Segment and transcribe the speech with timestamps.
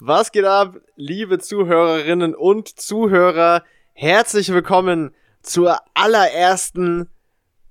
[0.00, 3.62] Was geht ab, liebe Zuhörerinnen und Zuhörer?
[3.92, 7.08] Herzlich willkommen zur allerersten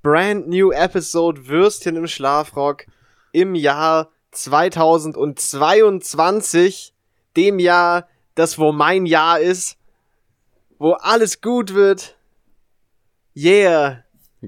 [0.02, 2.86] Brand New Episode Würstchen im Schlafrock
[3.34, 6.94] im Jahr 2022,
[7.36, 9.76] dem Jahr, das wo mein Jahr ist,
[10.80, 12.16] wo alles gut wird.
[13.36, 14.04] Yeah.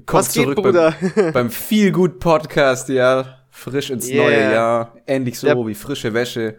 [0.06, 0.94] Kommt Was geht, zurück Bruder?
[1.16, 3.40] Beim, beim Feel Good Podcast, ja.
[3.50, 4.24] Frisch ins Yeah.
[4.24, 4.96] neue Jahr.
[5.08, 6.58] Ähnlich so Der- wie frische Wäsche.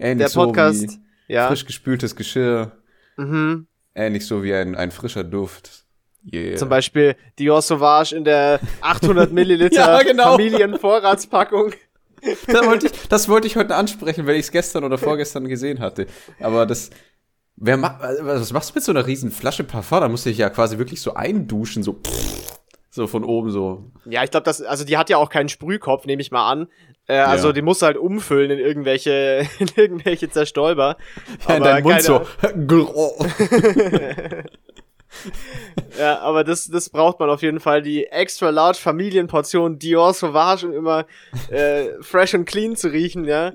[0.00, 0.96] Ähnlich Der Podcast, so
[1.26, 1.48] wie ja.
[1.48, 2.72] frisch gespültes Geschirr.
[3.16, 3.66] Mhm.
[3.94, 5.84] Ähnlich so wie ein, ein frischer Duft.
[6.32, 6.56] Yeah.
[6.56, 10.32] Zum Beispiel Dior Sauvage in der 800 Milliliter Ja, genau.
[10.32, 11.72] Familienvorratspackung.
[12.46, 15.80] das, wollte ich, das wollte ich heute ansprechen, weil ich es gestern oder vorgestern gesehen
[15.80, 16.06] hatte.
[16.40, 16.90] Aber das.
[17.62, 20.00] Wer macht, was machst du mit so einer riesen Flasche Parfum?
[20.00, 22.00] Da musst du dich ja quasi wirklich so einduschen, so,
[23.00, 23.82] so von oben so.
[24.04, 26.68] Ja, ich glaube, das, also die hat ja auch keinen Sprühkopf, nehme ich mal an.
[27.06, 27.52] Äh, Also Ja.
[27.54, 30.96] die musst du halt umfüllen in irgendwelche, in irgendwelche Zerstäuber.
[31.48, 32.20] Ja, in Aber deinen Mund so.
[35.98, 37.82] Ja, aber das, das braucht man auf jeden Fall.
[37.82, 41.04] Die extra large Familienportion Dior Sauvage, um immer
[41.50, 43.52] äh, fresh und clean zu riechen, ja.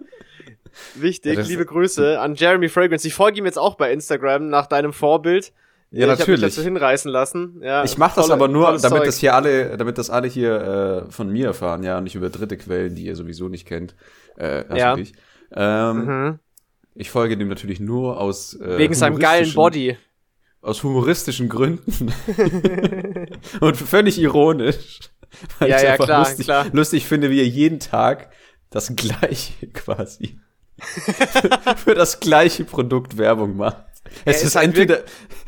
[0.95, 3.07] Wichtig, liebe Grüße an Jeremy Fragrance.
[3.07, 5.53] Ich folge ihm jetzt auch bei Instagram nach deinem Vorbild.
[5.91, 6.41] Ja, ich natürlich.
[6.41, 7.61] dazu hinreißen lassen.
[7.64, 9.05] Ja, Ich mache das tolle- aber nur, damit Zeug.
[9.05, 12.30] das hier alle, damit das alle hier äh, von mir erfahren, ja, und nicht über
[12.30, 13.95] dritte Quellen, die ihr sowieso nicht kennt.
[14.38, 14.97] Äh, also Ja.
[14.97, 15.13] ich.
[15.56, 16.39] Ähm, Mhm.
[16.97, 19.97] Ich folge dem natürlich nur aus äh, Wegen seinem geilen Body.
[20.61, 22.11] Aus humoristischen Gründen.
[23.61, 25.00] und völlig ironisch.
[25.59, 26.66] Weil Ja, ich ja, einfach klar, lustig, klar.
[26.72, 28.31] lustig finde, wie er jeden Tag
[28.69, 30.39] das gleiche quasi
[31.78, 33.84] für das gleiche Produkt Werbung macht.
[34.25, 34.99] Es ist ist, halt entweder,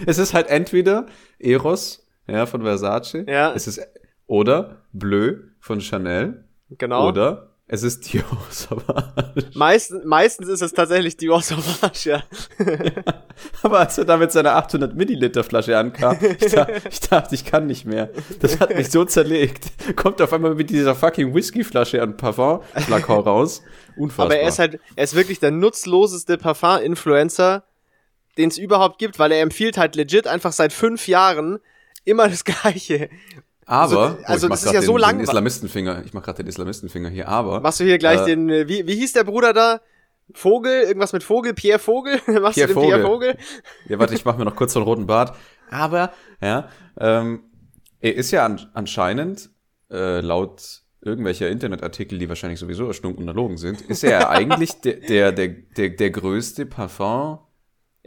[0.05, 1.05] es ist halt entweder
[1.39, 3.25] Eros, ja, von Versace.
[3.27, 3.53] Ja.
[3.53, 3.81] Es ist,
[4.27, 6.43] oder Bleu von Chanel.
[6.69, 7.07] Genau.
[7.07, 9.49] Oder es ist Dior Sauvage.
[9.53, 12.23] Meistens, meistens ist es tatsächlich Dior Sauvage, ja.
[13.61, 17.43] Aber als er da mit seiner 800 Milliliter Flasche ankam, ich, da, ich dachte, ich
[17.43, 18.09] kann nicht mehr.
[18.39, 19.65] Das hat mich so zerlegt.
[19.97, 23.61] Kommt auf einmal mit dieser fucking Whiskyflasche an Parfum-Flakon raus.
[23.97, 24.27] Unfassbar.
[24.27, 27.63] Aber er ist halt, er ist wirklich der nutzloseste Parfum-Influencer,
[28.37, 31.59] den es überhaupt gibt, weil er empfiehlt halt legit einfach seit fünf Jahren
[32.05, 33.09] immer das Gleiche.
[33.65, 36.23] aber, also- also ich mach das ist ja so den, lang- Den Islamistenfinger, ich mach
[36.23, 37.59] gerade den Islamistenfinger hier, aber.
[37.61, 39.81] Machst du hier gleich Äh, den, äh, wie, wie hieß der Bruder da?
[40.33, 40.83] Vogel?
[40.83, 41.53] Irgendwas mit Vogel?
[41.53, 42.19] Pierre Vogel?
[42.41, 43.31] Machst Pierre du den Pierre Vogel.
[43.33, 43.37] Vogel?
[43.87, 45.33] Ja, warte, ich mach mir noch kurz so einen roten Bart.
[45.69, 46.11] Aber,
[46.41, 47.43] ja, ähm,
[47.99, 49.49] er ist ja an, anscheinend,
[49.91, 54.81] äh, laut irgendwelcher Internetartikel, die wahrscheinlich sowieso erstunken und erlogen sind, ist er ja eigentlich
[54.81, 57.39] der, der, der, der, der größte Parfum.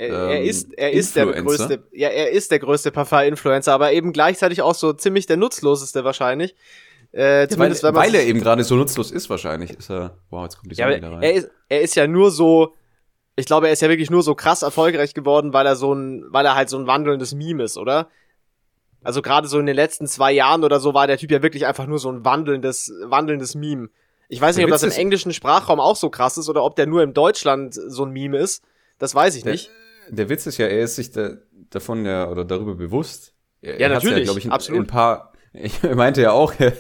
[0.00, 3.92] Er, er Ähm, ist, er ist der größte, ja, er ist der größte Parfum-Influencer, aber
[3.92, 6.54] eben gleichzeitig auch so ziemlich der nutzloseste wahrscheinlich.
[7.12, 9.72] Äh, Weil, zumindest wenn man weil er eben gerade so nutzlos ist, wahrscheinlich.
[9.72, 11.22] Ist er, wow, jetzt kommt die Ja, Sonne aber wieder rein.
[11.22, 12.74] er ist, er ist ja nur so,
[13.36, 16.24] ich glaube, er ist ja wirklich nur so krass erfolgreich geworden, weil er so ein,
[16.30, 18.08] weil er halt so ein wandelndes Meme ist, oder?
[19.02, 21.66] Also gerade so in den letzten zwei Jahren oder so war der Typ ja wirklich
[21.66, 23.88] einfach nur so ein wandelndes, wandelndes Meme.
[24.30, 26.86] Ich weiß nicht, ob das im englischen Sprachraum auch so krass ist oder ob der
[26.86, 28.62] nur in Deutschland so ein Meme ist.
[28.98, 29.70] Das weiß ich nicht.
[30.10, 31.36] Der Witz ist ja, er ist sich da,
[31.70, 33.34] davon ja, oder darüber bewusst.
[33.62, 34.78] Er, Ja, er natürlich, glaub ich, in, absolut.
[34.78, 35.32] In ein paar,
[35.82, 36.72] er meinte ja auch, er,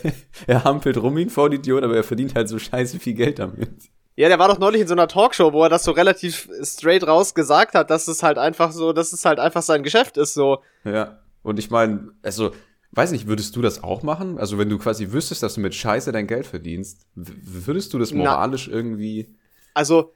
[0.46, 3.70] er hampelt rum wie ein Vollidiot, aber er verdient halt so scheiße viel Geld damit.
[4.16, 7.06] Ja, der war doch neulich in so einer Talkshow, wo er das so relativ straight
[7.06, 10.34] raus gesagt hat, dass es halt einfach so, dass es halt einfach sein Geschäft ist,
[10.34, 10.58] so.
[10.84, 11.20] Ja.
[11.42, 12.50] Und ich meine, also,
[12.90, 14.36] weiß nicht, würdest du das auch machen?
[14.38, 18.10] Also, wenn du quasi wüsstest, dass du mit Scheiße dein Geld verdienst, würdest du das
[18.10, 18.18] Na.
[18.18, 19.34] moralisch irgendwie.
[19.72, 20.12] also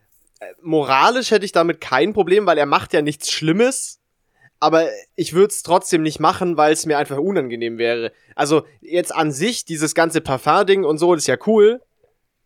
[0.62, 4.00] moralisch hätte ich damit kein Problem, weil er macht ja nichts Schlimmes.
[4.60, 8.12] Aber ich würde es trotzdem nicht machen, weil es mir einfach unangenehm wäre.
[8.34, 11.82] Also jetzt an sich, dieses ganze Parfum-Ding und so, ist ja cool.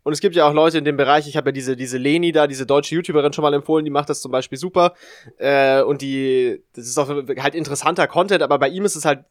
[0.03, 2.33] Und es gibt ja auch Leute in dem Bereich, ich habe ja diese, diese Leni
[2.33, 4.95] da, diese deutsche YouTuberin schon mal empfohlen, die macht das zum Beispiel super.
[5.37, 9.25] Äh, und die, das ist auch halt interessanter Content, aber bei ihm ist es halt,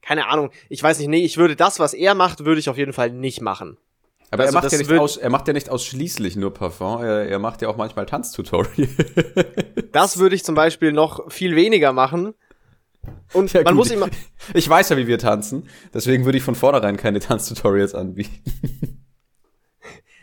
[0.00, 2.78] keine Ahnung, ich weiß nicht, nee, ich würde das, was er macht, würde ich auf
[2.78, 3.76] jeden Fall nicht machen.
[4.32, 7.28] Aber Also er, macht ja nicht aus, er macht ja nicht ausschließlich nur Parfum, er,
[7.28, 8.88] er macht ja auch manchmal Tanztutorial.
[9.92, 12.32] Das würde ich zum Beispiel noch viel weniger machen.
[13.34, 14.08] Und Ja, man gut, muss ich, immer,
[14.54, 19.04] ich weiß ja, wie wir tanzen, deswegen würde ich von vornherein keine Tanztutorials anbieten.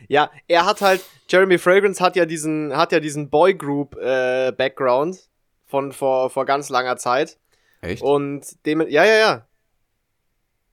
[0.07, 5.19] ja, er hat halt, Jeremy Fragrance hat ja diesen, hat ja diesen Boygroup äh, Background
[5.67, 7.37] von vor, vor ganz langer Zeit.
[7.81, 8.01] Echt?
[8.01, 9.45] Und dem, ja, ja, ja.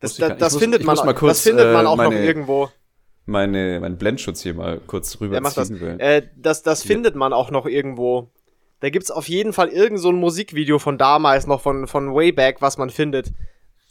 [0.01, 2.71] Das, das, das muss- findet man, das findet man auch noch meine- irgendwo.
[3.27, 5.69] Meine, meinen Blendschutz hier mal kurz Er macht das.
[5.71, 6.01] rüberziehen will.
[6.01, 6.89] Äh, das, das Ja.
[6.95, 8.31] findet man auch noch irgendwo.
[8.81, 12.61] Da gibt's auf jeden Fall irgend so ein Musikvideo von damals noch von, von Wayback,
[12.63, 13.33] was man findet.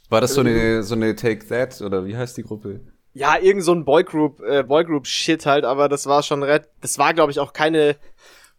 [0.10, 2.80] War das so eine, so eine Take That oder wie heißt die Gruppe?
[3.14, 7.14] Ja, irgend so ein Boygroup, äh, Boygroup-Shit halt, aber das war schon red, das war,
[7.14, 7.96] glaube ich, auch keine,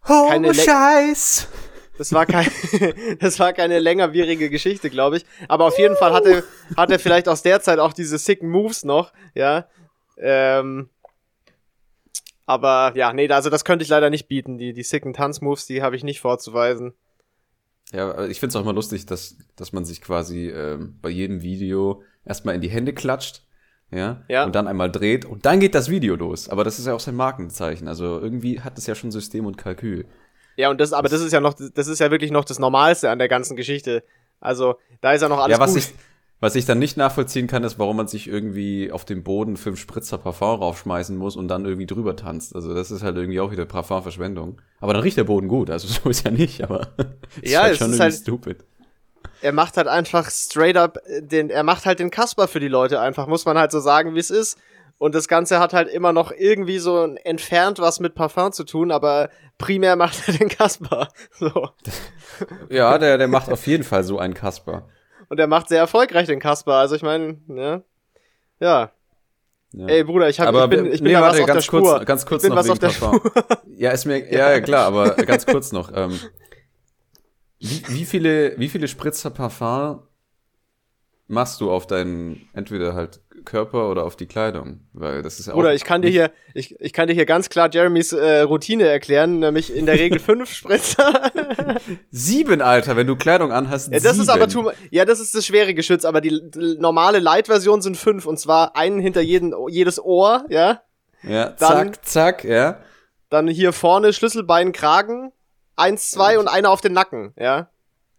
[0.03, 1.47] keine Le- Scheiß!
[1.97, 2.47] Das war kein,
[3.19, 5.25] das war keine längerwierige Geschichte, glaube ich.
[5.47, 6.43] Aber auf jeden Fall hatte,
[6.75, 9.65] hat er vielleicht aus der Zeit auch diese sicken Moves noch, ja.
[10.19, 10.89] Ähm,
[12.45, 14.57] aber ja, nee, also das könnte ich leider nicht bieten.
[14.57, 16.93] Die, die sicken Tanzmoves, die habe ich nicht vorzuweisen.
[17.91, 22.03] Ja, ich find's auch immer lustig, dass, dass man sich quasi ähm, bei jedem Video
[22.25, 23.43] erstmal in die Hände klatscht,
[23.91, 24.43] ja, Ja.
[24.43, 26.49] und dann einmal dreht und dann geht das Video los.
[26.49, 27.87] Aber das ist ja auch sein Markenzeichen.
[27.87, 30.05] Also irgendwie hat es ja schon System und Kalkül.
[30.57, 33.09] Ja, und das, aber das ist ja noch, das ist ja wirklich noch das Normalste
[33.09, 34.03] an der ganzen Geschichte.
[34.39, 35.83] Also, da ist ja noch alles ja, was gut.
[35.83, 35.93] ich,
[36.39, 39.79] was ich dann nicht nachvollziehen kann, ist, warum man sich irgendwie auf dem Boden fünf
[39.79, 42.55] Spritzer Parfum raufschmeißen muss und dann irgendwie drüber tanzt.
[42.55, 44.61] Also das ist halt irgendwie auch wieder Parfumverschwendung.
[44.79, 46.89] Aber dann riecht der Boden gut, also so ist ja nicht, aber
[47.41, 48.57] ist Ja, halt es schon ist irgendwie halt- stupid.
[49.41, 52.67] er macht halt einfach straight up äh, den, er macht halt den Kasper für die
[52.67, 54.57] Leute einfach, muss man halt so sagen, wie es ist.
[54.99, 58.91] Und das Ganze hat halt immer noch irgendwie so entfernt was mit Parfum zu tun,
[58.91, 59.29] aber
[59.59, 61.07] primär macht er den Kasper.
[61.39, 61.69] So.
[62.69, 64.87] Ja, der, der macht auf jeden Fall so einen Kasper.
[65.29, 66.73] Und er macht sehr erfolgreich den Kasper.
[66.75, 67.83] Also ich meine, ne?
[68.59, 68.91] Ja.
[69.73, 69.87] Ja.
[69.87, 71.53] Ey, Bruder, ich, hab, aber ich bin, ich bin nee, da warte, was auf der
[71.55, 71.81] ganz Spur.
[71.81, 73.19] kurz, ganz kurz ich noch was auf der Parfum.
[73.19, 73.45] Spur.
[73.77, 75.91] Ja, ist mir, ja, ja, klar, aber ganz kurz noch.
[75.93, 76.19] Ähm,
[77.59, 80.01] wie, wie viele, wie viele Spritzer Parfum
[81.27, 84.81] machst du auf deinen, entweder halt Körper oder auf die Kleidung?
[84.93, 87.49] Weil das ist ja auch ich kann dir hier, ich, ich kann dir hier ganz
[87.49, 91.31] klar Jeremys äh, Routine erklären, nämlich in der Regel fünf Spritzer.
[92.11, 93.91] sieben, Alter, wenn du Kleidung anhast.
[93.91, 94.21] Ja, das sieben.
[94.23, 97.97] ist aber too, ja, das ist das schwere Geschütz, aber die, die normale Light-Version sind
[97.97, 100.81] fünf und zwar einen hinter jeden, jedes Ohr, ja.
[101.23, 102.79] Ja, dann- zack, zack, ja.
[103.29, 105.33] Dann hier vorne Schlüsselbein, Kragen,
[105.75, 107.69] eins, zwei und einer auf den Nacken, ja.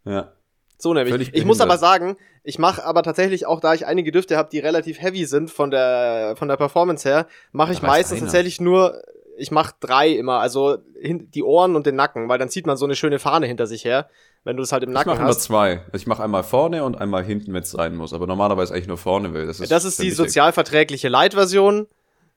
[0.05, 0.33] Ja.
[0.79, 1.13] So nämlich.
[1.13, 2.17] Völlig Ich muss aber sagen,
[2.49, 5.71] ich mache aber tatsächlich auch, da ich einige Düfte habe, die relativ heavy sind von
[5.71, 8.27] der von der Performance her, mache ich meistens einer.
[8.27, 9.03] tatsächlich nur,
[9.37, 12.87] ich mache drei immer, also die Ohren und den Nacken, weil dann zieht man so
[12.87, 14.09] eine schöne Fahne hinter sich her,
[14.45, 15.43] wenn du es halt im Ich Nacken mache immer hast.
[15.43, 15.83] zwei.
[15.93, 18.15] Ich mache einmal vorne und einmal hinten, wenn es sein muss.
[18.15, 19.47] Aber normalerweise eigentlich nur vorne will.
[19.47, 21.87] Das ist, Das ist die ich, sozialverträgliche Light-Version.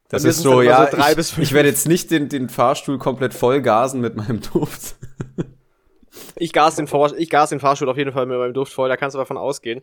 [0.09, 3.33] Das ist so, ja, so drei ich, ich werde jetzt nicht den, den Fahrstuhl komplett
[3.33, 4.95] voll gasen mit meinem Duft.
[6.35, 8.89] Ich gas den, Vor ich gas den Fahrstuhl auf jeden Fall mit meinem Duft voll,
[8.89, 9.81] da kannst du davon ausgehen.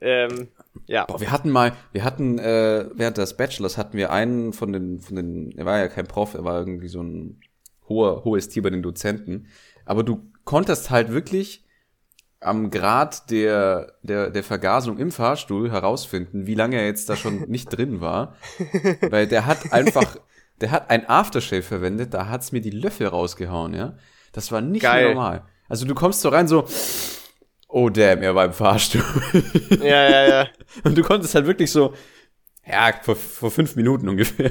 [0.00, 0.48] Ähm,
[0.86, 1.04] ja.
[1.06, 5.00] Boah, wir hatten mal, wir hatten, äh, während des Bachelors hatten wir einen von den,
[5.00, 7.40] von den, er war ja kein Prof, er war irgendwie so ein
[7.88, 9.48] hoher, hohes Tier bei den Dozenten.
[9.84, 11.64] Aber du konntest halt wirklich
[12.40, 17.48] am Grad der, der, der Vergasung im Fahrstuhl herausfinden, wie lange er jetzt da schon
[17.48, 18.36] nicht drin war.
[19.00, 20.16] Weil der hat einfach,
[20.60, 23.96] der hat ein Aftershave verwendet, da hat's mir die Löffel rausgehauen, ja.
[24.32, 25.08] Das war nicht Geil.
[25.08, 25.44] normal.
[25.68, 26.66] Also du kommst so rein so,
[27.68, 29.02] oh damn, er war im Fahrstuhl.
[29.80, 30.48] Ja, ja, ja.
[30.84, 31.94] Und du konntest halt wirklich so,
[32.66, 34.50] ja, vor, vor fünf Minuten ungefähr.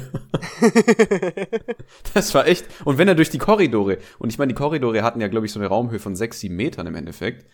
[2.14, 2.66] das war echt.
[2.84, 5.52] Und wenn er durch die Korridore, und ich meine, die Korridore hatten ja, glaube ich,
[5.52, 7.46] so eine Raumhöhe von sechs, sieben Metern im Endeffekt.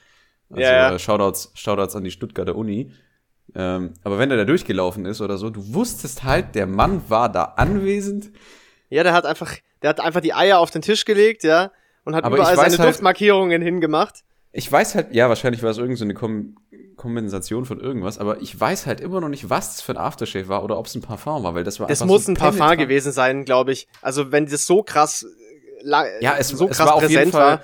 [0.49, 0.95] Also Ja, ja.
[0.95, 2.93] äh, Shoutouts, Shoutouts an die Stuttgarter Uni.
[3.55, 7.29] Ähm, aber wenn er da durchgelaufen ist oder so, du wusstest halt, der Mann war
[7.29, 8.31] da anwesend.
[8.89, 11.71] Ja, der hat einfach, der hat einfach die Eier auf den Tisch gelegt, ja,
[12.05, 14.23] und hat Aber überall seine halt- Duftmarkierungen hingemacht.
[14.51, 16.55] Ich weiß halt, ja, wahrscheinlich war es irgendeine so eine Kom
[16.95, 20.47] Kompensation von irgendwas, aber ich weiß halt immer noch nicht, was das für ein Aftershave
[20.47, 22.59] war oder ob es ein Parfum war, weil das war Es muss so ein Parfum
[22.59, 22.79] penetrant.
[22.81, 23.87] gewesen sein, glaube ich.
[24.03, 25.25] Also wenn das so krass,
[25.83, 27.61] äh, Ja, es, so es krass war auf jeden präsent Fall.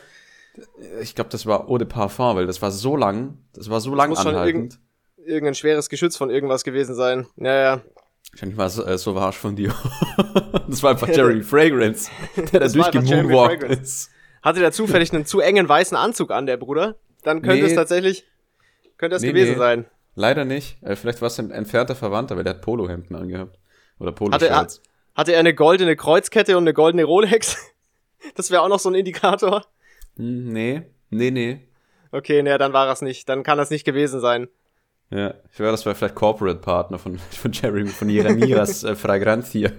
[0.57, 3.79] war, Ich glaube, das war Eau de Parfum, weil das war so lang, das war
[3.81, 4.79] so lang muss schon anhaltend.
[5.23, 7.27] irgendein schweres Geschütz von irgendwas gewesen sein.
[7.37, 7.81] Ja, ja.
[8.31, 9.73] Wahrscheinlich war es äh, Sauvage von dir.
[10.67, 12.09] das war einfach Jeremy Fragrance,
[12.51, 13.81] der da Fragrance.
[13.81, 14.09] ist.
[14.41, 16.95] Hatte der zufällig einen zu engen weißen Anzug an, der Bruder?
[17.23, 17.69] Dann könnte Nee.
[17.69, 18.25] es tatsächlich,
[18.97, 19.57] könnte es Nee, gewesen nee.
[19.57, 19.85] sein.
[20.15, 20.81] Leider nicht.
[20.83, 23.57] Äh, vielleicht war es ein entfernter Verwandter, weil der hat Polohemden angehabt.
[23.99, 24.67] Oder Hatte er,
[25.15, 27.57] hatte er eine goldene Kreuzkette und eine goldene Rolex?
[28.35, 29.65] Das wäre auch noch so ein Indikator.
[30.17, 31.65] Hm, nee, nee, nee.
[32.11, 33.29] Okay, naja, dann war das nicht.
[33.29, 34.49] Dann kann das nicht gewesen sein.
[35.09, 39.71] Ja, ich wäre das war vielleicht Corporate Partner von, von Jeremy, von Jeremias äh, Fragrantia.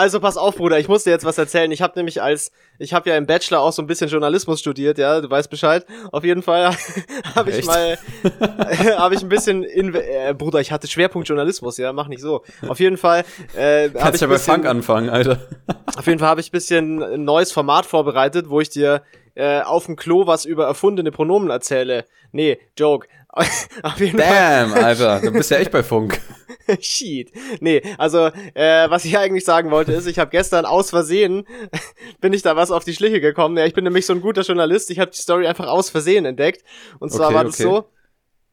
[0.00, 1.70] Also pass auf, Bruder, ich muss dir jetzt was erzählen.
[1.72, 4.96] Ich habe nämlich als, ich habe ja im Bachelor auch so ein bisschen Journalismus studiert,
[4.96, 5.84] ja, du weißt Bescheid.
[6.10, 6.74] Auf jeden Fall
[7.34, 7.98] habe ich mal,
[8.96, 12.42] habe ich ein bisschen, in, äh, Bruder, ich hatte Schwerpunkt Journalismus, ja, mach nicht so.
[12.66, 15.38] Auf jeden Fall, äh, habe ich Kannst ja bei bisschen, Funk anfangen, Alter.
[15.94, 19.02] auf jeden Fall habe ich ein bisschen ein neues Format vorbereitet, wo ich dir
[19.34, 22.06] äh, auf dem Klo was über erfundene Pronomen erzähle.
[22.32, 23.06] Nee, Joke.
[23.82, 24.28] auf jeden Fall.
[24.28, 26.20] Damn, Alter, du bist ja echt bei Funk.
[26.80, 27.32] Shit.
[27.60, 31.46] Nee, also, äh, was ich eigentlich sagen wollte, ist, ich habe gestern aus Versehen,
[32.20, 33.56] bin ich da was auf die Schliche gekommen.
[33.56, 36.24] Ja, ich bin nämlich so ein guter Journalist, ich habe die Story einfach aus Versehen
[36.24, 36.64] entdeckt.
[36.98, 37.62] Und zwar Okay, war das okay.
[37.62, 37.84] so,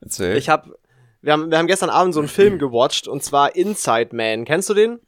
[0.01, 0.37] Erzähl.
[0.37, 0.77] ich habe,
[1.21, 4.45] wir haben, wir haben gestern Abend so einen Film gewatcht, und zwar Inside Man.
[4.45, 4.99] Kennst du den?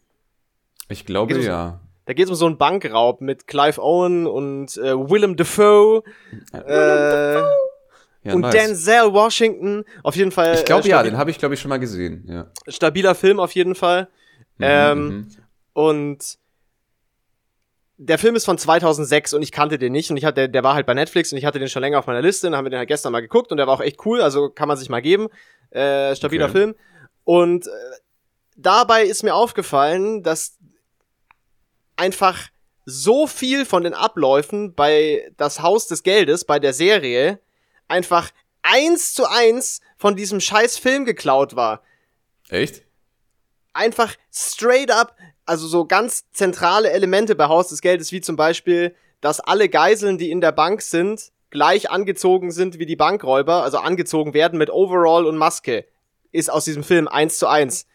[0.90, 1.80] Ich glaube ja.
[2.06, 6.02] Da geht es um so einen Bankraub mit Clive Owen und äh, Willem Dafoe.
[6.52, 7.42] Äh,
[8.24, 8.54] Ja, und nice.
[8.54, 9.86] Denzel Washington.
[10.04, 10.56] Auf jeden Fall.
[10.56, 12.26] Ich glaube äh, ja, den habe ich glaube ich schon mal gesehen.
[12.28, 12.52] Ja.
[12.68, 14.10] stabiler Film auf jeden Fall.
[14.60, 15.28] ähm, mhm.
[15.74, 16.38] Und
[17.98, 20.74] der Film ist von 2006 und ich kannte den nicht und ich hatte, der war
[20.74, 22.70] halt bei Netflix und ich hatte den schon länger auf meiner Liste und haben wir
[22.70, 24.90] den halt gestern mal geguckt und der war auch echt cool, also kann man sich
[24.90, 25.28] mal geben.
[25.70, 26.54] Äh, stabiler Okay.
[26.54, 26.76] Film.
[27.26, 27.70] Und äh,
[28.56, 30.58] dabei ist mir aufgefallen, dass
[31.98, 32.48] einfach
[32.86, 37.40] so viel von den Abläufen bei Das Haus des Geldes, bei der Serie,
[37.89, 38.31] einfach
[38.62, 41.84] eins zu eins von diesem scheiß Film geklaut war
[42.50, 42.84] Echt?
[43.74, 45.15] einfach straight up,
[45.46, 50.17] also so ganz zentrale Elemente bei Haus des Geldes, wie zum Beispiel, dass alle Geiseln,
[50.17, 54.69] die in der Bank sind, gleich angezogen sind wie die Bankräuber, also angezogen werden mit
[54.69, 55.86] Overall und Maske,
[56.31, 57.88] ist aus diesem Film eins zu eins.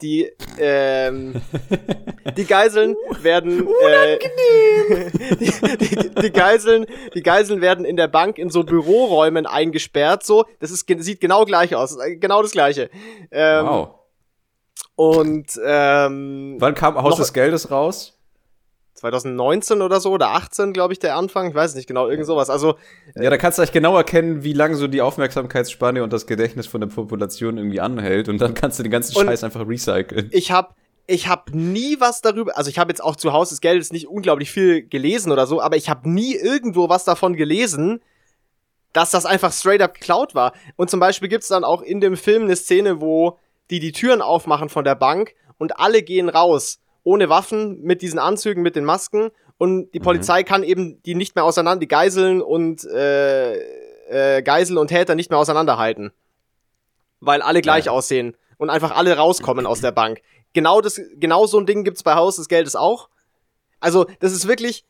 [0.00, 1.40] Die, ähm,
[2.36, 4.18] die Geiseln werden, äh,
[5.40, 10.44] die, die, die Geiseln, die Geiseln werden in der Bank in so Büroräumen eingesperrt, so,
[10.60, 12.90] das ist, sieht genau gleich aus, äh, genau das gleiche.
[13.32, 13.88] Ähm, wow.
[14.94, 18.17] und ähm, Wann kam Haus noch- des Geldes raus?
[18.98, 21.48] 2019 oder so oder 18, glaube ich, der Anfang.
[21.48, 22.50] Ich weiß nicht genau, irgend sowas.
[22.50, 22.76] Also
[23.14, 26.66] Ja, da kannst du echt genau erkennen, wie lange so die Aufmerksamkeitsspanne und das Gedächtnis
[26.66, 30.30] von der Population irgendwie anhält und dann kannst du den ganzen Scheiß einfach recyceln.
[30.32, 30.74] ich habe
[31.06, 34.08] ich hab nie was darüber, also ich habe jetzt auch zu Haus des Geldes nicht
[34.08, 38.02] unglaublich viel gelesen oder so, aber ich habe nie irgendwo was davon gelesen,
[38.92, 40.52] dass das einfach straight up geklaut war.
[40.76, 43.38] Und zum Beispiel gibt's dann auch in dem Film eine Szene, wo
[43.70, 48.18] die die Türen aufmachen von der Bank und alle gehen raus, ohne Waffen, mit diesen
[48.18, 52.40] Anzügen, mit den Masken und die Polizei kann eben die nicht mehr auseinander, die Geiseln
[52.42, 53.56] und äh,
[54.08, 56.12] äh, Geisel und Täter nicht mehr auseinanderhalten.
[57.20, 57.92] Weil alle gleich Ja.
[57.92, 60.20] aussehen und einfach alle rauskommen aus der Bank.
[60.52, 63.08] Genau das, genau so ein Ding gibt's bei Haus des Geldes auch.
[63.80, 64.84] Also, das ist wirklich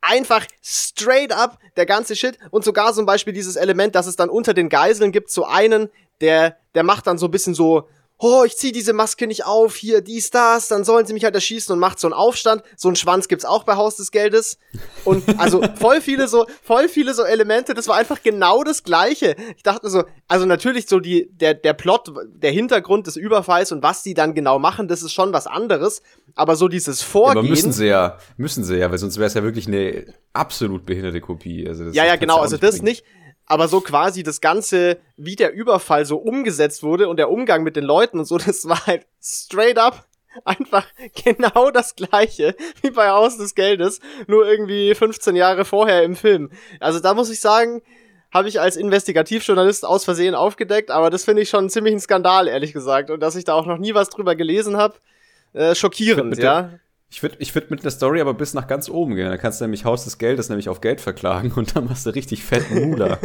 [0.00, 4.28] einfach straight up der ganze Shit und sogar zum Beispiel dieses Element, dass es dann
[4.30, 5.88] unter den Geiseln gibt, so einen,
[6.20, 9.76] der, der macht dann so ein bisschen so, oh, ich zieh diese Maske nicht auf,
[9.76, 12.62] hier, dies, das, dann sollen sie mich halt erschießen und macht so einen Aufstand.
[12.76, 14.58] So einen Schwanz gibt's auch bei Haus des Geldes.
[15.04, 19.36] Und also voll viele so, voll viele so Elemente, das war einfach genau das Gleiche.
[19.56, 23.82] Ich dachte so, also natürlich so die, der, der Plot, der Hintergrund des Überfalls und
[23.82, 26.02] was die dann genau machen, das ist schon was anderes.
[26.34, 27.38] Aber so dieses Vorgehen.
[27.38, 30.86] Aber müssen sie ja, müssen sie ja, weil sonst wäre es ja wirklich eine absolut
[30.86, 31.68] behinderte Kopie.
[31.68, 32.84] Also das Ja, ja, genau, also das bringen.
[32.84, 33.04] nicht.
[33.46, 37.76] Aber so quasi das Ganze, wie der Überfall so umgesetzt wurde und der Umgang mit
[37.76, 40.04] den Leuten und so, das war halt straight up
[40.44, 40.86] einfach
[41.24, 46.50] genau das gleiche wie bei Haus des Geldes, nur irgendwie 15 Jahre vorher im Film.
[46.80, 47.82] Also da muss ich sagen,
[48.34, 52.48] habe ich als Investigativjournalist aus Versehen aufgedeckt, aber das finde ich schon ziemlich ein Skandal,
[52.48, 53.10] ehrlich gesagt.
[53.10, 54.96] Und dass ich da auch noch nie was drüber gelesen habe,
[55.54, 56.62] äh, schockierend, Mit ja.
[56.62, 59.28] der- Ich würde ich würd mit einer Story aber bis nach ganz oben gehen.
[59.30, 62.10] Da kannst du nämlich Haus des Geldes nämlich auf Geld verklagen und dann machst du
[62.10, 63.18] richtig fetten Mula.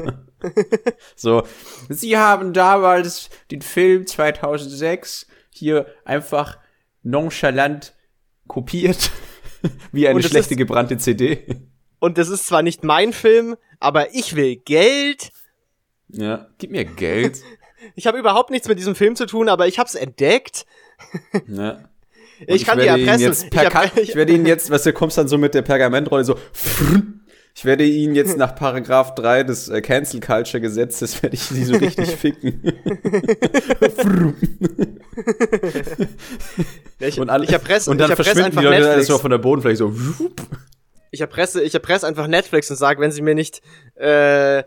[1.15, 1.43] so,
[1.89, 6.59] sie haben damals den Film 2006 hier einfach
[7.03, 7.95] nonchalant
[8.47, 9.09] kopiert,
[9.91, 11.61] wie eine schlechte ist- gebrannte CD.
[11.99, 15.31] Und das ist zwar nicht mein Film, aber ich will Geld.
[16.09, 17.39] Ja, gib mir Geld.
[17.95, 20.67] Ich habe überhaupt nichts mit diesem Film zu tun, aber ich habe es entdeckt.
[21.47, 21.89] Ja.
[22.47, 23.19] Und Ich kann die erpressen.
[23.21, 26.23] Jetzt Ich erpre- ich werde ihn jetzt, was du kommst dann so mit der Pergamentrolle
[26.23, 26.35] so.
[27.53, 31.65] Ich werde ihn jetzt nach Paragraph 3 des äh, Cancel Culture Gesetzes werde ich sie
[31.65, 32.61] so richtig ficken.
[36.99, 39.07] Ich, Und, alle, ich erpresse, und dann ich erpresse verschwinden einfach die Leute Netflix.
[39.07, 39.93] so von der Bodenfläche so.
[41.09, 43.61] Ich erpresse, ich erpresse einfach Netflix und sage, wenn sie mir nicht,
[43.95, 44.63] äh,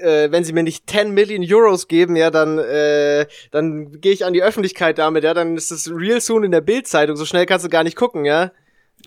[0.00, 4.24] äh, wenn sie mir nicht 10 Million Euros geben, ja, dann, äh, dann gehe ich
[4.24, 7.16] an die Öffentlichkeit damit, ja, dann ist es real soon in der Bildzeitung.
[7.16, 8.52] So schnell kannst du gar nicht gucken, ja.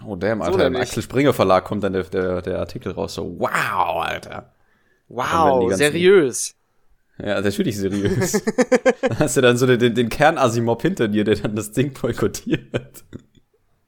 [0.05, 0.89] Oh damn, So Alter, im nämlich.
[0.89, 3.39] Axel Springer Verlag kommt dann der, der, der Artikel raus so.
[3.39, 4.53] Wow, Alter.
[5.07, 6.55] Wow, ganzen- seriös.
[7.21, 8.41] Ja, natürlich seriös.
[9.01, 11.91] Dann hast du dann so den, den, den Kern-Asimov hinter dir, der dann das Ding
[11.91, 13.03] boykottiert.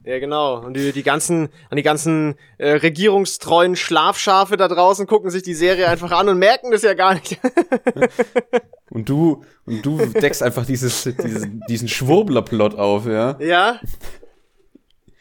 [0.03, 0.59] Ja, genau.
[0.61, 5.53] Und die, die ganzen, an die ganzen äh, regierungstreuen Schlafschafe da draußen gucken sich die
[5.53, 7.39] Serie einfach an und merken das ja gar nicht.
[8.91, 13.37] Und du, und du deckst einfach dieses, dieses, diesen Schwurbler-Plot auf, ja.
[13.39, 13.79] ja.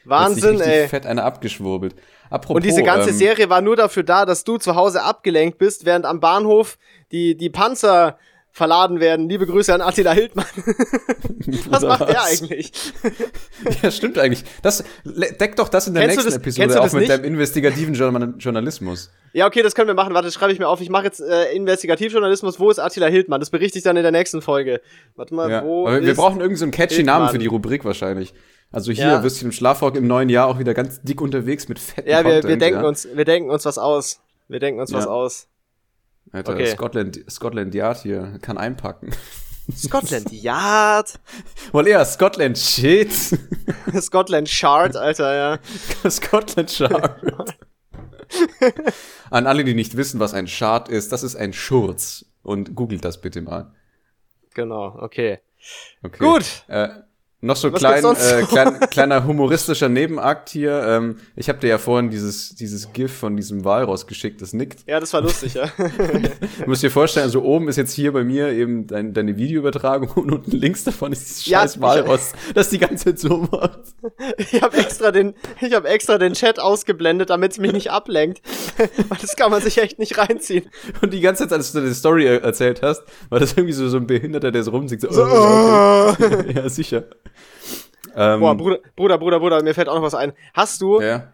[0.04, 0.88] Wahnsinn, richtig ey.
[0.88, 1.94] fett eine abgeschwurbelt.
[2.30, 5.58] Apropos, Und diese ganze ähm, Serie war nur dafür da, dass du zu Hause abgelenkt
[5.58, 6.78] bist, während am Bahnhof
[7.12, 8.18] die, die Panzer
[8.52, 9.28] verladen werden.
[9.28, 10.46] Liebe Grüße an Attila Hildmann.
[11.70, 12.72] Was macht der eigentlich?
[13.82, 14.42] Ja, stimmt eigentlich.
[14.62, 17.10] Das le- deck doch das in der Kennst nächsten das- Episode das mit nicht?
[17.12, 19.10] deinem investigativen Journal Journalismus.
[19.34, 20.14] Ja, okay, das können wir machen.
[20.14, 20.80] Warte, das schreibe ich mir auf.
[20.80, 22.58] Ich mache jetzt äh, Investigativjournalismus.
[22.58, 23.38] Wo ist Attila Hildmann?
[23.40, 24.80] Das berichte ich dann in der nächsten Folge.
[25.16, 25.62] Warte mal, Ja.
[25.64, 27.18] wo Aber wir ist brauchen irgendeinen so einen catchy Hildmann?
[27.20, 28.32] Namen für die Rubrik wahrscheinlich.
[28.72, 29.22] Also hier Ja.
[29.22, 32.24] wirst du im Schlafrock im neuen Jahr auch wieder ganz dick unterwegs mit fetten Ja,
[32.24, 32.88] wir, wir Content, denken ja.
[32.88, 34.20] uns, wir denken uns was aus.
[34.48, 35.46] Wir denken uns was aus.
[36.32, 36.66] Alter, Okay.
[36.66, 39.10] Scotland, Scotland Yard hier kann einpacken.
[39.74, 41.18] Scotland Yard.
[41.72, 43.12] Wohl eher Scotland Shit.
[44.00, 45.58] Scotland Shard, Alter, ja.
[46.10, 47.16] Scotland Shard.
[49.30, 52.24] An alle, die nicht wissen, was ein Shard ist, das ist ein Schurz.
[52.42, 53.72] Und googelt das bitte mal.
[54.54, 55.40] Genau, okay.
[56.02, 56.24] Okay.
[56.24, 56.64] Gut.
[56.68, 56.88] Äh,
[57.42, 60.82] noch so Was klein, äh, klein, kleiner humoristischer Nebenakt hier.
[60.86, 64.86] Ähm, ich habe dir ja vorhin dieses, dieses GIF von diesem Walross geschickt, das nickt.
[64.86, 65.64] Ja, das war lustig, ja.
[65.78, 70.08] Du musst dir vorstellen, also oben ist jetzt hier bei mir eben dein, deine Videoübertragung
[70.16, 73.80] und unten links davon ist dieses Ja, scheiß Walross, das die ganze Zeit so macht.
[74.38, 78.40] Ich habe extra den, ich habe extra den Chat ausgeblendet, damit es mich nicht ablenkt.
[78.76, 80.64] Weil das kann man sich echt nicht reinziehen.
[81.02, 83.88] Und die ganze Zeit, als du deine Story er- erzählt hast, war das irgendwie so,
[83.88, 85.02] so ein Behinderter, der so rumsingt.
[85.02, 86.52] So, So, oh, okay.
[86.54, 87.04] ja, sicher.
[88.14, 90.32] Ähm, Boah, Bruder, Bruder, Bruder, Bruder, mir fällt auch noch was ein.
[90.54, 91.32] Hast du, ja.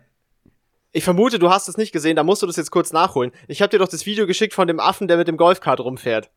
[0.92, 3.32] ich vermute, du hast es nicht gesehen, da musst du das jetzt kurz nachholen.
[3.48, 6.30] Ich habe dir doch das Video geschickt von dem Affen, der mit dem Golfkart rumfährt.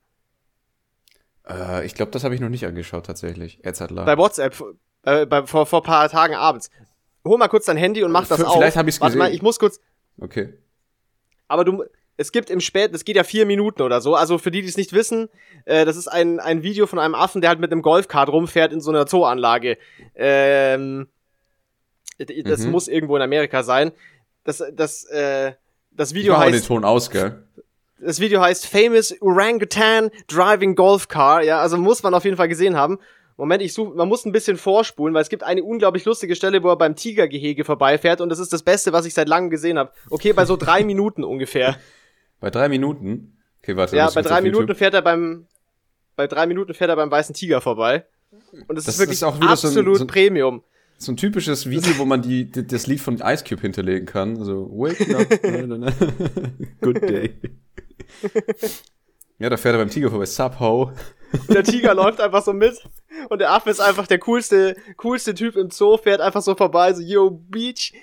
[1.48, 3.64] Äh, ich glaube, das habe ich noch nicht angeschaut, tatsächlich.
[3.66, 4.06] Edzardler.
[4.06, 4.56] Bei WhatsApp,
[5.04, 6.70] äh, bei, vor, vor paar Tagen abends.
[7.26, 8.54] Hol mal kurz dein Handy und mach das V- auf.
[8.58, 9.36] vielleicht hab ich's Warte mal, gesehen.
[9.38, 9.80] ich muss kurz,
[10.22, 10.54] Okay.
[11.48, 11.84] aber du,
[12.20, 14.14] es gibt im Spät, es geht ja vier Minuten oder so.
[14.14, 15.30] Also für die, die es nicht wissen,
[15.64, 18.74] äh, das ist ein, ein Video von einem Affen, der halt mit einem Golfkart rumfährt
[18.74, 19.78] in so einer Zooanlage.
[20.16, 21.08] Ähm,
[22.18, 22.72] das Mhm.
[22.72, 23.94] muss irgendwo in Amerika sein.
[24.44, 25.54] Das, das, äh,
[25.92, 27.42] das Video Ich mal den heißt, Ton aus, gell?
[28.02, 31.42] das Video heißt Famous Orangutan Driving Golf Car.
[31.44, 33.00] Ja, also muss man auf jeden Fall gesehen haben.
[33.38, 36.62] Moment, ich suche, man muss ein bisschen vorspulen, weil es gibt eine unglaublich lustige Stelle,
[36.62, 39.80] wo er beim Tigergehege vorbeifährt und das ist das Beste, was ich seit langem gesehen
[39.80, 39.94] habe.
[40.10, 41.78] Okay, bei so drei Minuten ungefähr.
[42.40, 43.38] Bei drei Minuten.
[43.62, 43.96] Okay, warte.
[43.96, 45.46] Ja, bei drei Minuten fährt er beim,
[46.16, 48.06] bei drei Minuten fährt er beim weißen Tiger vorbei.
[48.68, 50.64] Und das, Das ist wirklich ist auch wieder so ein- absolut so ein- Premium.
[51.02, 54.44] So ein typisches Video, wo man die, das Lied von Ice Cube hinterlegen kann.
[54.44, 55.30] So, wake up.
[56.82, 57.36] Good day.
[59.38, 60.26] Ja, da fährt er beim Tiger vorbei.
[60.26, 60.92] Sup, ho.
[61.32, 62.76] Und der Tiger läuft einfach so mit.
[63.30, 66.92] Und der Affe ist einfach der coolste, coolste Typ im Zoo, fährt einfach so vorbei,
[66.94, 67.94] so, yo, Beach.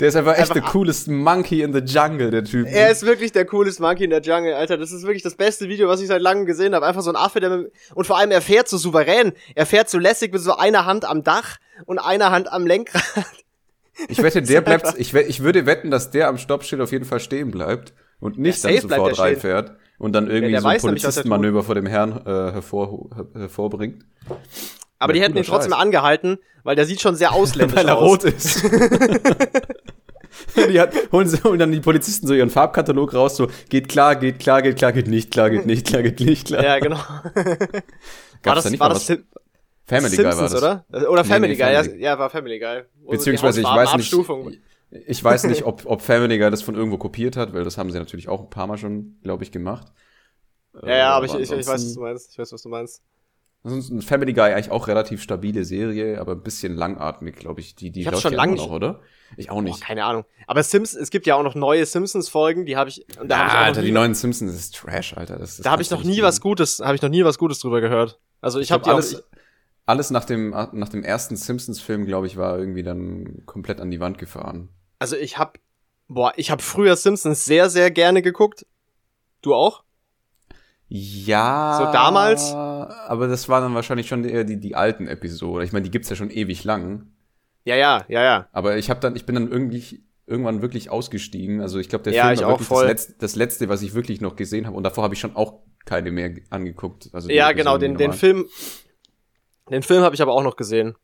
[0.00, 2.66] Der ist einfach echt Einfach der coolest Monkey in the Jungle, der Typ.
[2.66, 4.78] Er ist wirklich der cooleste Monkey in der Jungle, Alter.
[4.78, 6.86] Das ist wirklich das beste Video, was ich seit langem gesehen habe.
[6.86, 9.32] Einfach so ein Affe, der mit, und vor allem er fährt so souverän.
[9.54, 13.04] Er fährt so lässig mit so einer Hand am Dach und einer Hand am Lenkrad.
[14.08, 17.20] Ich wette, der bleibt, ich, ich würde wetten, dass der am Stoppschild auf jeden Fall
[17.20, 20.80] stehen bleibt und nicht Ja, dann sofort reinfährt und dann irgendwie der so ein er.
[20.80, 24.04] Polizistenmanöver vor dem Herrn äh, hervor, her, hervorbringt.
[25.02, 25.80] Aber die Ja, hätten ihn trotzdem Scheiß.
[25.80, 28.10] angehalten, weil der sieht schon sehr ausländisch Weil er aus.
[28.10, 28.62] rot ist.
[30.56, 34.16] die hat, holen, sie, holen dann die Polizisten so ihren Farbkatalog raus, so geht klar,
[34.16, 36.62] geht klar, geht klar, geht nicht klar, geht nicht klar, geht nicht klar.
[36.64, 36.96] Ja, genau.
[38.42, 39.06] war das, da nicht war das
[39.84, 40.62] Family Guy war Simpsons, das.
[40.62, 41.10] oder?
[41.10, 42.02] Oder Nee, Family nee, Guy, Family.
[42.02, 42.82] Ja, war Family Guy.
[43.08, 44.14] Beziehungsweise die ich weiß nicht,
[45.06, 47.90] ich weiß nicht, ob, ob Family Guy das von irgendwo kopiert hat, weil das haben
[47.90, 49.92] sie natürlich auch ein paar Mal schon, glaube ich, gemacht.
[50.82, 52.30] Ja, ja, aber ich, ich, ich weiß, was du meinst.
[52.32, 53.02] Ich weiß, was du meinst.
[53.64, 57.76] Ansonsten Family Guy eigentlich auch relativ stabile Serie, aber ein bisschen langatmig, glaube ich.
[57.76, 59.00] Die, die Ich läuft schon ja lang immer nicht- noch, oder?
[59.36, 59.80] Ich auch Boah, nicht.
[59.80, 60.24] keine Ahnung.
[60.46, 63.06] Aber Sims, es gibt ja auch noch neue Simpsons-Folgen, die habe ich.
[63.18, 65.38] Und da Ah, habe ich auch noch Alter, die neuen Simpsons ist Trash, Alter.
[65.38, 66.40] Das, das da habe ich noch nie was.
[66.40, 68.18] Gutes, habe ich noch nie was Gutes drüber gehört.
[68.40, 69.22] Also ich, Ich habe die auch, alles,
[69.86, 74.00] alles nach dem, nach dem ersten Simpsons-Film, glaube ich, war irgendwie dann komplett an die
[74.00, 74.68] Wand gefahren.
[74.98, 75.52] also ich habe,
[76.08, 78.66] boah, ich habe früher Simpsons sehr, sehr gerne geguckt.
[79.40, 79.82] Du auch?
[80.94, 81.78] Ja.
[81.78, 82.52] So damals?
[82.52, 85.64] Aber das waren dann wahrscheinlich schon eher die, die alten Episoden.
[85.64, 87.06] Ich meine, die gibt's ja schon ewig lang.
[87.64, 88.48] Ja, ja, ja, ja.
[88.52, 91.62] Aber ich habe dann, ich bin dann irgendwie irgendwann wirklich ausgestiegen.
[91.62, 92.68] Also ich glaube, der Ja, Film war wirklich.
[92.68, 94.76] Das, letzte, das letzte, was ich wirklich noch gesehen habe.
[94.76, 97.08] Und davor habe ich schon auch keine mehr angeguckt.
[97.14, 98.18] Also Ja, genau, Episoden den, den normal.
[98.18, 98.46] Film,
[99.70, 100.94] den Film habe ich aber auch noch gesehen.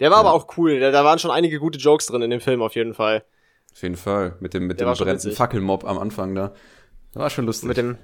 [0.00, 0.80] Der war aber auch cool.
[0.80, 3.24] Da, da waren schon einige gute Jokes drin in dem Film auf jeden Fall.
[3.72, 4.36] Auf jeden Fall.
[4.40, 5.32] Mit dem, mit Der dem brennenden.
[5.32, 6.52] Fackelmob am Anfang da.
[7.12, 7.68] Das war schon lustig.
[7.68, 7.96] Mit dem,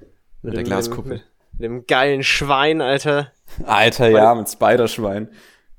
[0.47, 1.23] Mit der dem- Glaskuppel.
[1.53, 3.33] Mit, dem geilen Schwein, Alter.
[3.65, 5.29] Alter, ja, mit Spiderschwein.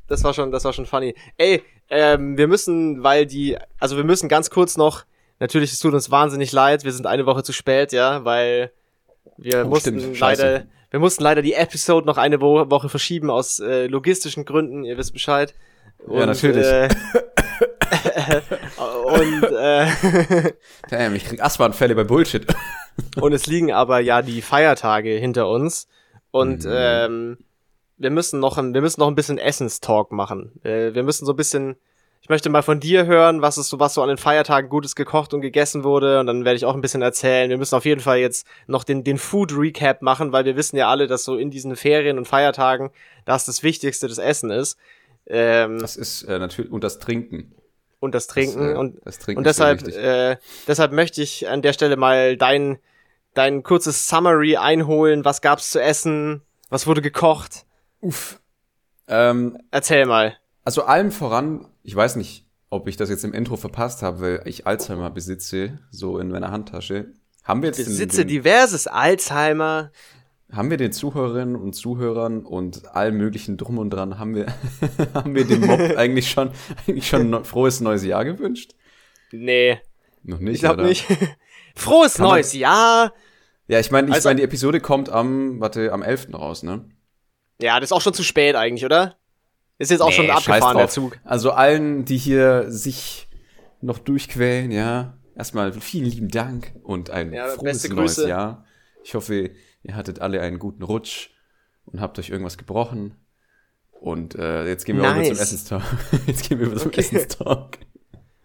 [0.08, 1.16] Das war schon, das war schon funny.
[1.38, 5.04] Ey, ähm, wir müssen, weil die, also wir müssen ganz kurz noch,
[5.40, 8.72] natürlich, es tut uns wahnsinnig leid, wir sind eine Woche zu spät, ja, weil
[9.38, 13.30] wir Oh, mussten stimmt, leider, wir mussten leider die Episode noch eine Wo Woche verschieben
[13.30, 15.54] aus äh, logistischen Gründen, ihr wisst Bescheid.
[16.10, 16.66] Ja, natürlich.
[16.66, 16.90] Äh,
[19.06, 19.88] und, äh,
[20.90, 22.46] Damn, ich krieg Asthmaanfälle bei Bullshit.
[23.22, 25.88] Und es liegen aber ja die Feiertage hinter uns
[26.32, 26.72] und Mhm.
[26.74, 27.38] ähm,
[27.98, 30.52] wir müssen noch ein, wir müssen noch ein bisschen Essenstalk machen.
[30.64, 31.78] Äh, wir müssen so ein bisschen,
[32.22, 34.96] ich möchte mal von dir hören, was es so, was so an den Feiertagen Gutes
[34.96, 37.50] gekocht und gegessen wurde und dann werde ich auch ein bisschen erzählen.
[37.50, 40.78] Wir müssen auf jeden Fall jetzt noch den, den Food Recap machen, weil wir wissen
[40.78, 42.92] ja alle, dass so in diesen Ferien und Feiertagen
[43.26, 44.78] das das Wichtigste das Essen ist.
[45.26, 47.52] Ähm, Das ist äh, natürlich, und das Trinken.
[48.00, 48.60] Und das Trinken.
[48.60, 52.38] Das, äh, und das Trinken und deshalb, äh, deshalb möchte ich an der Stelle mal
[52.38, 52.80] dein,
[53.34, 55.26] dein kurzes Summary einholen.
[55.26, 56.42] Was gab's zu essen?
[56.70, 57.66] Was wurde gekocht?
[58.02, 58.40] Uff.
[59.08, 60.38] Ähm, Erzähl mal.
[60.64, 64.42] also allem voran, ich weiß nicht, ob ich das jetzt im Intro verpasst habe, weil
[64.46, 67.14] ich Alzheimer besitze, so in meiner Handtasche.
[67.44, 69.92] Haben wir jetzt den, Besitze den, diverses Alzheimer.
[70.52, 74.48] Haben wir den Zuhörerinnen und Zuhörern und allem möglichen drum und dran, haben wir,
[75.14, 76.52] haben wir dem Mob eigentlich schon,
[76.88, 78.74] eigentlich schon ein frohes neues Jahr gewünscht?
[79.32, 79.80] Nee,
[80.24, 81.06] Noch nicht, ich glaube nicht.
[81.76, 83.14] Frohes Kann man- neues Jahr.
[83.68, 86.30] Ja, ich meine, ich Also- meine, die Episode kommt am, warte, am 11.
[86.34, 86.86] raus, ne?
[87.62, 89.18] Ja, das ist auch schon zu spät eigentlich, oder?
[89.80, 90.88] Ist jetzt auch schon Nee, scheiß abgefahren, der.
[90.88, 91.18] Zug.
[91.24, 93.28] Also allen, die hier sich
[93.82, 98.30] noch durchquälen, ja, erstmal vielen lieben Dank und ein Ja, frohes neues Grüße.
[98.30, 98.66] Jahr.
[99.04, 99.52] Ich hoffe,
[99.88, 101.30] ihr hattet alle einen guten Rutsch
[101.86, 103.16] und habt euch irgendwas gebrochen.
[104.00, 105.28] Und äh, jetzt gehen wir Nice.
[105.28, 105.84] über zum Essenstalk.
[106.28, 107.00] Jetzt gehen wir über zum Okay.
[107.00, 107.80] Essenstalk.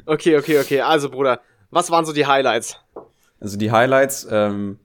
[0.06, 0.80] Okay, okay, okay.
[0.80, 2.78] Also, Bruder, was waren so die Highlights?
[3.38, 4.78] Also die Highlights, ähm,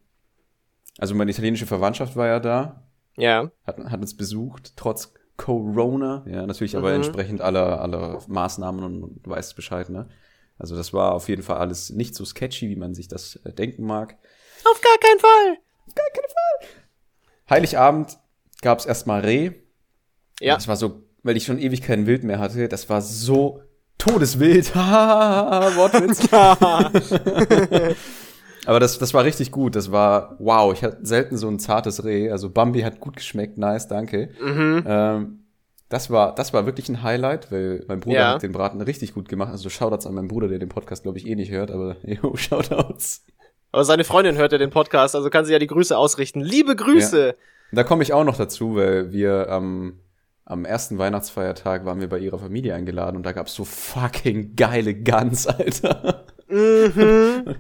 [0.98, 2.84] also meine italienische Verwandtschaft war ja da,
[3.15, 3.50] Ja.
[3.65, 6.96] hat, hat uns besucht, trotz Corona, ja, natürlich aber Mhm.
[6.96, 10.10] entsprechend aller, aller Maßnahmen und, und du weißt Bescheid, ne?
[10.58, 13.54] Also das war auf jeden Fall alles nicht so sketchy, wie man sich das äh,
[13.54, 14.17] denken mag.
[14.65, 15.58] Auf gar keinen Fall.
[17.49, 18.17] Heiligabend
[18.62, 19.51] gab's erstmal Reh.
[20.39, 20.55] Ja.
[20.55, 23.62] Das war so, weil ich schon ewig kein Wild mehr hatte, das war so
[23.97, 24.75] todeswild.
[25.75, 26.27] Wortwitz.
[28.65, 29.75] Aber das, das war richtig gut.
[29.77, 32.29] Das war, wow, ich hatte selten so ein zartes Reh.
[32.31, 34.29] Also Bambi hat gut geschmeckt, nice, danke.
[34.43, 34.83] Mhm.
[34.86, 35.39] Ähm,
[35.89, 38.33] das war, das war wirklich ein Highlight, weil mein Bruder Ja.
[38.33, 39.51] hat den Braten richtig gut gemacht.
[39.51, 42.36] Also Shoutouts an meinen Bruder, der den Podcast, glaube ich, eh nicht hört, aber jo,
[42.36, 43.25] Shoutouts.
[43.77, 46.41] Aber seine Freundin hört ja den Podcast, also kann sie ja die Grüße ausrichten.
[46.41, 47.35] Liebe Grüße.
[47.71, 49.99] Da komme ich auch noch dazu, weil wir am
[50.45, 54.95] am ersten Weihnachtsfeiertag waren wir bei ihrer Familie eingeladen und da gab's so fucking geile
[54.95, 56.25] Gans, Alter.
[56.47, 57.53] Mhm.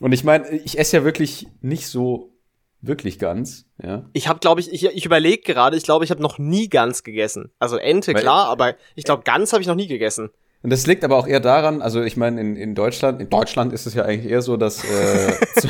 [0.00, 2.38] Und ich meine, ich esse ja wirklich nicht so
[2.80, 4.08] wirklich Gans, ja.
[4.12, 7.02] Ich habe, glaube ich, ich, ich überlege gerade, ich glaube, ich habe noch nie Gans
[7.02, 7.50] gegessen.
[7.58, 10.30] Also Ente, Weil- klar, aber ich glaube, Gans habe ich noch nie gegessen.
[10.62, 13.72] Und das liegt aber auch eher daran, also ich meine, in, in Deutschland, in Deutschland
[13.72, 15.68] ist es ja eigentlich eher so, dass äh, zu,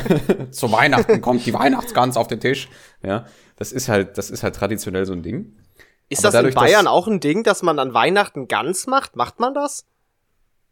[0.49, 2.69] zu Weihnachten kommt die Weihnachtsgans auf den Tisch.
[3.03, 3.25] Ja,
[3.57, 5.55] das ist halt, das ist halt traditionell so ein Ding.
[6.09, 9.15] Ist Aber das dadurch, in Bayern auch ein Ding, dass man an Weihnachten Gans macht?
[9.15, 9.85] Macht man das?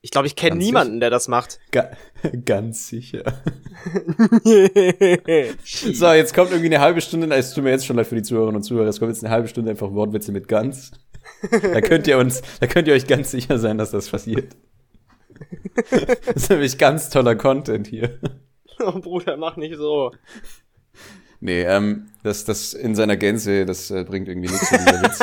[0.06, 1.60] Ich glaube, ich kenne niemanden, der das macht.
[1.71, 1.89] Ga
[2.45, 3.23] ganz sicher.
[5.65, 8.21] So, jetzt kommt irgendwie eine halbe Stunde, es tut mir jetzt schon leid für die
[8.21, 10.91] Zuhörerinnen und Zuhörer, es kommt jetzt eine halbe Stunde einfach Wortwitze mit Gans.
[11.51, 14.55] Da könnt ihr uns, da könnt ihr euch ganz sicher sein, dass das passiert.
[16.25, 18.19] Das ist nämlich ganz toller Content hier.
[18.79, 20.11] oh, Bruder, mach nicht so.
[21.39, 25.19] Nee, ähm, das, das in seiner Gänze, das äh, bringt irgendwie nichts für dieser Witz.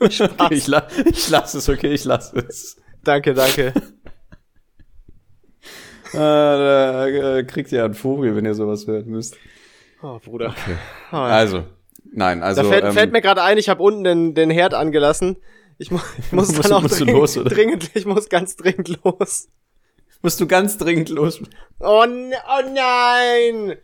[0.38, 2.76] okay, ich, la ich lasse es, okay, ich lasse es.
[3.02, 3.72] Danke, danke.
[6.12, 6.18] Ah,
[6.58, 9.36] da äh, kriegt ihr einen Vogel, wenn ihr sowas hören müsst.
[10.02, 10.52] Oh, Bruder.
[11.12, 11.66] Oh, Also,
[12.12, 12.62] nein, also.
[12.62, 15.36] da fällt, ähm, fällt mir gerade ein, ich habe unten den, den Herd angelassen.
[15.78, 17.50] Ich, mu ich muss Musst dann auch musst dringend, los, oder?
[17.50, 19.48] dringend, ich muss ganz dringend los.
[20.22, 21.40] musst du ganz dringend los.
[21.80, 23.76] Oh, oh nein!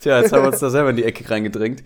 [0.00, 1.82] Tja, jetzt haben wir uns da selber in die Ecke reingedrängt.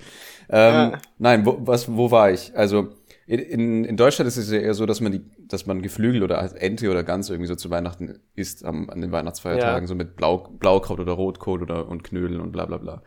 [0.49, 0.99] Ähm, Ja.
[1.19, 2.57] Nein, wo, was, wo war ich?
[2.57, 2.89] Also
[3.27, 6.39] in, in, Deutschland ist es ja eher so, dass man die, dass man Geflügel oder
[6.39, 9.87] halt Ente oder Gans irgendwie so zu Weihnachten isst am, an den Weihnachtsfeiertagen, Ja.
[9.87, 13.03] so mit Blau, Blaukraut oder Rotkohl oder und Knödel und bla bla bla.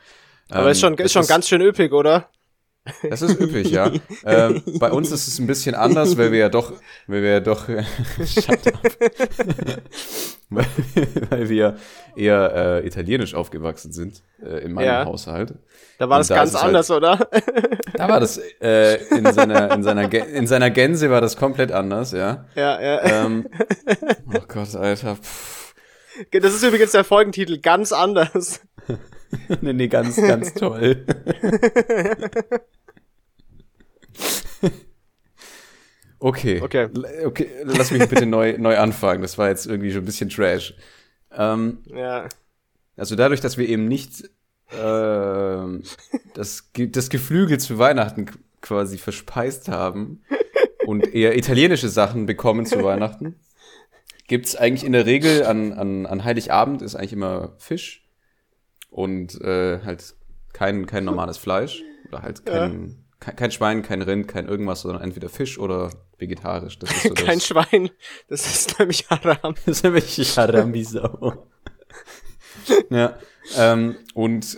[0.49, 2.29] Aber Ähm, ist schon, ist schon ganz schön üppig, oder?
[3.09, 3.91] Das ist üppig, ja.
[4.25, 6.73] ähm, bei uns ist es ein bisschen anders, weil wir ja doch,
[7.07, 7.67] weil wir ja doch,
[10.49, 10.65] weil,
[11.29, 11.77] weil wir
[12.15, 15.05] eher äh, italienisch aufgewachsen sind äh, in meinem Ja.
[15.05, 15.55] Haushalt.
[15.99, 17.27] Da war Und das da ganz halt- anders, oder?
[17.93, 22.11] Da war das äh, in seiner in seiner in seiner Gänse war das komplett anders,
[22.11, 22.45] ja.
[22.55, 23.25] ja, ja.
[23.25, 23.47] Ähm,
[24.33, 25.15] oh Gott, Alter.
[25.15, 25.73] Pff.
[26.31, 28.61] Das ist übrigens der Folgentitel, ganz anders.
[29.61, 31.05] Nee, nee, ganz, ganz toll.
[36.19, 36.61] Okay.
[36.61, 36.89] Okay.
[37.25, 37.47] Okay.
[37.63, 39.21] Lass mich bitte neu, neu anfangen.
[39.21, 40.73] Das war jetzt irgendwie schon ein bisschen Trash.
[41.31, 42.27] Ähm, Ja.
[42.95, 44.27] also dadurch, dass wir eben nicht
[44.71, 45.83] ähm,
[46.33, 48.25] das, das Geflügel zu Weihnachten
[48.61, 50.23] quasi verspeist haben
[50.87, 53.35] und eher italienische Sachen bekommen zu Weihnachten,
[54.27, 58.06] gibt's eigentlich in der Regel an, an, an Heiligabend ist eigentlich immer Fisch
[58.97, 60.15] und äh, halt
[60.53, 65.03] kein, kein normales Fleisch oder halt kein, kein, kein Schwein, kein Rind, kein irgendwas, sondern
[65.03, 66.79] entweder Fisch oder vegetarisch.
[66.79, 67.91] Das ist so Kein das, Schwein.
[68.27, 69.53] Das ist nämlich Haram.
[69.65, 71.45] das ist nämlich Haram wie Sau.
[72.89, 73.19] ja.
[73.55, 74.57] Ähm, und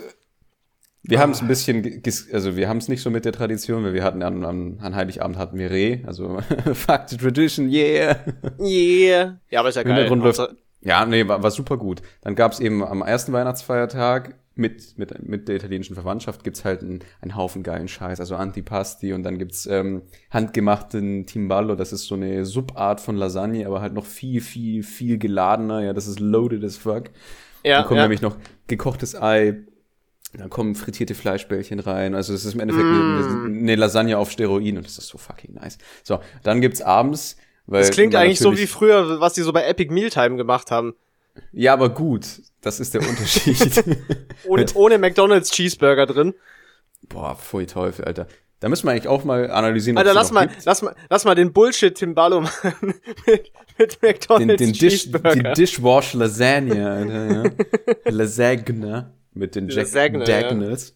[1.03, 3.93] Wir haben es ein bisschen, also wir haben es nicht so mit der Tradition, weil
[3.93, 6.39] wir hatten an, an, an Heiligabend hatten wir Reh, also
[6.73, 8.23] fuck the tradition, yeah.
[8.57, 9.41] Yeah.
[9.49, 10.07] Ja, aber ist ja geil.
[10.07, 10.39] Läuft,
[10.81, 12.01] ja, nee, war, war super gut.
[12.21, 16.81] Dann gab es eben am ersten Weihnachtsfeiertag mit, mit, mit der italienischen Verwandtschaft gibt's halt
[16.81, 22.05] einen, einen Haufen geilen Scheiß, also Antipasti und dann gibt's ähm, handgemachten Timballo, das ist
[22.05, 26.19] so eine Subart von Lasagne, aber halt noch viel, viel, viel geladener, ja, das ist
[26.19, 27.05] loaded as fuck.
[27.63, 28.03] Ja, dann kommt ja.
[28.03, 28.35] nämlich noch
[28.67, 29.63] gekochtes Ei,
[30.33, 32.13] dann kommen frittierte Fleischbällchen rein.
[32.13, 32.87] Also es ist im Endeffekt mm.
[32.87, 35.77] eine, eine Lasagne auf Steroiden und das ist so fucking nice.
[36.03, 37.37] So, dann gibt's abends.
[37.69, 40.95] Weil das klingt eigentlich so wie früher, was die so bei Epic Mealtime gemacht haben.
[41.51, 42.25] Ja, aber gut.
[42.61, 43.83] Das ist der Unterschied.
[44.47, 46.33] ohne, ohne McDonalds Cheeseburger drin.
[47.07, 48.27] Boah, voll Teufel, Alter.
[48.59, 49.97] Da müssen wir eigentlich auch mal analysieren.
[49.97, 52.73] Alter, lass mal, lass mal, lass mal den Bullshit Timballo machen
[53.27, 55.31] mit, mit McDonalds den, den Cheeseburger.
[55.31, 57.51] Dish, die Dishwash Lasagne, Alter, ja.
[58.11, 60.95] Lasagne mit den Jack Sagne, Dagnalls.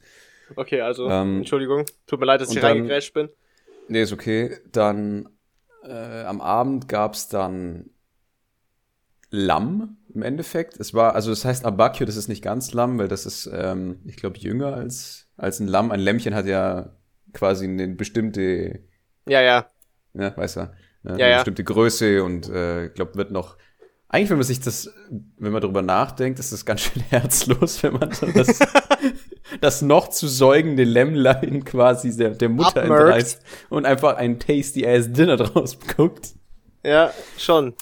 [0.50, 0.58] Ja.
[0.58, 1.86] Okay, also, ähm, Entschuldigung.
[2.08, 3.30] Tut mir leid, dass ich reingegrätscht bin.
[3.88, 4.58] Nee, ist okay.
[4.72, 5.30] Dann
[5.86, 7.90] äh, am Abend gab's dann
[9.30, 10.80] Lamm im Endeffekt.
[10.80, 14.00] Es war, also es heißt Abakio, das ist nicht ganz Lamm, weil das ist, ähm,
[14.06, 15.92] ich glaube, jünger als, als ein Lamm.
[15.92, 16.96] Ein Lämmchen hat ja
[17.34, 18.82] quasi eine bestimmte.
[19.28, 19.68] Ja, ja.
[20.14, 20.74] Ja, weiß er.
[21.02, 21.36] Ne, ja, eine ja.
[21.38, 23.58] bestimmte Größe und äh, ich glaube, wird noch
[24.08, 24.94] eigentlich, wenn man sich das,
[25.40, 28.60] wenn man darüber nachdenkt, ist das ganz schön herzlos, wenn man das,
[29.62, 33.02] das noch zu säugende Lämmlein quasi der, der Mutter Upmerkt.
[33.02, 36.34] entreißt und einfach ein tasty ass Dinner draus guckt.
[36.84, 37.74] Ja, schon.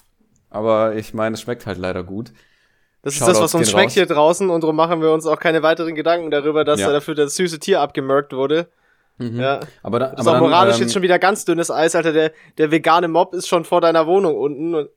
[0.50, 2.32] Aber ich meine, es schmeckt halt leider gut.
[3.02, 3.94] Das Shoutouts ist das, was uns schmeckt raus.
[3.94, 6.86] hier draußen und darum machen wir uns auch keine weiteren Gedanken darüber, dass ja.
[6.86, 8.68] da dafür das süße Tier abgemerkt wurde.
[9.18, 9.40] Mhm.
[9.40, 9.60] Ja.
[9.82, 12.12] Aber da, das ist auch moralisch ähm, jetzt schon wieder ganz dünnes Eis, Alter.
[12.12, 14.88] Der, der vegane Mob ist schon vor deiner Wohnung unten.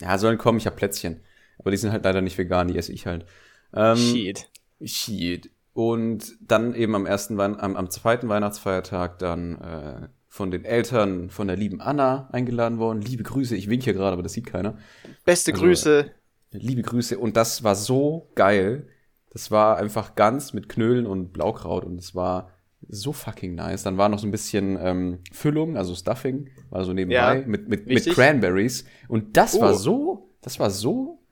[0.00, 1.22] Ja, sollen kommen, ich hab Plätzchen.
[1.58, 3.26] Aber die sind halt leider nicht vegan, die esse ich halt.
[3.74, 4.48] Ähm, Shit.
[4.82, 5.50] Shit.
[5.78, 11.30] Und dann eben am ersten, Wein am, am zweiten Weihnachtsfeiertag dann äh, von den Eltern
[11.30, 13.00] von der lieben Anna eingeladen worden.
[13.00, 14.76] Liebe Grüße, ich wink hier gerade, aber das sieht keiner.
[15.24, 16.10] Beste also, Grüße.
[16.50, 17.16] Liebe Grüße.
[17.16, 18.88] Und das war so geil.
[19.30, 22.50] Das war einfach ganz mit Knödeln und Blaukraut und es war
[22.88, 23.84] so fucking nice.
[23.84, 27.68] Dann war noch so ein bisschen ähm, Füllung, also Stuffing, war so nebenbei, ja, mit,
[27.68, 28.84] mit, mit Cranberries.
[29.06, 29.60] Und das oh.
[29.60, 31.22] war so, das war so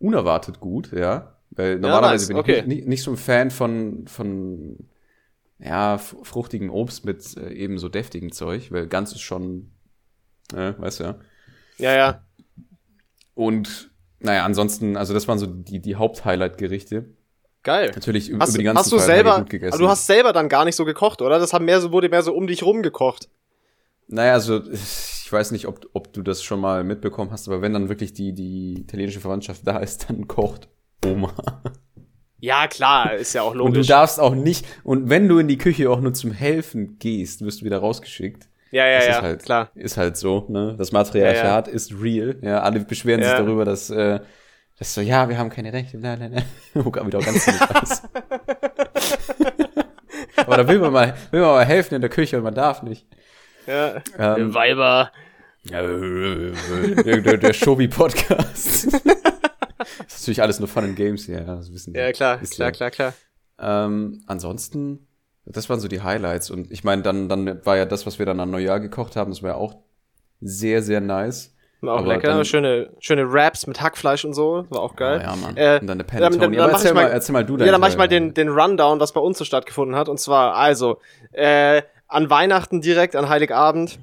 [0.00, 1.33] unerwartet gut, ja.
[1.56, 2.46] Weil normalerweise ja, nice.
[2.46, 2.68] bin ich okay.
[2.68, 4.88] nicht, nicht, so ein Fan von, von
[5.58, 9.70] ja, fruchtigem Obst mit äh, eben so deftigem Zeug, weil ganz ist schon,
[10.52, 11.18] äh, weißt du ja.
[11.78, 12.24] Ja, ja.
[13.34, 13.90] Und
[14.20, 17.06] naja, ansonsten, also das waren so die, die Haupthighlight-Gerichte.
[17.62, 17.92] Geil.
[17.94, 19.74] Natürlich hast, über die ganzen hast du selber, gut gegessen.
[19.74, 21.38] Aber du hast selber dann gar nicht so gekocht, oder?
[21.38, 23.28] Das haben mehr so, wurde mehr so um dich rum gekocht.
[24.06, 27.72] Naja, also ich weiß nicht, ob, ob du das schon mal mitbekommen hast, aber wenn
[27.72, 30.68] dann wirklich die, die italienische Verwandtschaft da ist, dann kocht
[31.04, 31.34] Oma.
[32.40, 33.68] Ja, klar, ist ja auch logisch.
[33.68, 36.98] Und du darfst auch nicht, und wenn du in die Küche auch nur zum Helfen
[36.98, 38.48] gehst, wirst du wieder rausgeschickt.
[38.70, 39.70] Ja, ja, das ja, ist halt, klar.
[39.74, 40.74] Ist halt so, ne?
[40.76, 41.76] Das Matriarchat ja, ja.
[41.76, 42.36] ist real.
[42.42, 44.20] Ja, alle beschweren sich darüber, dass äh,
[44.78, 46.42] das so, ja, wir haben keine Rechte, bla, bla, bla.
[46.74, 48.02] Oh, wieder ganz aus.
[50.36, 52.82] Aber da will man mal, will man mal helfen in der Küche und man darf
[52.82, 53.06] nicht.
[53.66, 55.12] Ja, ähm, Weiber.
[55.64, 58.88] Der, der Shobi-Podcast.
[59.78, 62.90] Das ist natürlich alles nur Fun and Games, ja, das wissen Ja, klar, klar, klar,
[62.90, 63.14] klar.
[63.58, 65.06] Ähm, ansonsten,
[65.46, 66.50] das waren so die Highlights.
[66.50, 69.30] Und ich meine, dann, dann war ja das, was wir dann an Neujahr gekocht haben,
[69.30, 69.76] das war ja auch
[70.40, 71.54] sehr, sehr nice.
[71.80, 72.28] War auch aber lecker.
[72.28, 74.66] Dann, schöne, schöne Raps mit Hackfleisch und so.
[74.70, 75.20] War auch geil.
[75.20, 75.56] Ja, ja Mann.
[75.56, 76.38] Äh, und dann eine Panettone.
[76.38, 78.48] Dann, dann, dann erzähl, mal, erzähl mal du Ja, dann mach ich mal den, den
[78.48, 80.08] Rundown, was bei uns so stattgefunden hat.
[80.08, 80.98] Und zwar, also,
[81.32, 83.98] äh, an Weihnachten direkt, an Heiligabend,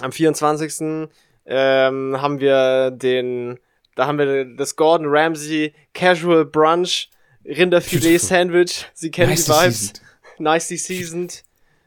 [0.00, 1.08] am 24.
[1.44, 3.58] Ähm, haben wir den,
[3.94, 7.10] da haben wir das Gordon Ramsay Casual Brunch
[7.44, 8.86] Rinderfilet Sandwich.
[8.94, 9.80] Sie kennen nice die Vibes.
[9.80, 10.02] Seasoned.
[10.38, 11.44] Nicely seasoned.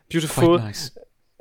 [0.09, 0.57] Beautiful.
[0.57, 0.91] Quite nice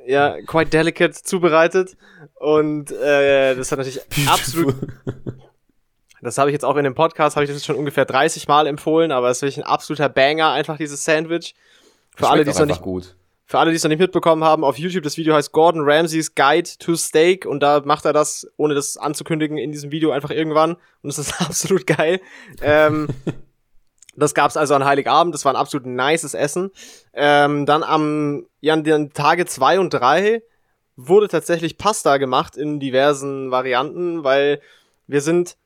[0.05, 1.97] ja, quite delicate zubereitet.
[2.35, 4.33] Und äh, das hat natürlich Beautiful.
[4.33, 4.75] absolut.
[6.21, 8.65] Das habe ich jetzt auch in dem Podcast, habe ich das schon ungefähr 30 Mal
[8.65, 11.53] empfohlen, aber es ist wirklich ein absoluter Banger, einfach dieses Sandwich.
[12.15, 13.15] Für alle, die es noch nicht, gut.
[13.45, 16.33] Für alle, die es noch nicht mitbekommen haben, auf YouTube, das Video heißt Gordon Ramsays
[16.33, 20.31] Guide to Steak und da macht er das, ohne das anzukündigen, in diesem Video einfach
[20.31, 22.19] irgendwann und es ist absolut geil.
[22.61, 23.07] ähm,
[24.15, 26.71] Das gab's also an Heiligabend, das war ein absolut nices Essen.
[27.13, 30.41] Ähm, dann am, ja, an den Tage zwei und drei
[30.95, 34.61] wurde tatsächlich Pasta gemacht in diversen Varianten, weil
[35.07, 35.57] wir sind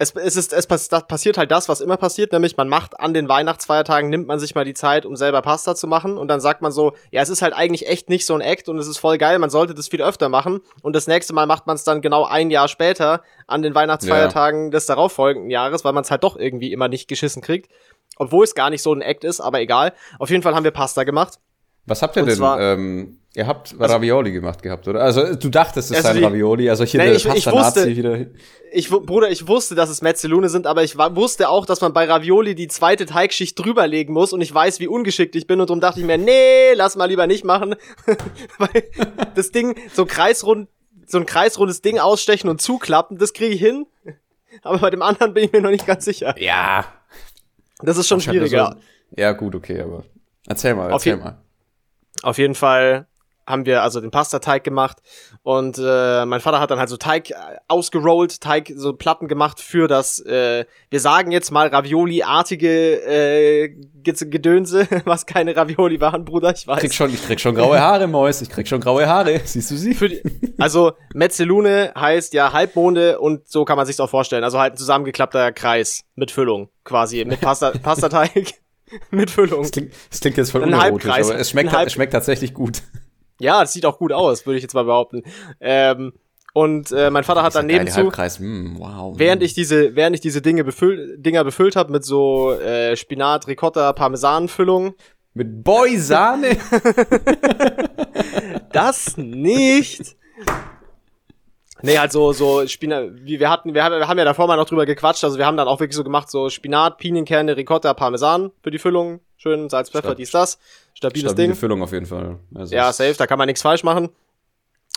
[0.00, 3.28] es, es, ist, es passiert halt das, was immer passiert, nämlich man macht an den
[3.28, 6.62] Weihnachtsfeiertagen, nimmt man sich mal die Zeit, um selber Pasta zu machen und dann sagt
[6.62, 8.96] man so, ja, es ist halt eigentlich echt nicht so ein Act und es ist
[8.96, 11.84] voll geil, man sollte das viel öfter machen und das nächste Mal macht man es
[11.84, 14.70] dann genau ein Jahr später an den Weihnachtsfeiertagen ja.
[14.70, 17.70] des darauffolgenden Jahres, weil man es halt doch irgendwie immer nicht geschissen kriegt.
[18.16, 19.92] Obwohl es gar nicht so ein Act ist, aber egal.
[20.18, 21.38] Auf jeden Fall haben wir Pasta gemacht.
[21.86, 22.36] Was habt ihr Und denn?
[22.36, 25.00] zwar- ähm, ihr habt Ravioli gemacht gehabt, oder?
[25.02, 28.26] Also du dachtest, es Also die- Ravioli, also hier Nee, ich- ich wusste- wieder.
[28.72, 32.04] Ich, Bruder, ich wusste, dass es Metzelune sind, aber ich wusste auch, dass man bei
[32.04, 35.80] Ravioli die zweite Teigschicht drüberlegen muss und ich weiß, wie ungeschickt ich bin und darum
[35.80, 37.74] dachte ich mir, nee, lass mal lieber nicht machen.
[38.58, 38.84] Weil
[39.34, 40.68] das Ding, so kreisrund,
[41.06, 43.86] so ein kreisrundes Ding ausstechen und zuklappen, das kriege ich hin.
[44.62, 46.34] Aber bei dem anderen bin ich mir noch nicht ganz sicher.
[46.38, 46.84] Ja.
[47.82, 48.76] Das ist schon schwieriger.
[48.76, 50.04] So, ja, gut, okay, aber
[50.46, 51.38] erzähl mal, erzähl mal.
[52.22, 53.06] Auf jeden Fall
[53.46, 54.98] haben wir also den Pastateig gemacht
[55.42, 57.34] und äh, mein Vater hat dann halt so Teig äh,
[57.66, 62.68] ausgerollt, Teig so Platten gemacht für das, äh, wir sagen jetzt mal Ravioli-artige
[63.04, 63.68] äh,
[64.02, 66.94] Ge- Gedönse, was keine Ravioli waren, Bruder, ich Ich krieg weiß.
[66.94, 68.40] schon, ich krieg schon graue Haare, Mäus.
[68.40, 69.40] Ich krieg schon graue Haare.
[69.44, 69.94] Siehst du sie?
[69.94, 70.22] Für die,
[70.58, 74.44] also Metzelune heißt ja Halbmonde und so kann man sich's auch vorstellen.
[74.44, 78.52] Also halt ein zusammengeklappter Kreis mit Füllung quasi, mit Pasta, Pastateig
[79.10, 79.62] mit Füllung.
[79.62, 82.82] Das klingt, das klingt jetzt voll Ein unerotisch, aber es schmeckt, es schmeckt tatsächlich gut.
[83.42, 85.22] Ja, das sieht auch gut aus, würde ich jetzt mal behaupten.
[85.60, 86.12] Ähm,
[86.52, 88.38] und äh, mein Vater hat dann nebenzu, Halbkreis.
[88.38, 89.18] Mm, wow.
[89.18, 93.46] während ich diese, während ich diese Dinge befüllt, Dinger befüllt habe mit so äh, Spinat,
[93.46, 94.94] Ricotta, Parmesanfüllung,
[95.32, 96.58] Mit Boy-Sahne?
[98.72, 100.16] das nicht.
[101.82, 104.86] Nee, halt so, so Spinat, wie wir hatten, wir haben, ja davor mal noch drüber
[104.86, 108.70] gequatscht, also wir haben dann auch wirklich so gemacht, so Spinat, Pinienkerne, Ricotta, Parmesan für
[108.70, 110.58] die Füllung, schön Salz, Pfeffer, Stab- dies, das,
[110.94, 111.56] stabiles Stabile Ding.
[111.56, 112.38] Füllung auf jeden Fall.
[112.54, 114.10] Also Ja, safe, da kann man nichts falsch machen.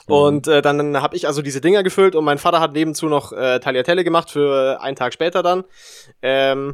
[0.06, 3.06] Und äh, dann, dann habe ich also diese Dinger gefüllt und mein Vater hat nebenzu
[3.08, 5.64] noch äh, Tagliatelle gemacht für einen Tag später dann.
[6.22, 6.74] Ähm,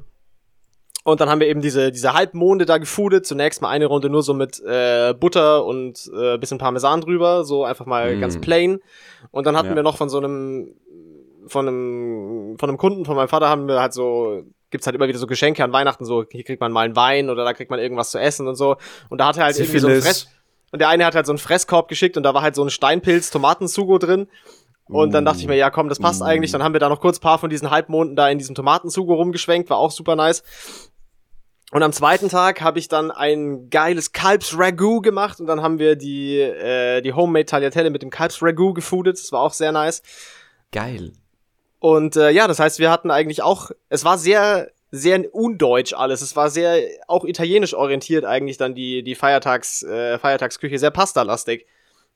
[1.03, 3.25] und dann haben wir eben diese, diese Halbmonde da gefoodet.
[3.25, 7.63] Zunächst mal eine Runde nur so mit äh, Butter und äh, bisschen Parmesan drüber, so
[7.63, 8.21] einfach mal Mm.
[8.21, 8.79] ganz plain.
[9.31, 9.75] Und dann hatten Ja.
[9.75, 10.75] wir noch von so einem
[11.47, 15.07] von einem von einem Kunden von meinem Vater haben wir halt so gibt's halt immer
[15.07, 17.71] wieder so Geschenke an Weihnachten so hier kriegt man mal einen Wein oder da kriegt
[17.71, 18.75] man irgendwas zu essen und so
[19.09, 20.23] und da hat er halt irgendwie so ein Syphilis.
[20.23, 20.33] Fress
[20.71, 22.69] und der eine hat halt so einen Fresskorb geschickt und da war halt so ein
[22.69, 24.27] Steinpilz Tomatensugo drin
[24.89, 26.25] und dann dachte ich mir, ja komm, das passt Mm.
[26.25, 26.52] eigentlich.
[26.52, 29.13] Dann haben wir da noch kurz ein paar von diesen Halbmonden da in diesem Tomatensugo
[29.13, 30.43] rumgeschwenkt, war auch super nice.
[31.71, 35.95] Und am zweiten Tag habe ich dann ein geiles Kalbsragout gemacht und dann haben wir
[35.95, 39.19] die, äh, die Homemade Tagliatelle mit dem Kalbsragout gefoodet.
[39.19, 40.02] Das war auch sehr nice.
[40.71, 41.13] Geil.
[41.78, 46.21] Und äh, ja, das heißt, wir hatten eigentlich auch, es war sehr, sehr undeutsch alles.
[46.23, 51.67] Es war sehr auch italienisch orientiert eigentlich dann die, die Feiertags, äh, Feiertagsküche, sehr pastalastig.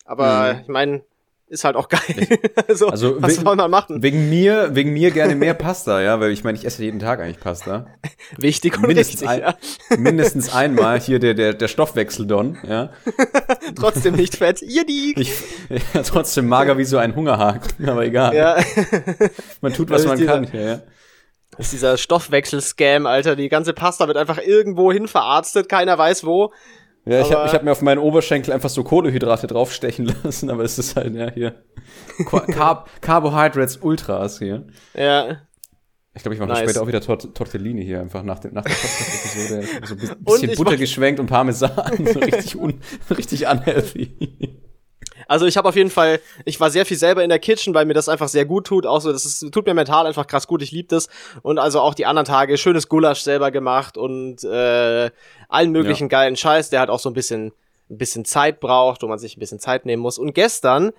[0.05, 0.59] Aber Mhm.
[0.61, 1.03] ich meine,
[1.47, 2.01] ist halt auch geil.
[2.67, 4.01] also, Also, was wegen- soll man machen?
[4.01, 7.19] Wegen mir, wegen mir gerne mehr Pasta, ja, weil ich meine, ich esse jeden Tag
[7.19, 7.85] eigentlich Pasta.
[8.37, 9.53] Wichtig und mindestens richtig, ein-
[9.89, 9.97] ja.
[9.97, 12.89] Mindestens einmal hier der, der, der Stoffwechseldon, ja.
[13.75, 14.61] Trotzdem nicht fett.
[14.61, 15.13] Die.
[15.17, 15.31] Ich,
[15.93, 18.35] ja, trotzdem mager wie so ein Hungerhaken, aber egal.
[18.35, 18.57] Ja,
[19.61, 20.47] Man tut, was man ist kann.
[20.53, 20.81] Ja.
[21.57, 23.35] das ist dieser Stoffwechsel-Scam, Alter.
[23.35, 26.51] Die ganze Pasta wird einfach irgendwo hin verarztet, keiner weiß wo.
[27.05, 30.49] Ja, ich habe Aber- ich hab mir auf meinen Oberschenkel einfach so Kohlehydrate draufstechen lassen,
[30.49, 31.63] aber es ist halt, ja, hier.
[32.51, 34.65] Carb Carbohydrates Ultras hier.
[34.93, 35.41] Ja.
[36.15, 36.59] Ich glaube, ich mache Nice.
[36.61, 39.67] später auch wieder Tort Tortellini hier einfach nach, dem, nach der Podcast-Episode.
[39.87, 41.71] So ein bisschen Butter mach- geschwenkt und Parmesan.
[42.13, 44.59] So richtig, un, richtig unhealthy.
[45.27, 47.85] Also ich habe auf jeden Fall, ich war sehr viel selber in der Kitchen, weil
[47.85, 48.85] mir das einfach sehr gut tut.
[48.85, 50.61] Auch so, das ist, tut mir mental einfach krass gut.
[50.61, 51.07] Ich liebe das.
[51.41, 55.09] Und also auch die anderen Tage schönes Gulasch selber gemacht und äh,
[55.53, 57.53] allen möglichen geilen Scheiß, der halt auch so ein bisschen,
[57.89, 60.17] ein bisschen Zeit braucht, wo man sich ein bisschen Zeit nehmen muss.
[60.17, 60.91] Und gestern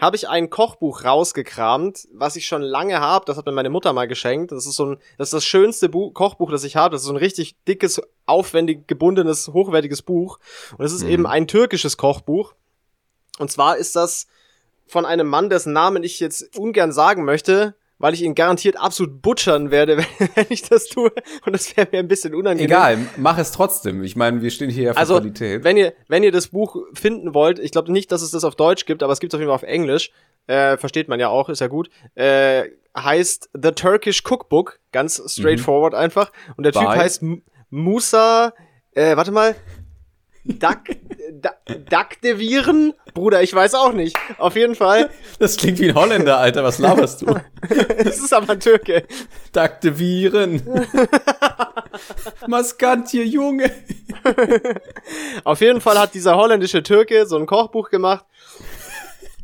[0.00, 3.26] habe ich ein Kochbuch rausgekramt, was ich schon lange habe.
[3.26, 4.50] Das hat mir meine Mutter mal geschenkt.
[4.50, 6.92] Das ist so ein, das ist das schönste Bu Kochbuch, das ich habe.
[6.92, 10.38] Das ist so ein richtig dickes, aufwendig gebundenes, hochwertiges Buch.
[10.78, 11.10] Und es ist Mhm.
[11.10, 12.54] eben ein türkisches Kochbuch.
[13.38, 14.26] Und zwar ist das
[14.86, 19.22] von einem Mann, dessen Namen ich jetzt ungern sagen möchte, weil ich ihn garantiert absolut
[19.22, 19.98] butchern werde,
[20.34, 21.12] wenn, ich das tue.
[21.46, 22.66] Und das wäre mir ein bisschen unangenehm.
[22.66, 24.02] Egal, mach es trotzdem.
[24.02, 25.62] Ich meine, wir stehen hier ja für Also, Qualität.
[25.62, 28.56] wenn ihr, wenn ihr das Buch finden wollt, ich glaube nicht, dass es das auf
[28.56, 30.10] Deutsch gibt, aber es gibt es auf jeden Fall auf Englisch.
[30.46, 31.90] Äh, versteht man ja auch, ist ja gut.
[32.14, 32.64] Äh,
[32.98, 36.32] heißt The Turkish Cookbook, ganz straightforward einfach.
[36.56, 36.96] Und der Typ By?
[36.96, 38.52] heißt M Musa,
[38.92, 39.54] äh, warte mal.
[40.44, 40.96] Dak,
[41.40, 41.50] da,
[41.88, 42.94] Dakdeviren?
[43.14, 44.16] Bruder, ich weiß auch nicht.
[44.38, 45.10] Auf jeden Fall.
[45.38, 46.64] Das klingt wie ein Holländer, Alter.
[46.64, 47.34] Was laberst du?
[47.98, 49.04] Es ist aber ein Türke.
[49.52, 50.62] Daktivieren.
[52.46, 53.70] Maskantje, Junge.
[55.44, 58.24] Auf jeden Fall hat dieser holländische Türke so ein Kochbuch gemacht.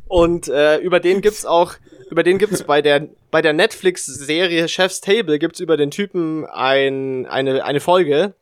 [0.08, 1.74] Und äh, über den gibt's auch,
[2.10, 7.26] über den gibt's bei der bei der Netflix-Serie Chef's Table gibt's über den Typen ein,
[7.26, 8.34] eine eine Folge.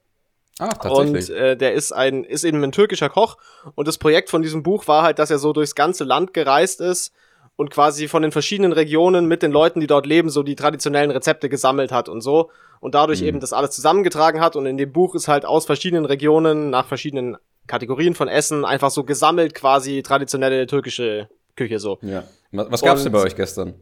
[0.61, 3.37] Ach, Und äh, der ist ein ist eben ein türkischer Koch.
[3.75, 6.81] Und das Projekt von diesem Buch war halt, dass er so durchs ganze Land gereist
[6.81, 7.13] ist
[7.57, 11.11] und quasi von den verschiedenen Regionen mit den Leuten, die dort leben, so die traditionellen
[11.11, 12.51] Rezepte gesammelt hat und so
[12.81, 13.27] und dadurch Mhm.
[13.29, 16.87] eben das alles zusammengetragen hat und in dem Buch ist halt aus verschiedenen Regionen nach
[16.87, 17.37] verschiedenen
[17.67, 21.99] Kategorien von Essen einfach so gesammelt quasi traditionelle türkische Küche so.
[22.03, 22.25] Ja.
[22.53, 23.75] Was, gab's denn Und- bei euch gestern?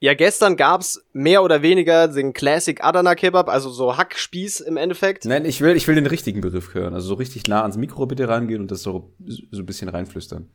[0.00, 5.24] Ja, gestern gab's mehr oder weniger den Classic Adana Kebab, also so Hackspieß im Endeffekt.
[5.24, 6.94] Nein, ich will, ich will den richtigen Begriff hören.
[6.94, 10.48] Also so richtig nah ans Mikro bitte rangehen und das so, so ein bisschen reinflüstern.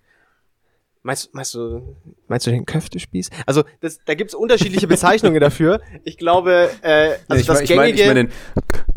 [1.05, 1.97] Meinst, meinst du,
[2.29, 3.29] meinst du den Köftespieß?
[3.45, 5.81] Also, das, da gibt's unterschiedliche Bezeichnungen dafür.
[6.05, 8.92] Ich glaube, äh, also ich das mein- ich meine gängige, ich mein den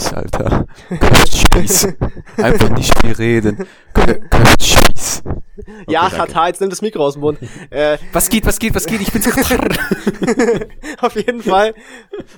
[0.00, 0.66] Köftspieß, Alter.
[0.88, 1.88] Köftspieß.
[2.38, 3.66] Einfach nicht viel reden.
[3.94, 5.22] Kö- Köftspieß.
[5.88, 6.16] ja, Okay, danke.
[6.32, 7.38] Katar, jetzt nimm das Mikro aus dem Mund.
[7.70, 9.00] äh, Was geht, was geht, was geht?
[9.00, 9.26] Ich bin's
[11.00, 11.74] auf jeden Fall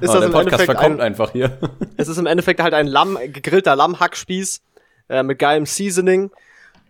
[0.01, 1.59] ist oh, das der im Podcast Endeffekt verkommt ein, einfach hier.
[1.97, 4.61] es ist im Endeffekt halt ein Lamm, gegrillter Lammhackspieß
[5.09, 6.31] äh, mit geilem Seasoning.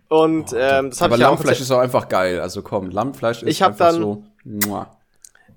[0.09, 2.39] Und ähm, das habe Aber ich ja auch Lammfleisch ist auch einfach geil.
[2.39, 4.23] Also komm, Lammfleisch ist Ich hab einfach dann- so.
[4.43, 4.97] Muah.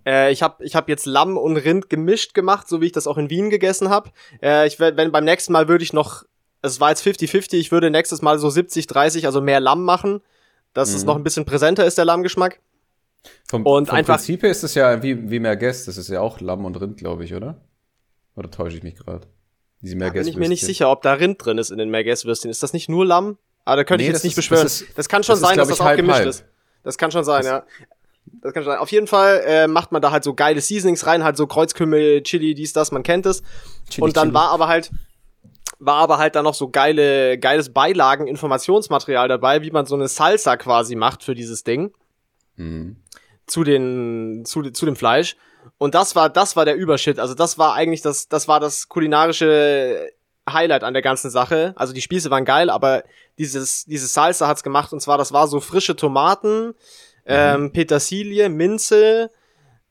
[0.07, 3.07] Äh, ich habe ich hab jetzt Lamm und Rind gemischt gemacht, so wie ich das
[3.07, 4.11] auch in Wien gegessen habe.
[4.43, 6.25] Äh, ich wenn beim nächsten Mal würde ich noch,
[6.63, 10.21] es war jetzt 50-50, ich würde nächstes Mal so 70-30, also mehr Lamm machen,
[10.75, 11.07] dass es Mhm.
[11.07, 12.61] noch ein bisschen präsenter ist, der Lammgeschmack.
[13.49, 15.87] Vom, Und vom einfach- Prinzip her ist es ja wie, wie mehr Gäste.
[15.87, 17.61] Das ist ja auch Lamm und Rind, glaube ich, oder?
[18.37, 19.27] Oder täusche ich mich gerade?
[19.81, 22.51] Diese Da bin ich mir nicht sicher, ob da Rind drin ist in den Merguez-Würstchen.
[22.51, 23.39] Ist das nicht nur Lamm?
[23.65, 24.63] Ah, da könnte Nee, ich jetzt das nicht ist- beschwören.
[24.63, 26.29] das Das, ist- kann schon das sein, dass ich, das auch halb, gemischt halb.
[26.29, 26.45] ist.
[26.85, 27.65] Das kann schon sein, Das- ja.
[28.43, 28.81] Das kann schon sein.
[28.81, 32.23] Auf jeden Fall äh, macht man da halt so geile Seasonings rein, halt so Kreuzkümmel,
[32.23, 33.43] Chili, dies, das, man kennt es.
[33.91, 34.35] Chili, und dann Chili.
[34.35, 34.91] war aber halt
[35.79, 40.09] war aber halt dann noch so geile geiles Beilagen Informationsmaterial dabei, wie man so eine
[40.09, 41.93] Salsa quasi macht für dieses Ding
[42.57, 42.97] Mhm.
[43.47, 45.37] zu den zu, zu dem Fleisch
[45.77, 48.89] und das war das war der Übershit, also das war eigentlich das das war das
[48.89, 50.09] kulinarische
[50.49, 51.75] Highlight an der ganzen Sache.
[51.77, 53.03] Also die Spieße waren geil, aber
[53.37, 56.73] dieses diese Salsa hat's gemacht und zwar das war so frische Tomaten,
[57.27, 59.31] ähm, Petersilie, Minze,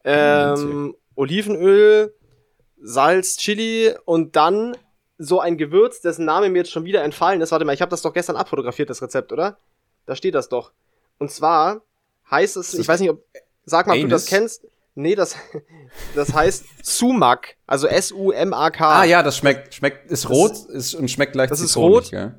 [0.03, 2.13] ähm, Olivenöl,
[2.81, 4.77] Salz, Chili und dann
[5.17, 7.51] so ein Gewürz, dessen Name mir jetzt schon wieder entfallen ist.
[7.51, 9.57] Warte mal, ich habe das doch gestern abfotografiert, das Rezept, oder?
[10.05, 10.71] Da steht das doch.
[11.17, 11.81] Und zwar
[12.29, 13.23] heißt es, ich weiß nicht, ob,
[13.65, 14.29] sag mal, ob du das Anus?
[14.29, 14.67] kennst.
[14.95, 15.35] Nee, das,
[16.15, 19.01] das heißt Sumak, also S-U-M-A-K.
[19.01, 22.11] Ah ja, das schmeckt, schmeckt, ist rot ist, und schmeckt leicht Das ist rot.
[22.11, 22.35] Gell?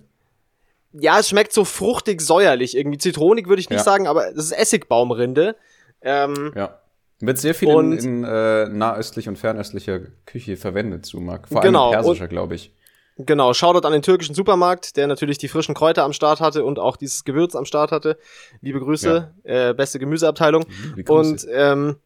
[0.98, 3.84] Ja, es schmeckt so fruchtig säuerlich, irgendwie zitronig würde ich nicht Ja.
[3.84, 5.56] sagen, aber das ist Essigbaumrinde.
[6.02, 6.80] Ähm, Ja.
[7.20, 11.48] Wird sehr viel in, in äh, nahöstlich und fernöstlicher Küche verwendet, Sumak.
[11.48, 12.72] Vor Genau, allem persischer, glaube ich.
[13.18, 16.78] Genau, Shoutout an den türkischen Supermarkt, der natürlich die frischen Kräuter am Start hatte und
[16.78, 18.18] auch dieses Gewürz am Start hatte.
[18.60, 20.66] Liebe Grüße, äh, beste Gemüseabteilung.
[21.06, 21.96] Kommst Und ähm,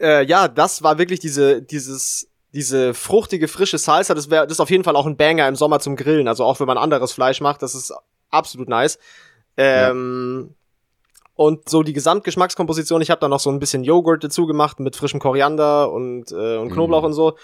[0.00, 4.14] äh, ja, das war wirklich diese, dieses, diese fruchtige, frische Salsa.
[4.14, 6.28] Das wäre, das ist auf jeden Fall auch ein Banger im Sommer zum Grillen.
[6.28, 7.92] Also auch wenn man anderes Fleisch macht, das ist
[8.30, 8.98] absolut nice.
[9.56, 10.54] Ähm,
[11.36, 14.94] Und so die Gesamtgeschmackskomposition, ich habe da noch so ein bisschen Joghurt dazu gemacht mit
[14.94, 17.06] frischem Koriander und, äh, und Knoblauch Mm.
[17.06, 17.36] und so.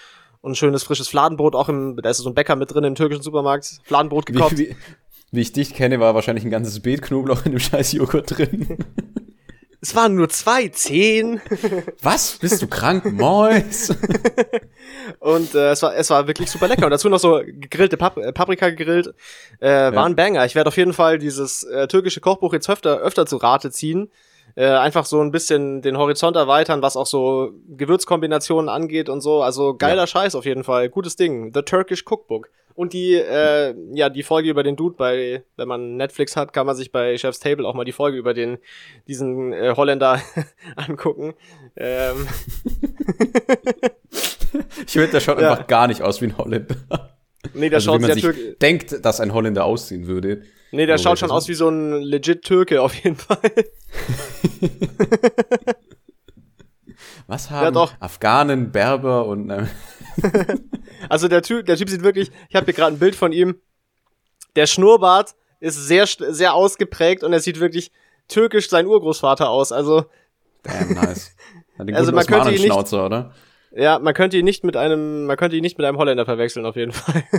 [0.42, 2.94] Und ein schönes frisches Fladenbrot, auch im, da ist so ein Bäcker mit drin im
[2.94, 3.80] türkischen Supermarkt.
[3.84, 4.56] Fladenbrot gekocht.
[4.56, 4.76] Wie, wie,
[5.32, 8.78] wie ich dich kenne, war wahrscheinlich ein ganzes Beet Knoblauch in dem scheiß Joghurt drin.
[9.82, 11.40] Es waren nur zwei, zehn.
[12.02, 12.36] Was?
[12.38, 13.88] Bist du krank, Mois?
[15.20, 16.84] Und äh, es, war, es war wirklich super lecker.
[16.84, 19.14] Und dazu noch so gegrillte Pap äh, Paprika gegrillt.
[19.60, 20.04] Äh, war Ja.
[20.04, 20.44] ein Banger.
[20.44, 24.10] Ich werde auf jeden Fall dieses äh, türkische Kochbuch jetzt öfter, öfter zu Rate ziehen.
[24.56, 29.42] Äh, einfach so ein bisschen den Horizont erweitern, was auch so Gewürzkombinationen angeht und so.
[29.42, 30.06] Also geiler Ja.
[30.06, 30.88] Scheiß auf jeden Fall.
[30.88, 31.52] Gutes Ding.
[31.54, 32.50] The Turkish Cookbook.
[32.80, 36.64] Und die, äh, ja, die Folge über den Dude bei, wenn man Netflix hat, kann
[36.64, 38.56] man sich bei Chef's Table auch mal die Folge über den,
[39.06, 40.18] diesen äh, Holländer
[40.76, 41.34] angucken.
[41.76, 42.26] Ähm,
[44.86, 45.50] Ich finde, der schaut Ja.
[45.52, 46.74] einfach gar nicht aus wie ein Holländer.
[47.52, 50.42] nee, der Also wie schaut man sehr sich denkt, dass ein Holländer aussehen würde.
[50.72, 53.38] Nee, der schaut schon aus wie so ein legit Türke auf jeden Fall.
[57.26, 57.92] Was haben doch.
[58.00, 59.66] Afghanen, Berber und äh,
[61.10, 63.56] Also der Typ, der Typ sieht wirklich, ich habe hier gerade ein Bild von ihm.
[64.56, 67.92] Der Schnurrbart ist sehr sehr ausgeprägt und er sieht wirklich
[68.28, 69.72] türkisch sein Urgroßvater aus.
[69.72, 70.06] Also
[70.62, 71.32] damn nice.
[71.78, 73.34] Hat den Also man könnte ihn nicht- oder?
[73.72, 76.64] ja, man könnte ihn nicht mit einem, man könnte ihn nicht mit einem Holländer verwechseln
[76.66, 77.22] auf jeden Fall.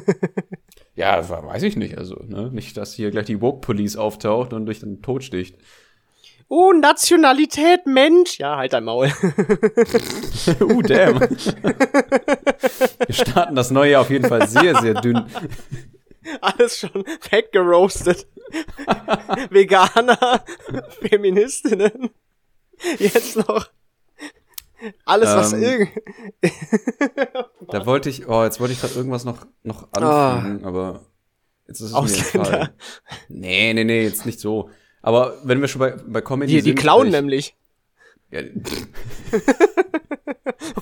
[0.93, 1.97] Ja, weiß ich nicht.
[1.97, 2.51] Also, ne?
[2.51, 5.55] Nicht, dass hier gleich die Woke Police auftaucht und durch den Tod sticht.
[6.53, 8.37] Oh, Nationalität, Mensch.
[8.37, 9.05] Ja, halt dein Maul.
[10.59, 11.21] uh, damn.
[11.21, 15.23] Wir starten das neue Jahr auf jeden Fall sehr, sehr dünn.
[16.41, 18.27] Alles schon weggeroastet.
[19.49, 20.43] Veganer,
[20.99, 22.09] Feministinnen.
[22.99, 23.69] Jetzt noch
[25.05, 25.89] alles, was Ähm, irgend.
[27.69, 31.05] Da wollte ich, oh, jetzt wollte ich gerade irgendwas noch, noch anfügen, aber
[31.65, 32.33] jetzt ist es mir Ausländer.
[32.33, 32.69] entfallen.
[33.29, 34.69] Nee, nee, nee, jetzt nicht so.
[35.01, 37.55] Aber wenn wir schon bei, bei Comedy Die, die sind, klauen ich, nämlich.
[38.31, 38.41] Ja,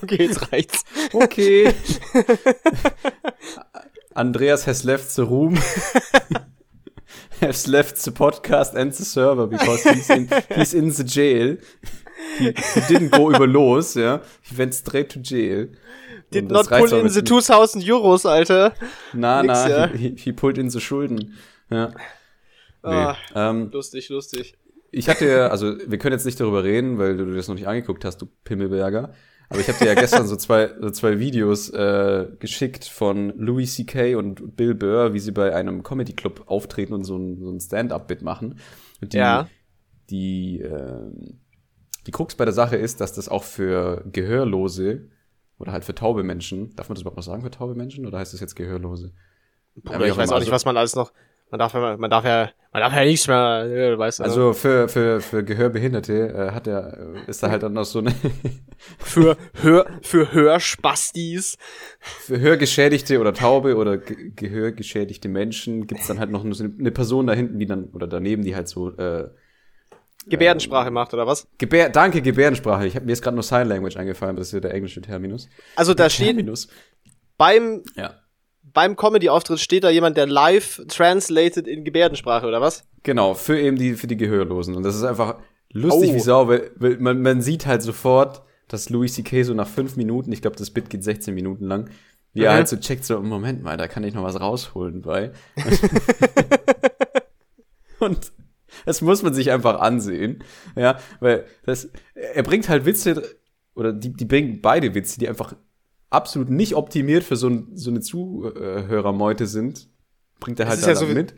[0.01, 0.83] Okay, jetzt reicht's.
[1.13, 1.73] okay.
[4.13, 5.57] Andreas has left the room.
[7.41, 11.57] has left the podcast and the server because he's in, he's in the jail.
[12.37, 14.21] He, he didn't go über los, ja.
[14.41, 15.67] He went straight to jail.
[16.31, 18.73] Did not pull in the dem- 2000 Euros, Alter.
[19.13, 19.87] Na, Nix, na, ja.
[19.87, 21.33] he, he pulled in the Schulden.
[21.71, 21.91] Ja.
[22.83, 22.89] Nee.
[22.91, 23.17] Ah.
[23.35, 24.57] Ähm, Lustig, lustig.
[24.91, 27.67] ich hatte ja, also wir können jetzt nicht darüber reden, weil du das noch nicht
[27.67, 29.13] angeguckt hast, du Pimmelberger.
[29.51, 33.73] Aber ich habe dir ja gestern so zwei, so zwei Videos äh, geschickt von Louis
[33.75, 34.15] C.K.
[34.15, 38.21] und Bill Burr, wie sie bei einem Comedy-Club auftreten und so ein, so ein Stand-up-Bit
[38.21, 38.59] machen.
[39.01, 39.49] Und die, Ja.
[40.11, 41.39] die, ähm,
[42.05, 45.09] die Krux bei der Sache ist, dass das auch für Gehörlose
[45.57, 48.19] oder halt für taube Menschen, darf man das überhaupt noch sagen für taube Menschen oder
[48.19, 49.13] heißt das jetzt Gehörlose?
[49.75, 51.11] Bruder, ich weiß auch nicht, was man alles noch.
[51.49, 54.23] Man darf ja, man darf ja, man darf ja nichts mehr, äh, weißt du.
[54.23, 57.99] Also für, für, für Gehörbehinderte äh, hat er, äh, ist da halt dann noch so
[57.99, 58.13] eine
[58.99, 61.57] für Hör, für Hörspastis.
[61.99, 66.91] für Hörgeschädigte oder taube oder ge gehörgeschädigte Menschen gibt's dann halt noch so eine, eine
[66.91, 69.29] Person da hinten, die dann oder daneben, die halt so äh,
[70.27, 71.47] Gebärdensprache macht, oder was?
[71.57, 72.85] Gebär, danke Gebärdensprache.
[72.85, 75.49] Ich hab, mir ist gerade nur Sign Language eingefallen, das ist ja der englische Terminus.
[75.75, 76.67] Also da steht, Terminus.
[77.37, 78.13] beim, Ja.
[78.79, 82.85] Beim Comedy-Auftritt steht da jemand, der live translated in Gebärdensprache, oder was?
[83.03, 84.73] Genau, für eben die, für die Gehörlosen.
[84.73, 85.35] Und das ist einfach
[85.73, 86.15] lustig Oh.
[86.15, 89.43] wie Sau, weil, weil man, man sieht halt sofort, dass Louis C.K.
[89.43, 91.89] so nach fünf Minuten, ich glaube, das Bit geht 16 Minuten lang,
[92.33, 92.55] wie er Mhm.
[92.55, 95.31] halt so checkt, so, Moment mal, da kann ich noch was rausholen bei.
[97.99, 98.31] Und
[98.85, 100.41] das muss man sich einfach ansehen.
[100.77, 103.21] Ja, weil das, er bringt halt Witze,
[103.75, 105.53] oder die, die bringen beide Witze, die einfach
[106.09, 109.87] absolut nicht optimiert für so, ein, so eine Zuhörermeute sind.
[110.39, 111.33] Bringt er Das halt ist da ja dann so- mit.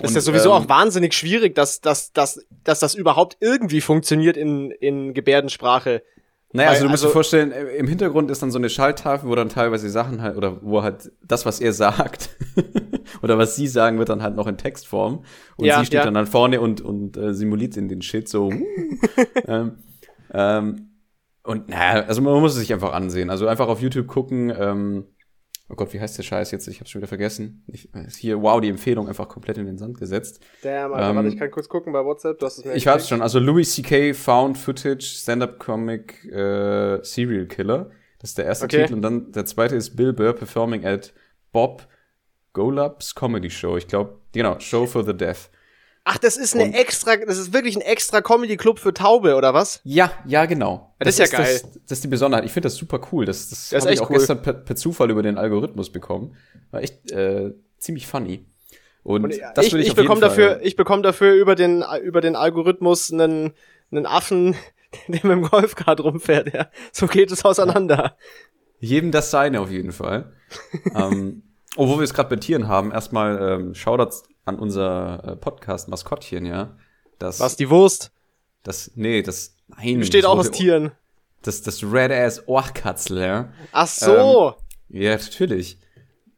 [0.00, 3.36] Das ist Und, ja sowieso ähm, auch wahnsinnig schwierig, dass, dass, dass, dass das überhaupt
[3.40, 6.02] irgendwie funktioniert in, in Gebärdensprache.
[6.52, 8.70] Naja, also Weil- du musst also- dir vorstellen, äh, im Hintergrund ist dann so eine
[8.70, 12.30] Schalttafel, wo dann teilweise Sachen halt, oder wo halt das, was er sagt,
[13.22, 15.24] oder was sie sagen, wird dann halt noch in Textform.
[15.56, 16.04] Und Ja, sie steht ja.
[16.04, 18.52] dann halt vorne und, und äh, simuliert in den Shit so.
[19.48, 19.78] ähm,
[20.32, 20.87] ähm,
[21.48, 23.30] und naja, also man muss es sich einfach ansehen.
[23.30, 25.06] Also einfach auf YouTube gucken, ähm,
[25.68, 26.68] oh Gott, wie heißt der Scheiß jetzt?
[26.68, 27.64] Ich hab's schon wieder vergessen.
[27.66, 30.40] Ich, hier, wow, die Empfehlung einfach komplett in den Sand gesetzt.
[30.62, 33.08] Damn, Alter, warte, ich kann kurz gucken bei WhatsApp, du hast es mir Ich hab's
[33.08, 33.22] schon.
[33.22, 34.12] Also Louis C.K.
[34.14, 37.90] Found Footage Stand-Up Comic äh, Serial Killer.
[38.18, 38.82] Das ist der erste Okay.
[38.82, 38.94] Titel.
[38.94, 41.12] Und dann der zweite ist Bill Burr performing at
[41.52, 41.86] Bob
[42.52, 43.76] Golub's Comedy Show.
[43.76, 45.50] Ich glaube, genau, Show for the Deaf.
[46.10, 49.52] Ach, das ist eine Und- extra, das ist wirklich ein extra Comedy-Club für Taube, oder
[49.52, 49.80] was?
[49.84, 50.94] Ja, ja, genau.
[50.98, 52.46] Ja, das ist ja Das, das ist die Besonderheit.
[52.46, 53.26] Ich finde das super cool.
[53.26, 54.16] Das, das, Das habe ich auch cool.
[54.16, 56.34] gestern per, per Zufall über den Algorithmus bekommen.
[56.70, 58.46] War echt äh, ziemlich funny.
[59.02, 61.34] Und, Und das ich, will ich, ich auf jeden bekomme Fall- dafür, ich bekomme dafür
[61.34, 63.52] über den, über den Algorithmus einen,
[63.90, 64.56] einen Affen,
[65.08, 66.68] der mit dem Golfkart rumfährt, ja.
[66.90, 68.16] So geht es auseinander.
[68.80, 70.32] Jedem das seine auf jeden Fall.
[70.94, 71.42] ähm,
[71.76, 76.46] oh, wo wir es gerade bei Tieren haben, erstmal ähm, Shoutouts an unser äh, Podcast-Maskottchen,
[76.46, 76.76] ja.
[77.18, 78.12] Das, Was, die Wurst?
[78.62, 79.98] das, nee, das, nein.
[79.98, 80.92] Besteht das auch aus Tieren.
[81.42, 83.52] Das, das Red-Ass Ohrkatzel, ja.
[83.72, 84.54] Ach so.
[84.88, 85.78] Ja, natürlich.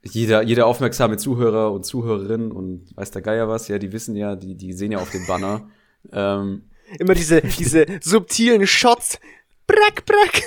[0.03, 4.35] Jeder, jeder aufmerksame Zuhörer und Zuhörerin und weiß der Geier was, ja, die wissen ja,
[4.37, 5.69] die, die sehen ja auf dem Banner.
[6.13, 6.65] ähm,
[6.99, 9.19] Immer diese, diese subtilen Shots.
[9.67, 10.43] Brack, brack.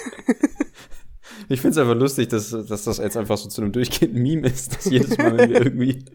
[1.50, 4.48] Ich finde es einfach lustig, dass, dass das jetzt einfach so zu einem durchgehenden Meme
[4.48, 6.06] ist, dass jedes Mal, wenn wir irgendwie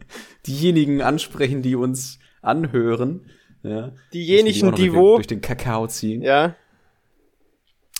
[0.47, 3.27] diejenigen ansprechen, die uns anhören,
[3.63, 5.17] ja, Diejenigen, die wo.
[5.17, 6.23] durch den, durch den Kakao ziehen.
[6.23, 6.55] Ja.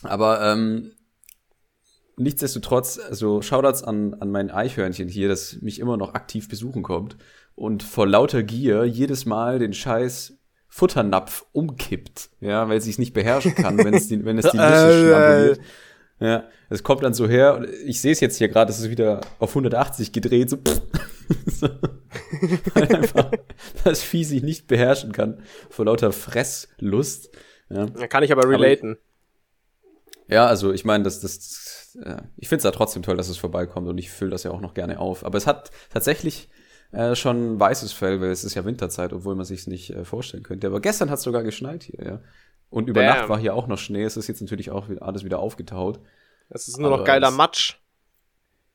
[0.03, 0.93] Aber ähm,
[2.17, 7.17] nichtsdestotrotz, also Shoutouts an, an mein Eichhörnchen hier, das mich immer noch aktiv besuchen kommt
[7.55, 13.15] und vor lauter Gier jedes Mal den scheiß Futternapf umkippt, ja, weil sie es nicht
[13.15, 15.61] beherrschen kann, wenn es die, wenn es die Nüsse schnabuliert.
[16.21, 18.91] Ja, es kommt dann so her, und ich sehe es jetzt hier gerade, es ist
[18.91, 20.59] wieder auf 180 gedreht, so,
[21.47, 21.69] so.
[22.75, 23.31] weil einfach
[23.85, 27.31] das Vieh sich nicht beherrschen kann vor lauter Fresslust.
[27.71, 27.87] Ja.
[27.87, 28.99] Da kann ich aber relaten.
[30.27, 33.39] Ja, also ich meine, das, das, äh, ich finde es ja trotzdem toll, dass es
[33.39, 35.25] vorbeikommt und ich fülle das ja auch noch gerne auf.
[35.25, 36.49] Aber es hat tatsächlich
[36.93, 40.43] äh, schon weißes Fell, weil es ist ja Winterzeit, obwohl man sich nicht äh, vorstellen
[40.43, 40.67] könnte.
[40.67, 42.21] Aber gestern hat es sogar geschneit hier, ja.
[42.71, 43.17] Und über Damn.
[43.17, 44.03] Nacht war hier auch noch Schnee.
[44.05, 46.01] Es ist jetzt natürlich auch alles wieder aufgetaut.
[46.51, 47.77] Das ist nur noch geiler es- Matsch.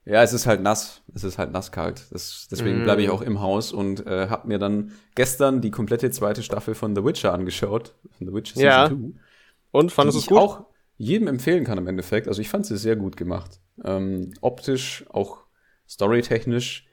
[0.06, 1.02] Ja, es ist halt nass.
[1.16, 2.08] Es ist halt nasskalt.
[2.12, 2.84] Das, deswegen Mm.
[2.84, 6.76] bleibe ich auch im Haus und äh, habe mir dann gestern die komplette zweite Staffel
[6.76, 7.96] von The Witcher angeschaut.
[8.18, 8.88] Von The Witcher Season Ja.
[8.90, 8.96] 2.
[9.72, 10.38] Und, fandest du es ich gut?
[10.40, 10.66] auch
[10.98, 12.28] jedem empfehlen kann im Endeffekt.
[12.28, 13.62] Also ich fand sie sehr gut gemacht.
[13.86, 15.38] Ähm, optisch, auch
[15.88, 16.86] storytechnisch.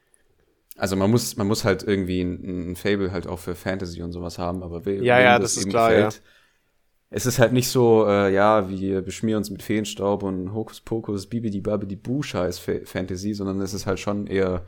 [0.77, 4.13] Also man muss, man muss halt irgendwie ein, ein Fable halt auch für Fantasy und
[4.13, 6.09] sowas haben, aber we Ja, ja, das ist klar, ja.
[7.13, 11.61] Es ist halt nicht so, äh, ja, wir beschmieren uns mit Feenstaub und Hokuspokus, Bibidi
[11.61, 14.65] Babidi Boo Scheiß Fa- Fantasy, sondern es ist halt schon eher,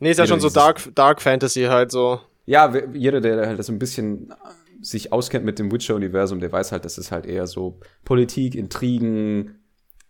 [0.00, 2.20] Nee, ist ja schon so Dark, Dark Fantasy halt so.
[2.46, 4.32] ja, jeder, der halt so ein bisschen
[4.80, 9.56] sich auskennt mit dem Witcher-Universum, der weiß halt, das ist halt eher so Politik, Intrigen,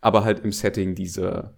[0.01, 1.53] aber halt im Setting dieser,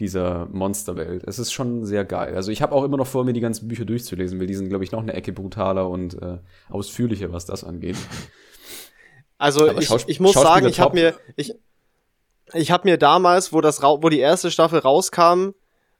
[0.00, 1.24] dieser Monsterwelt.
[1.26, 2.34] Es ist schon sehr geil.
[2.36, 4.68] Also ich habe auch immer noch vor, mir die ganzen Bücher durchzulesen, weil die sind,
[4.68, 6.38] glaube ich, noch eine Ecke brutaler und äh,
[6.70, 7.96] ausführlicher, was das angeht.
[9.42, 11.52] Also ich, ich muss sagen, ich habe mir ich
[12.54, 15.50] ich habe mir damals, wo das wo die erste Staffel rauskam,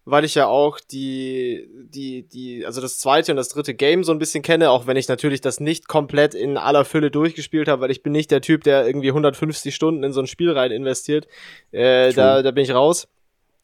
[0.04, 4.12] weil ich ja auch die die die also das zweite und das dritte Game so
[4.12, 7.82] ein bisschen kenne, auch wenn ich natürlich das nicht komplett in aller Fülle durchgespielt habe,
[7.82, 10.70] weil ich bin nicht der Typ, der irgendwie 150 Stunden in so ein Spiel rein
[10.70, 11.26] investiert.
[11.72, 13.08] Äh, da da bin ich raus.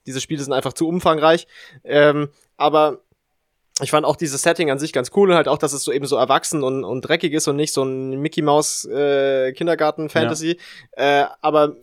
[0.06, 1.46] Diese Spiele sind einfach zu umfangreich.
[1.84, 3.02] Ähm, aber
[3.80, 5.92] ich fand auch dieses Setting an sich ganz cool und halt auch, dass es so
[5.92, 10.08] eben so erwachsen und, und dreckig ist und nicht so ein Mickey Maus äh, Kindergarten
[10.08, 10.58] Fantasy.
[10.92, 11.76] Äh, aber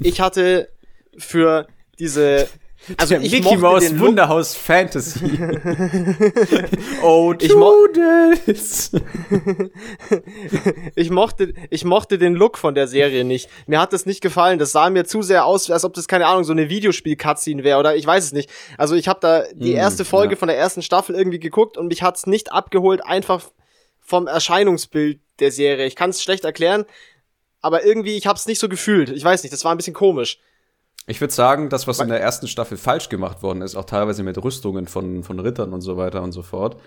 [0.00, 0.68] ich hatte
[1.16, 1.66] für
[1.98, 2.48] diese
[2.96, 5.20] also Der ich Mickey mochte Mouse den Look, Wunderhaus Fantasy.
[7.02, 7.74] oh, Ich mo-
[10.96, 13.48] ich mochte ich mochte den Look von der Serie nicht.
[13.66, 14.58] Mir hat das nicht gefallen.
[14.58, 17.64] Das sah mir zu sehr aus, als ob das keine Ahnung so eine Videospiel Cutscene
[17.64, 18.50] wäre oder ich weiß es nicht.
[18.78, 20.38] Also ich habe da die Mm, erste Folge ja.
[20.38, 23.42] von der ersten Staffel irgendwie geguckt und mich hat's nicht abgeholt einfach
[24.00, 25.86] vom Erscheinungsbild der Serie.
[25.86, 26.84] Ich kann es schlecht erklären,
[27.60, 29.10] aber irgendwie ich habe es nicht so gefühlt.
[29.10, 30.38] Ich weiß nicht, das war ein bisschen komisch.
[31.10, 34.22] Ich würde sagen, das, was in der ersten Staffel falsch gemacht worden ist, auch teilweise
[34.22, 36.80] mit Rüstungen von, von Rittern und so weiter und so fort,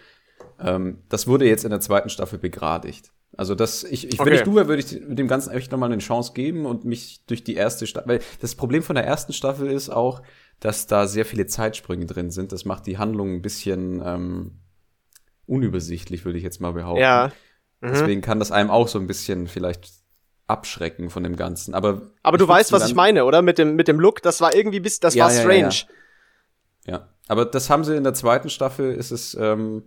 [0.59, 3.11] ähm, das wurde jetzt in der zweiten Staffel begradigt.
[3.35, 4.35] Also das, ich, ich wenn Okay.
[4.35, 7.43] ich du wäre, würde ich dem Ganzen echt nochmal eine Chance geben und mich durch
[7.43, 10.21] die erste Staffel, weil das Problem von der ersten Staffel ist auch,
[10.61, 12.53] dass da sehr viele Zeitsprünge drin sind.
[12.53, 14.59] Das macht die Handlung ein bisschen ähm,
[15.47, 17.01] unübersichtlich, würde ich jetzt mal behaupten.
[17.01, 17.31] Ja.
[17.81, 17.87] Mhm.
[17.89, 20.02] Deswegen kann das einem auch so ein bisschen vielleicht
[20.47, 21.73] abschrecken von dem Ganzen.
[21.73, 23.41] Aber, Aber du weißt, was ich meine, oder?
[23.41, 25.73] Mit dem mit dem Look, das war irgendwie bis das Ja, war ja, ja, strange.
[26.85, 26.93] ja.
[26.95, 29.83] Ja, aber das haben sie in der zweiten Staffel, ist es, ähm,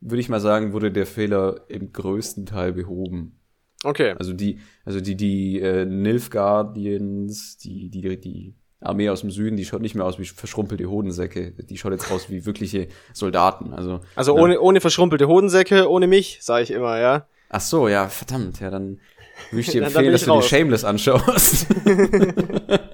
[0.00, 3.40] würde ich mal sagen, wurde der Fehler im größten Teil behoben.
[3.82, 4.14] Okay.
[4.16, 9.64] Also die, also die, die äh, Nilfgaardians, die, die, die Armee aus dem Süden, die
[9.64, 11.50] schaut nicht mehr aus wie verschrumpelte Hodensäcke.
[11.52, 13.72] Die schaut jetzt aus wie wirkliche Soldaten.
[13.74, 14.40] Also, Also ne?
[14.42, 17.26] ohne ohne verschrumpelte Hodensäcke, ohne mich, sage ich immer, ja.
[17.48, 19.00] Ach so, ja, verdammt, ja, dann
[19.50, 20.48] würde ich dir empfehlen, dass du dir raus.
[20.48, 21.66] Shameless anschaust.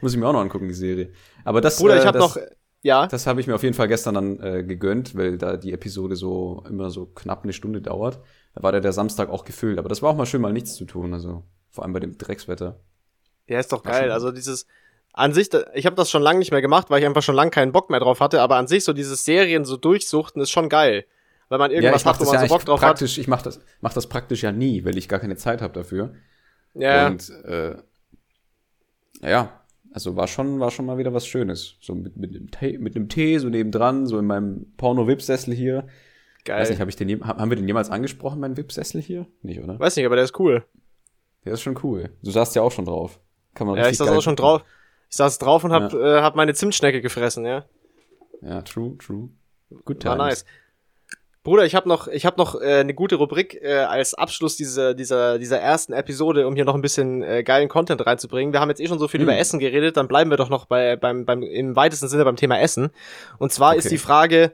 [0.00, 1.10] Muss ich mir auch noch angucken, die Serie.
[1.44, 2.42] Aber das, Bruder, äh, ich habe das, noch
[2.82, 5.72] ja, Das habe ich mir auf jeden Fall gestern dann äh, gegönnt, weil da die
[5.72, 8.20] Episode so immer so knapp eine Stunde dauert.
[8.54, 9.78] Da war der, der Samstag auch gefüllt.
[9.78, 11.12] Aber das war auch mal schön, mal nichts zu tun.
[11.14, 12.78] Also vor allem bei dem Dreckswetter.
[13.48, 14.02] Ja, ist doch War geil.
[14.04, 14.66] schon- Also dieses
[15.12, 17.34] an sich, da- ich habe das schon lange nicht mehr gemacht, weil ich einfach schon
[17.34, 20.50] lange keinen Bock mehr drauf hatte, aber an sich so dieses Serien so durchsuchten ist
[20.50, 21.06] schon geil.
[21.48, 22.88] Weil man irgendwas mach hat, wo man so eigentlich Bock drauf hat.
[22.88, 25.72] praktisch, Ich mache das, mach das praktisch ja nie, weil ich gar keine Zeit habe
[25.72, 26.14] dafür.
[26.74, 27.76] Ja, Und äh,
[29.22, 29.60] ja,
[29.92, 31.76] also war schon, war schon mal wieder was Schönes.
[31.80, 35.86] So mit, mit, einem Tee, mit einem Tee, so nebendran, so in meinem Porno-Wip-Sessel hier.
[36.44, 36.60] geil.
[36.60, 39.26] Weiß nicht, hab ich den, haben wir den jemals angesprochen, meinen Wip-Sessel hier?
[39.42, 39.78] Nicht, oder?
[39.78, 40.64] Weiß nicht, aber der ist cool.
[41.44, 42.10] Der ist schon cool.
[42.22, 43.20] Du saßt ja auch schon drauf.
[43.54, 44.62] Kann man Ja, ich saß auch schon drauf.
[45.08, 47.64] Ich saß drauf und hab, äh, hab meine Zimtschnecke gefressen, ja.
[48.42, 49.30] Ja, true, true.
[49.84, 50.28] Good War times.
[50.28, 50.44] nice.
[51.46, 54.94] Bruder, ich habe noch, ich hab noch äh, eine gute Rubrik äh, als Abschluss dieser,
[54.94, 58.52] dieser, dieser ersten Episode, um hier noch ein bisschen äh, geilen Content reinzubringen.
[58.52, 59.28] Wir haben jetzt eh schon so viel Hm.
[59.28, 62.34] über Essen geredet, dann bleiben wir doch noch bei, beim, beim, im weitesten Sinne beim
[62.36, 62.90] Thema Essen.
[63.38, 63.94] Und zwar ist Okay.
[63.94, 64.52] die Frage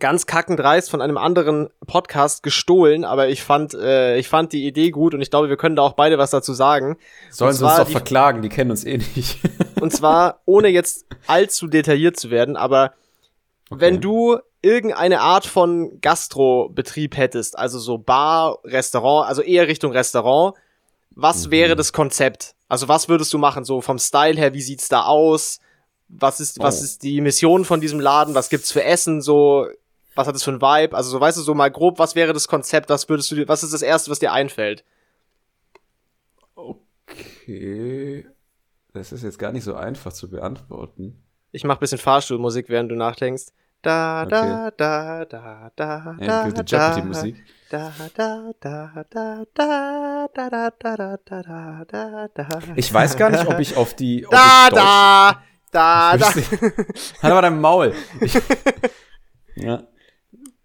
[0.00, 4.90] ganz kackendreist von einem anderen Podcast gestohlen, aber ich fand, äh, ich fand die Idee
[4.90, 6.96] gut und ich glaube, wir können da auch beide was dazu sagen.
[7.30, 9.38] Sollen sie uns doch die- verklagen, die kennen uns eh nicht.
[9.80, 12.94] Und zwar, ohne jetzt allzu detailliert zu werden, aber
[13.70, 20.56] wenn du irgendeine Art von Gastrobetrieb hättest, also so Bar, Restaurant, also eher Richtung Restaurant,
[21.10, 21.50] was Mhm.
[21.52, 22.54] wäre das Konzept?
[22.68, 23.64] Also was würdest du machen?
[23.64, 25.60] So vom Style her, wie sieht's da aus?
[26.08, 26.84] Was ist, was Oh.
[26.84, 28.34] ist die Mission von diesem Laden?
[28.34, 29.20] Was gibt's für Essen?
[29.22, 29.66] So,
[30.14, 30.96] was hat es für ein Vibe?
[30.96, 32.88] Also so, weißt du, so mal grob, was wäre das Konzept?
[32.90, 34.84] Was würdest du dir, was ist das erste, was dir einfällt?
[36.56, 38.26] Okay.
[38.92, 41.20] Das ist jetzt gar nicht so einfach zu beantworten.
[41.52, 43.46] Ich mach bisschen Fahrstuhlmusik, während du nachdenkst.
[43.84, 47.44] Da, da, da, da, da, da, Endgültige da, Jeopardy-Musik.
[47.68, 52.58] Da, da, da, da, da, da, da, da, da, da, da, da.
[52.76, 54.24] Ich weiß gar nicht, ob ich auf die.
[54.26, 56.34] Ob Da, da, da, da.
[56.34, 56.44] Halt
[57.22, 57.92] aber dein Maul.
[58.20, 58.38] Ich,
[59.56, 59.82] ja.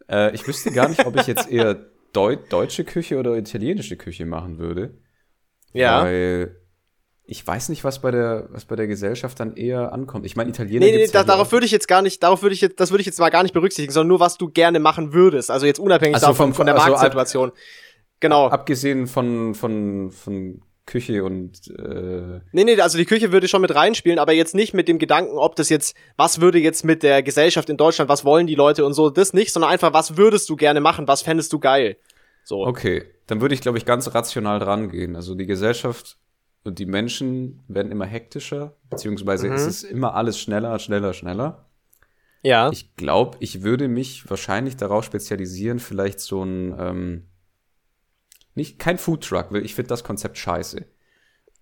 [0.10, 1.76] Äh, ich wüsste gar nicht, ob ich jetzt eher
[2.14, 4.98] Deu deutsche Küche oder italienische Küche machen würde.
[5.74, 6.59] Ja, Weil
[7.32, 10.26] ich weiß nicht, was bei der, was bei der Gesellschaft dann eher ankommt.
[10.26, 10.84] Ich meine, Italiener.
[10.84, 12.90] Nee, nee, nee da, darauf würde ich jetzt gar nicht, darauf würde ich jetzt, das
[12.90, 15.52] würde ich jetzt mal gar nicht berücksichtigen, sondern nur, was du gerne machen würdest.
[15.52, 17.50] Also jetzt unabhängig also davon, von, von der also Marktsituation.
[17.50, 17.56] Ab,
[18.20, 18.50] genau.
[18.50, 23.76] Abgesehen von, von, von Küche und äh Nee, nee, also die Küche würde schon mit
[23.76, 27.22] reinspielen, aber jetzt nicht mit dem Gedanken, ob das jetzt, was würde jetzt mit der
[27.22, 30.50] Gesellschaft in Deutschland, was wollen die Leute und so, das nicht, sondern einfach, was würdest
[30.50, 31.98] du gerne machen, was fändest du geil?
[32.44, 32.66] So.
[32.66, 35.16] Okay, dann würde ich, glaube ich, ganz rational dran gehen.
[35.16, 36.18] Also die Gesellschaft
[36.64, 39.54] und die Menschen werden immer hektischer, beziehungsweise mhm.
[39.54, 41.66] es ist immer alles schneller, schneller, schneller.
[42.42, 42.70] Ja.
[42.72, 47.24] Ich glaube, ich würde mich wahrscheinlich darauf spezialisieren, vielleicht so ein ähm,
[48.56, 50.86] nicht, kein Foodtruck, weil ich finde das Konzept scheiße.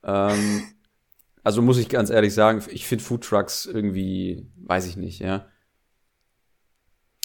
[0.04, 0.64] Ähm,
[1.43, 5.48] also muss ich ganz ehrlich sagen, ich finde Foodtrucks irgendwie, weiß ich nicht, ja.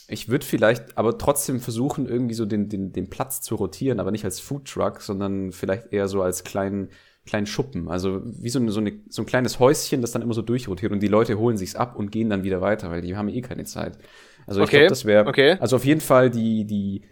[0.08, 4.10] Ich würde vielleicht aber trotzdem versuchen, irgendwie so den, den, den Platz zu rotieren, aber
[4.10, 6.90] nicht als Foodtruck, sondern vielleicht eher so als kleinen,
[7.24, 7.88] kleinen Schuppen.
[7.88, 10.92] Also wie so, eine, so, eine, so ein kleines Häuschen, das dann immer so durchrotiert
[10.92, 13.40] und die Leute holen sich's ab und gehen dann wieder weiter, weil die haben eh
[13.40, 13.98] keine Zeit.
[14.46, 14.78] Also ich okay.
[14.78, 15.56] glaube, das wäre, okay.
[15.60, 17.02] also auf jeden Fall die, die,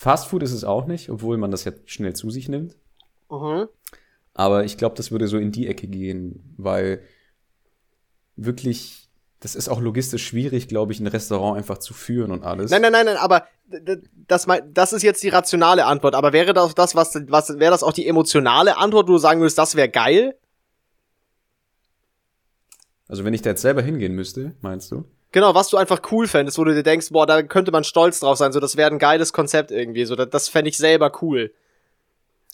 [0.00, 2.76] Fast Food ist es auch nicht, obwohl man das ja schnell zu sich nimmt.
[3.28, 3.66] Mhm.
[4.32, 7.02] Aber ich glaube, das würde so in die Ecke gehen, weil
[8.36, 9.07] wirklich,
[9.40, 12.70] das ist auch logistisch schwierig, glaube ich, ein Restaurant einfach zu führen und alles.
[12.70, 13.46] Nein, nein, nein, nein, aber
[14.26, 16.14] das, das ist jetzt die rationale Antwort.
[16.14, 19.40] Aber wäre das das, was, was wäre das auch die emotionale Antwort, wo du sagen
[19.40, 20.36] würdest, das wäre geil?
[23.06, 25.04] Also wenn ich da jetzt selber hingehen müsste, meinst du?
[25.30, 28.20] Genau, was du einfach cool fändest, wo du dir denkst, boah, da könnte man stolz
[28.20, 31.12] drauf sein, so das wäre ein geiles Konzept irgendwie, so das, das fände ich selber
[31.22, 31.52] cool.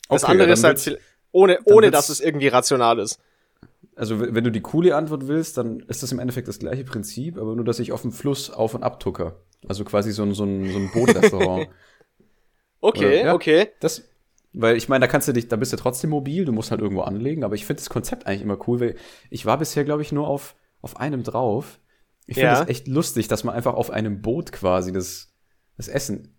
[0.09, 0.99] Das okay, andere ist halt
[1.31, 3.19] ohne ohne dass es irgendwie rational ist.
[3.95, 7.37] Also wenn du die coole Antwort willst, dann ist das im Endeffekt das gleiche Prinzip,
[7.37, 9.41] aber nur dass ich auf dem Fluss auf und ab tucker.
[9.67, 11.69] Also quasi so ein so ein so ein Bootrestaurant.
[12.81, 13.69] okay, Oder, ja, okay.
[13.79, 14.03] Das
[14.57, 16.79] weil ich meine, da kannst du dich, da bist du trotzdem mobil, du musst halt
[16.79, 18.95] irgendwo anlegen, aber ich finde das Konzept eigentlich immer cool, weil
[19.29, 21.79] ich war bisher, glaube ich, nur auf, auf einem drauf
[22.27, 22.65] ich finde es ja.
[22.65, 25.33] echt lustig, dass man einfach auf einem Boot quasi das,
[25.77, 26.35] das Essen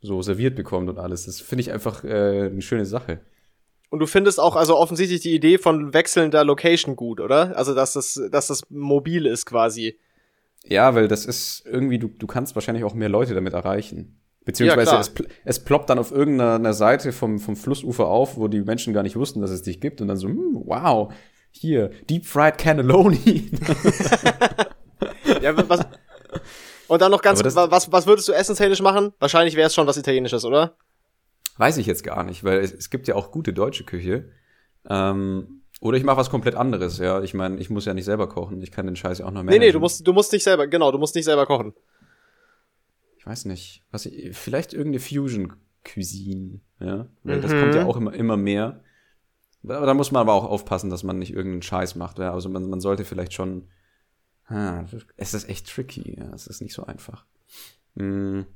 [0.00, 1.26] so serviert bekommt und alles.
[1.26, 3.20] Das finde ich einfach äh, eine schöne Sache.
[3.88, 7.56] Und du findest auch also offensichtlich die Idee von wechselnder Location gut, oder?
[7.56, 9.98] Also dass das, dass das mobil ist quasi.
[10.64, 14.20] Ja, weil das ist irgendwie, du, du kannst wahrscheinlich auch mehr Leute damit erreichen.
[14.44, 15.12] Beziehungsweise ja, es,
[15.44, 19.16] es ploppt dann auf irgendeiner Seite vom, vom Flussufer auf, wo die Menschen gar nicht
[19.16, 21.12] wussten, dass es dich gibt und dann so, hm, wow,
[21.50, 23.50] hier, Deep Fried Cannelloni.
[25.42, 25.80] Ja, was,
[26.88, 29.12] und dann noch ganz, was, was würdest du essenstechnisch machen?
[29.18, 30.76] Wahrscheinlich wäre es schon was Italienisches, oder?
[31.56, 34.30] Weiß ich jetzt gar nicht, weil es, es gibt ja auch gute deutsche Küche.
[34.88, 37.22] Ähm, oder ich mache was komplett anderes, ja.
[37.22, 38.60] Ich meine, ich muss ja nicht selber kochen.
[38.62, 39.58] Ich kann den Scheiß ja auch noch mehr.
[39.58, 41.74] Nee, nee, du musst, du musst nicht selber, genau, du musst nicht selber kochen.
[43.18, 43.82] Ich weiß nicht.
[43.90, 47.08] Was ich, vielleicht irgendeine Fusion-Cuisine, ja.
[47.22, 47.42] Weil mhm.
[47.42, 48.82] das kommt ja auch immer, immer mehr.
[49.62, 52.18] Da muss man aber auch aufpassen, dass man nicht irgendeinen Scheiß macht.
[52.18, 52.32] Ja?
[52.32, 53.66] Also man, man sollte vielleicht schon
[54.48, 54.84] Ah,
[55.16, 56.16] es ist echt tricky.
[56.18, 56.32] Ja.
[56.32, 57.26] Es ist nicht so einfach.
[57.96, 58.46] Hm.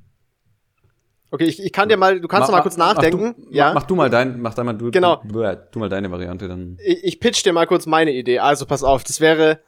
[1.33, 3.35] Okay, ich, ich kann dir mal, du kannst mach, mal kurz nachdenken.
[3.37, 3.73] Mach du, ja.
[3.73, 5.21] Mach, du mal dein, mach da mal du, genau.
[5.23, 6.77] du, du mal deine Variante dann.
[6.83, 8.39] Ich, ich pitch dir mal kurz meine Idee.
[8.39, 9.61] Also pass auf, das wäre,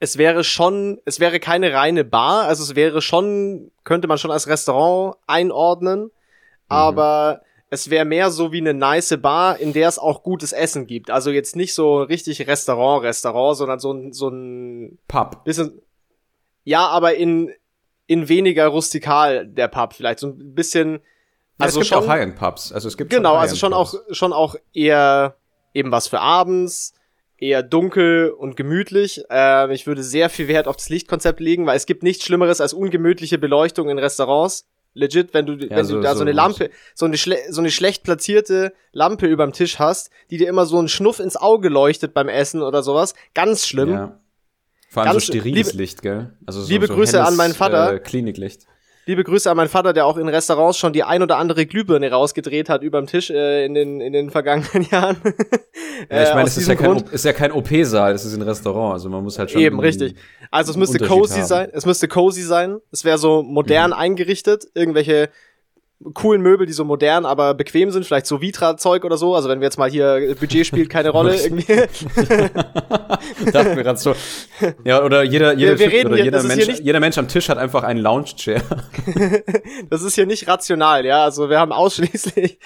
[0.00, 4.32] es wäre schon, es wäre keine reine Bar, also es wäre schon, könnte man schon
[4.32, 6.10] als Restaurant einordnen, mhm.
[6.66, 10.88] aber es wäre mehr so wie eine nice Bar, in der es auch gutes Essen
[10.88, 11.08] gibt.
[11.08, 15.44] Also jetzt nicht so richtig Restaurant, Restaurant, sondern so ein, so ein Pub.
[15.44, 15.80] Bisschen,
[16.64, 17.52] ja, aber in,
[18.12, 20.18] in weniger rustikal der Pub vielleicht.
[20.18, 21.00] So ein bisschen.
[21.58, 22.72] Ja, also es gibt schon, auch High-End-Pubs.
[22.72, 25.36] Also es gibt genau, also schon auch, schon auch eher
[25.72, 26.92] eben was für abends,
[27.38, 29.22] eher dunkel und gemütlich.
[29.30, 32.60] Äh, ich würde sehr viel Wert auf das Lichtkonzept legen, weil es gibt nichts Schlimmeres
[32.60, 34.68] als ungemütliche Beleuchtung in Restaurants.
[34.94, 37.62] Legit, wenn du, ja, wenn so, du da so, so eine Lampe, so eine, so
[37.62, 41.70] eine schlecht platzierte Lampe überm Tisch hast, die dir immer so einen Schnuff ins Auge
[41.70, 43.14] leuchtet beim Essen oder sowas.
[43.32, 43.90] Ganz schlimm.
[43.90, 44.21] Ja.
[44.92, 46.28] Vor allem Ganz, so steriles liebe, Licht, gell?
[46.44, 47.94] Also so, liebe Grüße helles, an meinen Vater.
[47.94, 48.66] Äh, Kliniklicht.
[49.06, 52.10] Liebe Grüße an meinen Vater, der auch in Restaurants schon die ein oder andere Glühbirne
[52.10, 55.16] rausgedreht hat überm Tisch äh, in, den, in den vergangenen Jahren.
[56.10, 58.42] ja, ich meine, äh, es ist ja, kein, ist ja kein OP-Saal, es ist ein
[58.42, 59.62] Restaurant, also man muss halt schon.
[59.62, 60.14] Eben, richtig.
[60.50, 61.46] Also es müsste cozy haben.
[61.46, 63.96] sein, es müsste cozy sein, es wäre so modern mhm.
[63.96, 65.30] eingerichtet, irgendwelche
[66.14, 69.34] coolen Möbel, die so modern, aber bequem sind, vielleicht so Vitra-Zeug oder so.
[69.34, 71.64] Also wenn wir jetzt mal hier, Budget spielt keine Rolle irgendwie.
[73.52, 74.14] Dachten wir gerade so.
[74.84, 77.48] Ja, oder jeder, jeder, wir, wir typ, oder hier, jeder, Mensch, jeder Mensch am Tisch
[77.48, 78.62] hat einfach einen Lounge-Chair.
[79.90, 81.24] das ist hier nicht rational, ja.
[81.24, 82.58] Also wir haben ausschließlich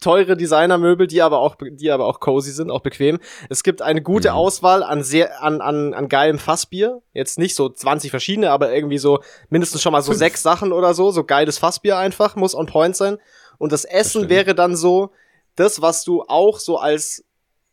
[0.00, 3.18] teure Designermöbel, die aber auch, die aber auch cozy sind, auch bequem.
[3.48, 4.36] Es gibt eine gute mhm.
[4.36, 7.02] Auswahl an sehr, an, an, an geilem Fassbier.
[7.12, 10.18] Jetzt nicht so 20 verschiedene, aber irgendwie so mindestens schon mal so Fünf.
[10.18, 11.10] sechs Sachen oder so.
[11.10, 13.18] So geiles Fassbier einfach, muss on point sein.
[13.58, 15.10] Und das Essen das wäre dann so,
[15.56, 17.24] das, was du auch so als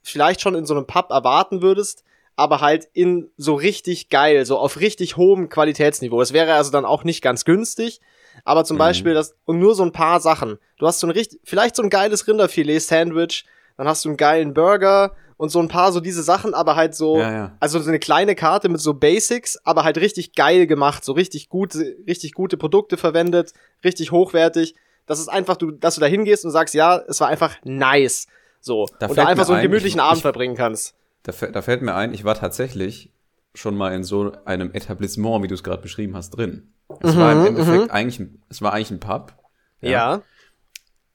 [0.03, 2.03] vielleicht schon in so einem Pub erwarten würdest,
[2.35, 6.21] aber halt in so richtig geil, so auf richtig hohem Qualitätsniveau.
[6.21, 7.99] Es wäre also dann auch nicht ganz günstig,
[8.43, 8.79] aber zum Mhm.
[8.79, 10.59] Beispiel das, und nur so ein paar Sachen.
[10.77, 13.45] Du hast so ein richtig, vielleicht so ein geiles Rinderfilet-Sandwich,
[13.77, 16.95] dann hast du einen geilen Burger und so ein paar so diese Sachen, aber halt
[16.95, 17.57] so, Ja, ja.
[17.59, 21.47] also so eine kleine Karte mit so Basics, aber halt richtig geil gemacht, so richtig
[21.49, 23.53] gute, richtig gute Produkte verwendet,
[23.83, 24.75] richtig hochwertig.
[25.07, 28.27] Das ist einfach, du, dass du da hingehst und sagst, ja, es war einfach nice.
[28.59, 28.85] So.
[28.99, 30.93] Da und da einfach so einen ein, gemütlichen ich- Abend ich- verbringen kannst.
[31.23, 33.11] Da, da fällt mir ein, ich war tatsächlich
[33.55, 36.71] schon mal in so einem Etablissement, wie du es gerade beschrieben hast, drin.
[37.01, 39.33] Es war im Endeffekt eigentlich, ein- es war eigentlich ein Pub.
[39.81, 40.21] Mhm, Ja.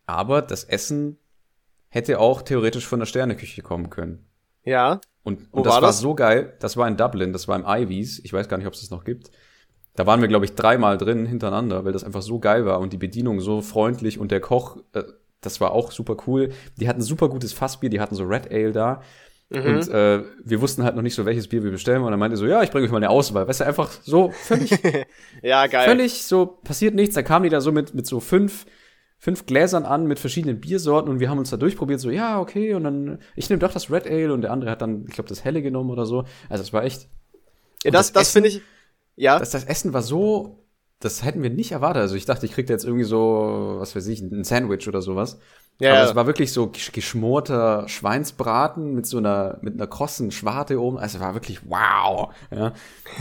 [0.07, 1.19] Aber das Essen
[1.89, 4.27] hätte auch theoretisch von der Sterneküche kommen können.
[4.65, 5.01] Ja.
[5.23, 6.01] Und, und das war war, das?
[6.01, 6.57] so geil.
[6.61, 8.19] Das war in Dublin, das war im Ivies.
[8.25, 9.31] Ich weiß gar nicht, ob es das noch gibt.
[9.95, 12.93] Da waren wir, glaube ich, dreimal drin hintereinander, weil das einfach so geil war und
[12.93, 15.03] die Bedienung so freundlich und der Koch, äh,
[15.41, 16.51] das war auch super cool.
[16.79, 19.03] Die hatten super gutes Fassbier, die hatten so Red Ale da.
[19.51, 19.65] Mhm.
[19.67, 22.03] Und äh, wir wussten halt noch nicht so, welches Bier wir bestellen.
[22.03, 23.47] Und dann meinte er so, ja, ich bringe euch mal eine Auswahl.
[23.47, 24.71] Weißt du, einfach so völlig
[25.43, 25.87] Ja, geil.
[25.87, 27.15] völlig so passiert nichts.
[27.15, 28.65] Da kamen die da so mit, mit so fünf,
[29.19, 32.75] fünf Gläsern an mit verschiedenen Biersorten und wir haben uns da durchprobiert, so, ja, okay,
[32.75, 35.29] und dann, ich nehme doch das Red Ale und der andere hat dann, ich glaube,
[35.29, 36.25] das Helle genommen oder so.
[36.49, 37.09] Also es war echt,
[37.85, 38.63] ja, das, das das finde ich.
[39.17, 39.39] Ja.
[39.39, 40.65] das, das Essen war so,
[41.01, 42.03] das hätten wir nicht erwartet.
[42.03, 45.03] Also ich dachte, ich krieg da jetzt irgendwie so, was weiß ich, ein Sandwich oder
[45.03, 45.39] sowas.
[45.81, 46.09] Ja, Aber ja.
[46.09, 50.99] es war wirklich so gesch- geschmorter Schweinsbraten mit so einer, mit einer krossen Schwarte oben.
[50.99, 52.33] Also es war wirklich wow.
[52.51, 52.73] Ja.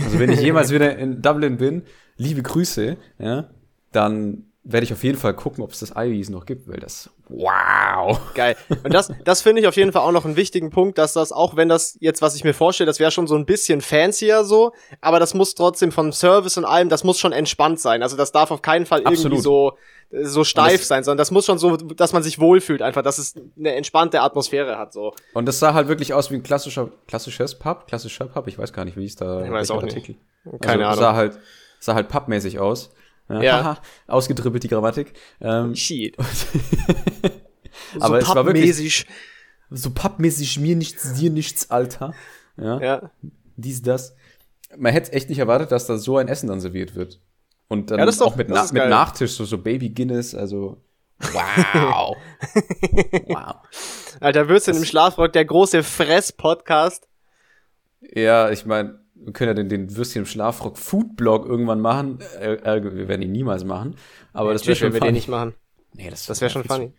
[0.04, 1.84] Also wenn ich jemals wieder in Dublin bin,
[2.18, 3.50] liebe Grüße, ja,
[3.92, 7.10] dann werde ich auf jeden Fall gucken, ob es das Ivies noch gibt, weil das
[7.30, 8.20] wow.
[8.36, 8.56] Geil.
[8.84, 11.32] Und das, das finde ich auf jeden Fall auch noch einen wichtigen Punkt, dass das,
[11.32, 14.44] auch wenn das jetzt, was ich mir vorstelle, das wäre schon so ein bisschen fancier
[14.44, 18.04] so, aber das muss trotzdem vom Service und allem, das muss schon entspannt sein.
[18.04, 19.42] Also das darf auf keinen Fall irgendwie Absolut.
[19.42, 19.78] so,
[20.12, 23.02] äh, so steif das- sein, sondern das muss schon so, dass man sich wohlfühlt, einfach,
[23.02, 25.16] dass es eine entspannte Atmosphäre hat, so.
[25.34, 28.48] Und das sah halt wirklich aus wie ein klassischer, klassisches Pub, klassischer Pub.
[28.48, 29.44] Ich weiß gar nicht, wie ist da.
[29.44, 29.96] Ich weiß auch nicht.
[29.96, 30.16] Artikel.
[30.60, 31.14] Keine also, Ahnung.
[31.14, 31.40] Sah halt,
[31.80, 32.92] sah halt pubmäßig aus.
[33.40, 33.78] Ja.
[34.08, 35.14] Ausgedribbelt die Grammatik.
[35.40, 36.18] Ähm, Shit.
[38.00, 39.08] aber es war wirklich pappmäßig.
[39.70, 42.14] so pubmäßig mir nichts, dir nichts, Alter.
[42.58, 42.80] Ja.
[42.82, 43.12] Ja.
[43.56, 44.16] Dies, das.
[44.78, 47.22] Man hätte echt nicht erwartet, dass da so ein Essen dann serviert wird.
[47.68, 48.90] Und dann Ja, das ist doch- auch mit, Na mit.
[48.90, 50.84] Nachtisch, so, so Baby Guinness, also.
[51.20, 52.18] Wow.
[53.28, 53.56] wow.
[54.20, 57.08] Alter, Würstchen im Schlafrock, der große Fress-Podcast.
[58.14, 62.20] Ja, ich meine, wir können ja den, den Würstchen im Schlafrock Foodblog irgendwann machen.
[62.40, 63.96] Äh, äh, wir werden ihn niemals machen.
[64.34, 65.12] Aber das wäre schon wir den funny.
[65.14, 65.54] nicht machen.
[65.94, 66.94] Nee, das, Das wäre schon viel zu- funny.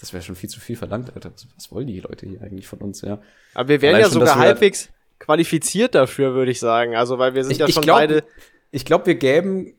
[0.00, 1.32] Das wäre schon viel zu viel verlangt, Alter.
[1.56, 3.20] Was, wollen die Leute hier eigentlich von uns, ja?
[3.54, 6.94] Aber wir wären Allein ja schon, sogar halbwegs qualifiziert dafür, würde ich sagen.
[6.94, 8.24] Also, weil wir sind Ich, ja ich schon glaube, beide.
[8.70, 9.74] ich glaub, wir gäben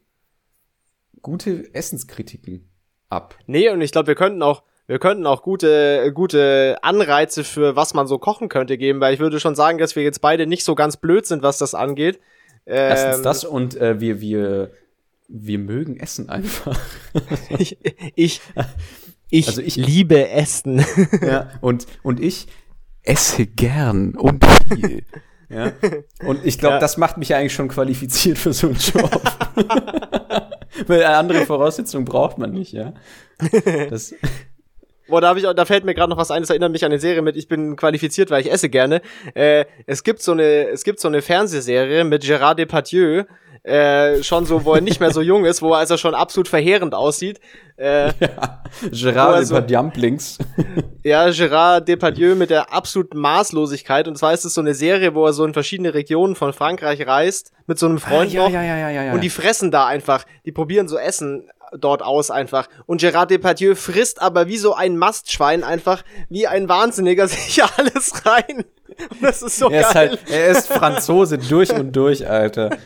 [1.22, 2.70] gute Essenskritiken
[3.10, 3.36] ab.
[3.48, 7.94] Nee, und ich glaube, wir könnten auch, wir könnten auch gute, gute Anreize für was
[7.94, 10.64] man so kochen könnte geben, weil ich würde schon sagen, dass wir jetzt beide nicht
[10.64, 12.20] so ganz blöd sind, was das angeht.
[12.66, 14.72] Erstens Ähm, das und äh, wir, wir,
[15.28, 16.78] wir mögen Essen einfach.
[17.60, 17.78] Ich,
[18.16, 18.42] ich,
[19.30, 20.84] ich, Also ich- liebe Essen.
[21.22, 22.48] ja, und, und ich
[23.04, 25.04] esse gern und viel.
[25.50, 25.72] Ja.
[26.26, 26.80] Und ich glaube, Ja.
[26.80, 29.22] das macht mich eigentlich schon qualifiziert für so einen Job.
[30.88, 32.94] Weil andere Voraussetzungen braucht man nicht, ja.
[33.90, 34.14] Das,
[35.10, 36.92] Boah, da, hab ich, da fällt mir gerade noch was ein, das erinnert mich an
[36.92, 39.02] eine Serie mit Ich bin qualifiziert, weil ich esse gerne.
[39.34, 43.24] Äh, es gibt so eine, es gibt so eine Fernsehserie mit Gérard Depardieu,
[43.64, 46.48] äh, schon so, wo er nicht mehr so jung ist, wo er also schon absolut
[46.48, 47.40] verheerend aussieht.
[47.78, 48.64] Äh, ja.
[48.92, 50.38] Gerard also, Dumplings.
[51.04, 54.08] ja, Gérard Depardieu mit der absoluten Maßlosigkeit.
[54.08, 57.06] Und zwar ist es so eine Serie, wo er so in verschiedene Regionen von Frankreich
[57.06, 58.48] reist, mit so einem Freund noch.
[58.48, 59.14] Ah, ja, ja, ja, ja, ja.
[59.14, 62.68] Und die fressen da einfach, die probieren so Essen dort aus einfach.
[62.86, 68.26] Und Gérard Depardieu frisst aber wie so ein Mastschwein einfach, wie ein Wahnsinniger sich alles
[68.26, 68.66] rein.
[69.10, 70.10] Und das ist so er ist geil.
[70.10, 72.78] halt, er ist Franzose durch und durch, Alter.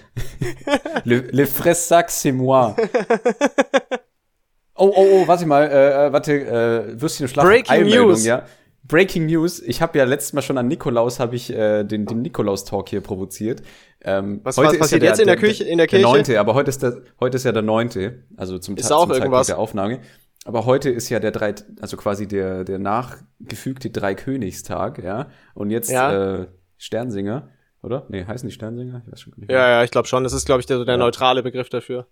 [1.05, 2.75] Le, le Fressac, c'est moi.
[4.75, 7.45] Oh, oh, oh, warte mal, äh, äh, warte, äh, Würstchen Schlaf.
[7.45, 8.25] Breaking News.
[8.25, 8.43] Ja.
[8.85, 9.61] Breaking News.
[9.61, 13.01] Ich habe ja letztes Mal schon an Nikolaus habe ich äh, den, den Nikolaus-Talk hier
[13.01, 13.61] provoziert.
[14.01, 16.03] Ähm, Was- was passiert jetzt in der Küche- in der Kirche?
[16.03, 18.95] Der neunte, aber heute ist der, heute ist ja der neunte, also zum, Ist Ta-
[18.95, 19.47] auch zum Zeitpunkt irgendwas?
[19.47, 19.99] der Aufnahme.
[20.45, 25.29] Aber heute ist ja der drei, also quasi der, der nachgefügte Dreikönigstag, ja.
[25.53, 26.41] Und jetzt Ja.
[26.41, 27.49] äh, Sternsinger,
[27.81, 28.05] oder?
[28.09, 29.01] Nee, heißen die Sternsinger?
[29.05, 29.47] Ich weiß schon gar nicht.
[29.47, 29.57] mehr.
[29.57, 30.25] Ja, ja, ich glaube schon.
[30.25, 30.97] Das ist, glaube ich, der, der Ja.
[30.97, 32.07] neutrale Begriff dafür.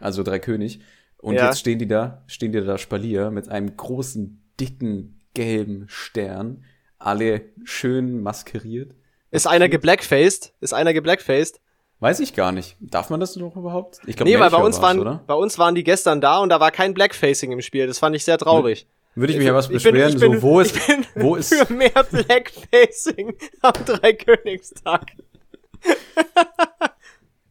[0.00, 0.80] Also Dreikönig.
[1.18, 1.46] Und Ja.
[1.46, 6.64] jetzt stehen die da, stehen die da Spalier mit einem großen, dicken, gelben Stern.
[6.98, 8.94] Alle schön maskeriert.
[9.30, 10.52] Ist einer geblackfaced?
[10.60, 11.60] Ist einer geblackfaced?
[12.00, 12.76] Weiß ich gar nicht.
[12.80, 14.00] Darf man das noch überhaupt?
[14.06, 15.22] Ich Nee, weil bei uns waren, oder?
[15.26, 17.86] bei uns waren die gestern da und da war kein Blackfacing im Spiel.
[17.86, 18.86] Das fand ich sehr traurig.
[19.14, 21.04] würde ich mich ja was Ich bin- beschweren, ich bin- so wo ist, ich bin
[21.16, 25.06] wo ist, Für mehr Blackfacing am Dreikönigstag.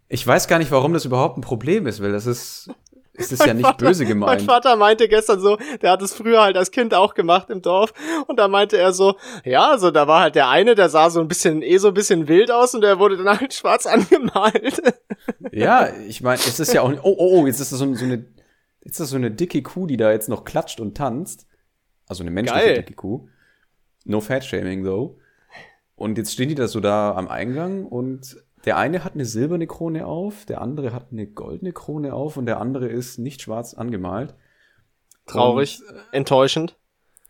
[0.07, 2.69] ich weiß gar nicht, warum das überhaupt ein Problem ist, weil das ist,
[3.19, 4.41] es ist ja Mein nicht Vater- böse Mein gemeint.
[4.43, 7.93] Vater meinte gestern so, der hat es früher halt als Kind auch gemacht im Dorf.
[8.27, 11.19] Und da meinte er so, ja, also da war halt der eine, der sah so
[11.19, 14.81] ein bisschen, eh so ein bisschen wild aus und der wurde dann halt schwarz angemalt.
[15.51, 18.05] Ja, ich meine, es ist ja auch, oh, oh, oh, jetzt ist das so, so
[18.05, 18.25] eine,
[18.83, 21.45] jetzt ist das so eine dicke Kuh, die da jetzt noch klatscht und tanzt.
[22.07, 22.75] Also eine menschliche Geil.
[22.75, 23.27] dicke Kuh.
[24.05, 25.17] No fat shaming though.
[25.95, 29.67] Und jetzt stehen die da so da am Eingang und der eine hat eine silberne
[29.67, 33.73] Krone auf, der andere hat eine goldene Krone auf und der andere ist nicht schwarz
[33.73, 34.35] angemalt.
[35.25, 35.79] Traurig,
[36.11, 36.75] enttäuschend.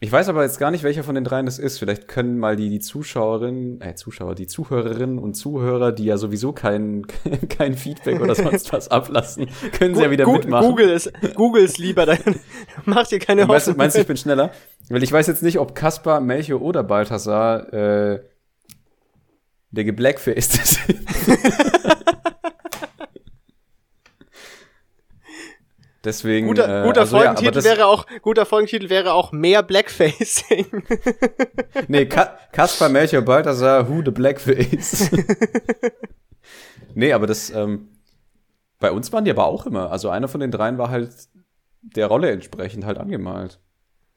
[0.01, 1.77] Ich weiß aber jetzt gar nicht, welcher von den dreien das ist.
[1.77, 6.53] Vielleicht können mal die, die Zuschauerinnen, äh, Zuschauer, die Zuhörerinnen und Zuhörer, die ja sowieso
[6.53, 7.05] kein,
[7.49, 10.69] kein Feedback oder sonst was ablassen, können sie ja wieder Gu- mitmachen.
[10.69, 12.17] Google es, Google es lieber, dann
[12.85, 13.75] macht ihr keine Hoffnung.
[13.75, 14.51] meinst du, ich bin schneller?
[14.87, 18.21] Weil ich weiß jetzt nicht, ob Kaspar, Melchior oder Balthasar äh,
[19.71, 20.79] der geblackfaced ist.
[26.03, 26.47] Deswegen.
[26.47, 30.65] Guter, äh, guter also ja, Folgentitel das- wäre auch, guter Folgentitel wäre auch mehr Blackfacing.
[31.87, 35.09] Nee, Ka Kaspar, Melchior, Balthasar, who the blackface?
[36.93, 37.89] nee, aber das, ähm,
[38.79, 39.91] bei uns waren die aber auch immer.
[39.91, 41.11] Also einer von den dreien war halt
[41.81, 43.59] der Rolle entsprechend halt angemalt.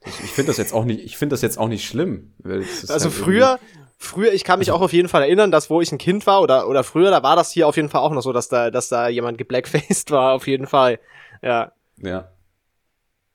[0.01, 2.33] Das, ich finde das jetzt auch nicht, ich finde das jetzt auch nicht schlimm.
[2.43, 3.59] Also halt früher,
[4.03, 6.41] früher, ich kann mich auch auf jeden Fall erinnern, dass wo ich ein Kind war
[6.41, 8.71] oder, oder früher, da war das hier auf jeden Fall auch noch so, dass da,
[8.71, 10.99] dass da jemand geblackfaced war, auf jeden Fall.
[11.41, 11.71] Ja.
[11.97, 12.29] Ja.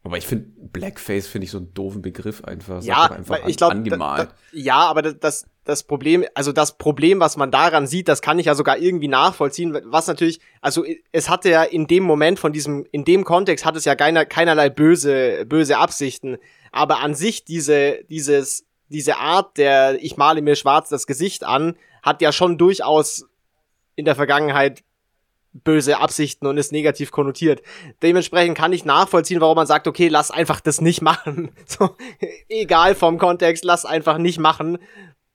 [0.05, 2.83] Aber ich finde, Blackface finde ich so einen doofen Begriff einfach.
[2.83, 4.31] Ja, einfach ich glaube, angemalt.
[4.53, 8.39] ja, aber das, das, das Problem, also das Problem, was man daran sieht, das kann
[8.39, 12.53] ich ja sogar irgendwie nachvollziehen, was natürlich, also es hatte ja in dem Moment von
[12.53, 16.39] diesem, in dem Kontext hat es ja keiner, keinerlei böse, böse Absichten,
[16.71, 21.77] aber an sich diese, dieses, diese Art der, ich male mir schwarz das Gesicht an,
[22.03, 23.27] hat ja schon durchaus
[23.97, 24.83] in der Vergangenheit
[25.53, 27.63] böse Absichten und ist negativ konnotiert.
[28.03, 31.51] Dementsprechend kann ich nachvollziehen, warum man sagt, okay, lass einfach das nicht machen.
[31.67, 31.97] So,
[32.49, 34.79] egal vom Kontext, lass einfach nicht machen.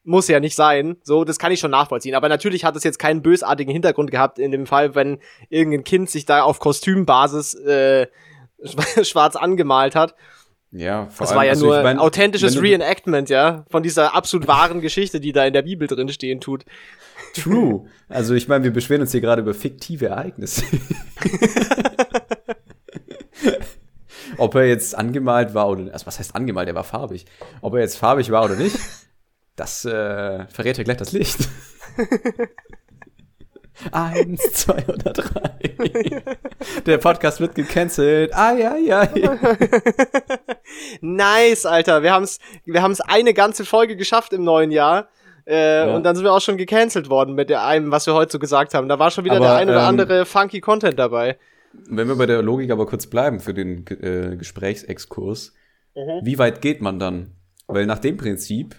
[0.05, 0.97] Muss ja nicht sein.
[1.03, 2.15] So, das kann ich schon nachvollziehen.
[2.15, 6.09] Aber natürlich hat es jetzt keinen bösartigen Hintergrund gehabt in dem Fall, wenn irgendein Kind
[6.09, 8.07] sich da auf Kostümbasis äh,
[9.03, 10.15] schwarz angemalt hat.
[10.75, 13.83] Ja, vor Das allem, war ja also nur ich mein, ein authentisches Reenactment, ja, von
[13.83, 16.65] dieser absolut wahren Geschichte, die da in der Bibel drin stehen tut.
[17.35, 17.85] True.
[18.09, 20.63] Also ich meine, wir beschweren uns hier gerade über fiktive Ereignisse.
[24.37, 27.25] Ob er jetzt angemalt war oder also was heißt angemalt, er war farbig.
[27.61, 28.77] Ob er jetzt farbig war oder nicht,
[29.55, 31.49] das äh, verrät ja gleich das Licht.
[33.91, 36.23] Eins, zwei oder drei.
[36.85, 38.31] Der Podcast wird gecancelt.
[38.31, 39.07] Ja, ja, ja.
[41.01, 42.03] Nice, Alter.
[42.03, 45.07] Wir haben's, wir haben's eine ganze Folge geschafft im neuen Jahr.
[45.45, 45.95] Äh, Ja.
[45.95, 48.73] Und dann sind wir auch schon gecancelt worden mit einem, was wir heute so gesagt
[48.73, 48.87] haben.
[48.87, 51.37] Da war schon wieder Aber, der ein oder ähm, andere funky Content dabei.
[51.89, 55.53] Wenn wir bei der Logik aber kurz bleiben für den äh, Gesprächsexkurs,
[55.95, 56.21] Mhm.
[56.25, 57.35] wie weit geht man dann?
[57.67, 58.75] Weil nach dem Prinzip,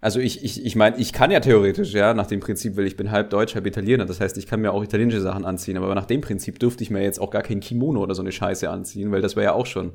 [0.00, 2.96] also ich, ich, ich meine, ich kann ja theoretisch, ja, nach dem Prinzip, weil ich
[2.96, 5.94] bin halb Deutsch, halb Italiener, das heißt, ich kann mir auch italienische Sachen anziehen, aber
[5.94, 8.70] nach dem Prinzip dürfte ich mir jetzt auch gar kein Kimono oder so eine Scheiße
[8.70, 9.92] anziehen, weil das wäre ja auch schon,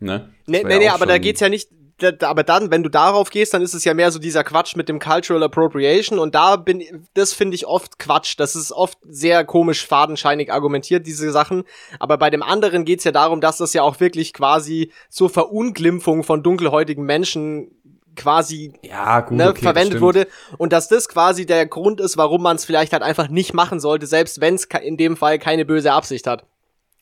[0.00, 0.30] ne?
[0.46, 1.68] Das Nee, nee, ja nee, aber da geht's ja nicht.
[1.98, 4.74] Da- aber dann, wenn du darauf gehst, dann ist es ja mehr so dieser Quatsch
[4.74, 6.82] mit dem Cultural Appropriation und da bin,
[7.14, 8.34] das finde ich oft Quatsch.
[8.36, 11.62] Das ist oft sehr komisch, fadenscheinig argumentiert, diese Sachen.
[12.00, 16.24] Aber bei dem anderen geht's ja darum, dass das ja auch wirklich quasi zur Verunglimpfung
[16.24, 17.70] von dunkelhäutigen Menschen
[18.16, 20.26] quasi Ja, gut, ne, okay, verwendet wurde
[20.58, 23.80] und dass das quasi der Grund ist, warum man es vielleicht halt einfach nicht machen
[23.80, 26.44] sollte, selbst wenn es in dem Fall keine böse Absicht hat.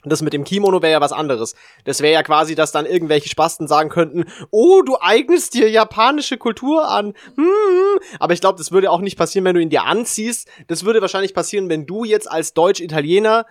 [0.05, 1.55] Das mit dem Kimono wäre ja was anderes.
[1.85, 6.39] Das wäre ja quasi, dass dann irgendwelche Spasten sagen könnten, oh, du eignest dir japanische
[6.39, 7.15] Kultur an.
[7.37, 8.01] Hm.
[8.19, 10.49] Aber ich glaube, das würde auch nicht passieren, wenn du ihn dir anziehst.
[10.67, 13.47] Das würde wahrscheinlich passieren, wenn du jetzt als Deutsch-Italiener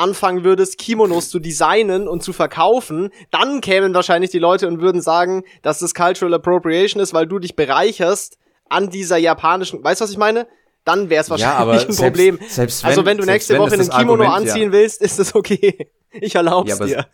[0.00, 5.00] anfangen würdest, Kimonos zu designen und zu verkaufen, dann kämen wahrscheinlich die Leute und würden
[5.00, 8.38] sagen, dass das Cultural Appropriation ist, weil du dich bereicherst
[8.68, 10.46] an dieser japanischen, weißt du, was ich meine?
[10.84, 12.38] Dann wäre es Ja, wahrscheinlich aber ein selbst- Problem.
[12.48, 14.52] selbst also wenn- wenn du selbst nächste Woche das ein das Kimono Argument, ja.
[14.54, 15.88] anziehen willst, ist das okay.
[16.12, 17.06] Ich erlaub's Ja, dir.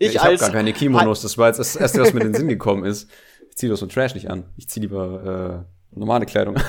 [0.00, 2.34] Ich, Ich, habe gar keine Kimonos, das war jetzt das Erste, was mir in den
[2.34, 3.08] Sinn gekommen ist.
[3.50, 4.44] Ich ziehe doch so ein Trash nicht an.
[4.56, 5.64] Ich ziehe lieber
[5.94, 6.62] äh, normale Kleidung an.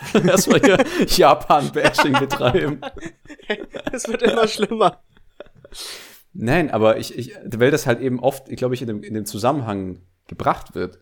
[0.26, 2.80] Erstmal hier Japan-Bashing betreiben.
[3.92, 5.02] es wird immer schlimmer.
[6.32, 9.14] Nein, aber ich, ich, weil das halt eben oft, ich glaube ich, in dem, in
[9.14, 10.98] dem Zusammenhang gebracht wird.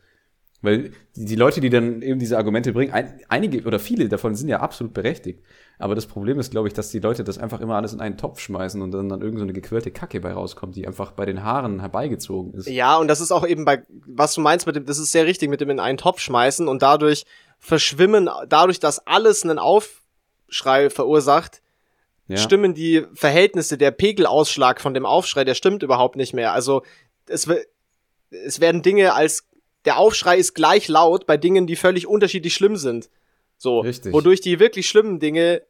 [0.60, 4.34] Weil die, die Leute, die dann eben diese Argumente bringen, ein, einige oder viele davon
[4.34, 5.40] sind ja absolut berechtigt.
[5.78, 8.16] Aber das Problem ist, glaube ich, dass die Leute das einfach immer alles in einen
[8.16, 11.26] Topf schmeißen und dann, dann irgend so eine gequirlte Kacke bei rauskommt, die einfach bei
[11.26, 12.68] den Haaren herbeigezogen ist.
[12.68, 15.26] Ja, und das ist auch eben bei, was du meinst mit dem, das ist sehr
[15.26, 17.24] richtig, mit dem in einen Topf schmeißen und dadurch
[17.58, 21.60] verschwimmen, dadurch, dass alles einen Aufschrei verursacht,
[22.28, 22.36] Ja.
[22.36, 26.52] stimmen die Verhältnisse, der Pegelausschlag von dem Aufschrei, der stimmt überhaupt nicht mehr.
[26.52, 26.82] Also
[27.26, 27.48] es,
[28.30, 29.44] es werden Dinge als
[29.84, 33.08] der Aufschrei ist gleich laut bei Dingen, die völlig unterschiedlich schlimm sind.
[33.56, 34.12] So, Richtig.
[34.12, 35.62] wodurch die wirklich schlimmen Dinge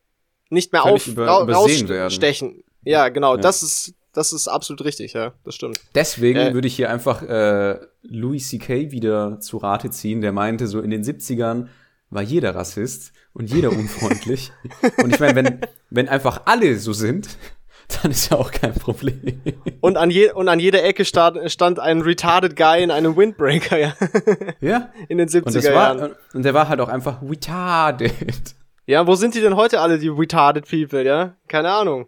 [0.50, 2.64] nicht mehr Völlig auf ra rausstechen.
[2.84, 3.40] Ja, genau, Ja.
[3.40, 5.80] das ist das ist absolut richtig, ja, das stimmt.
[5.94, 6.54] Deswegen Äh.
[6.54, 8.90] würde ich hier einfach äh, Louis C.K.
[8.90, 11.68] wieder zu Rate ziehen, der meinte, so in den 70ern
[12.10, 14.50] war jeder Rassist und jeder unfreundlich.
[15.02, 17.28] und ich meine, wenn, wenn einfach alle so sind,
[18.02, 19.40] dann ist ja auch kein Problem.
[19.80, 23.78] Und an je und an jeder Ecke stand, stand ein retarded Guy in einem Windbreaker,
[23.78, 23.94] ja,
[24.60, 24.90] ja.
[25.08, 26.00] in den 70er Und Jahren.
[26.00, 28.54] war, und der war halt auch einfach retarded.
[28.86, 31.36] Ja, wo sind die denn heute alle, die retarded people, ja?
[31.46, 32.06] Keine Ahnung.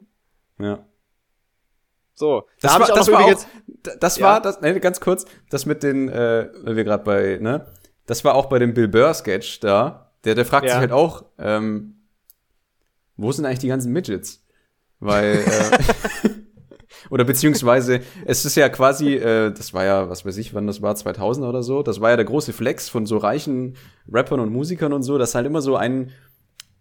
[0.58, 0.78] Ja.
[2.20, 3.44] So, Das da war, ich auch das war übrigens.
[3.46, 4.26] auch, das Ja.
[4.26, 7.64] war, das, nee, ganz kurz, das mit den, äh, wir gerade bei, ne,
[8.04, 10.72] das war auch bei dem Bill Burr Sketch da, der, der fragt Ja.
[10.72, 11.94] sich halt auch, ähm,
[13.16, 14.44] wo sind eigentlich die ganzen Midgets?
[14.98, 16.28] Weil, äh,
[17.10, 20.82] oder beziehungsweise, es ist ja quasi, äh, das war ja, was weiß ich, wann das
[20.82, 23.76] war, 2000 oder so, das war ja der große Flex von so reichen
[24.12, 26.10] Rappern und Musikern und so, dass halt immer so ein,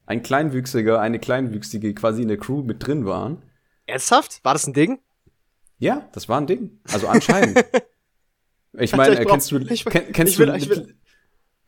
[0.06, 3.42] ein Kleinwüchsiger, eine Kleinwüchsige quasi in der Crew mit drin waren.
[3.86, 4.42] Ernsthaft?
[4.44, 5.00] War das ein Ding?
[5.80, 6.80] Ja, das war ein Ding.
[6.92, 7.64] Also anscheinend.
[8.78, 10.94] Ich meine, äh, kennst du kenn, kennst will- du Little,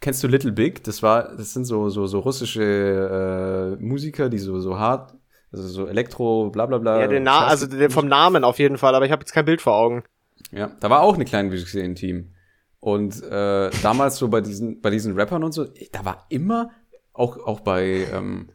[0.01, 0.83] kennst du Little Big?
[0.83, 5.15] Das war das sind so so so russische äh, Musiker, die so so hart
[5.51, 7.01] also so Elektro bla bla bla.
[7.01, 9.45] ja, den Na also der vom Namen auf jeden Fall, aber ich habe jetzt kein
[9.45, 10.03] Bild vor Augen.
[10.51, 12.35] Ja, da war auch eine kleine Wüchse im Team.
[12.79, 16.69] Und äh, damals so bei diesen bei diesen Rappern und so, da war immer
[17.13, 18.49] auch auch bei ähm,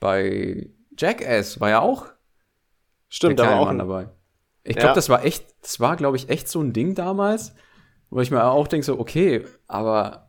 [0.00, 2.06] bei Jackass war ja auch
[3.08, 4.08] Stimmt, da war auch Mann ein, dabei.
[4.62, 4.94] Ich glaube, Ja.
[4.94, 7.54] das war echt, das war, glaube ich, echt so ein Ding damals,
[8.10, 10.28] wo ich mir auch denke, so, okay, aber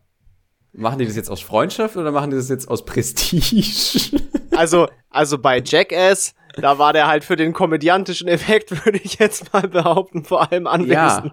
[0.74, 4.22] machen die das jetzt aus Freundschaft oder machen die das jetzt aus Prestige?
[4.54, 9.54] Also, also bei Jackass, da war der halt für den komödiantischen Effekt, würde ich jetzt
[9.54, 11.32] mal behaupten, vor allem anwesend.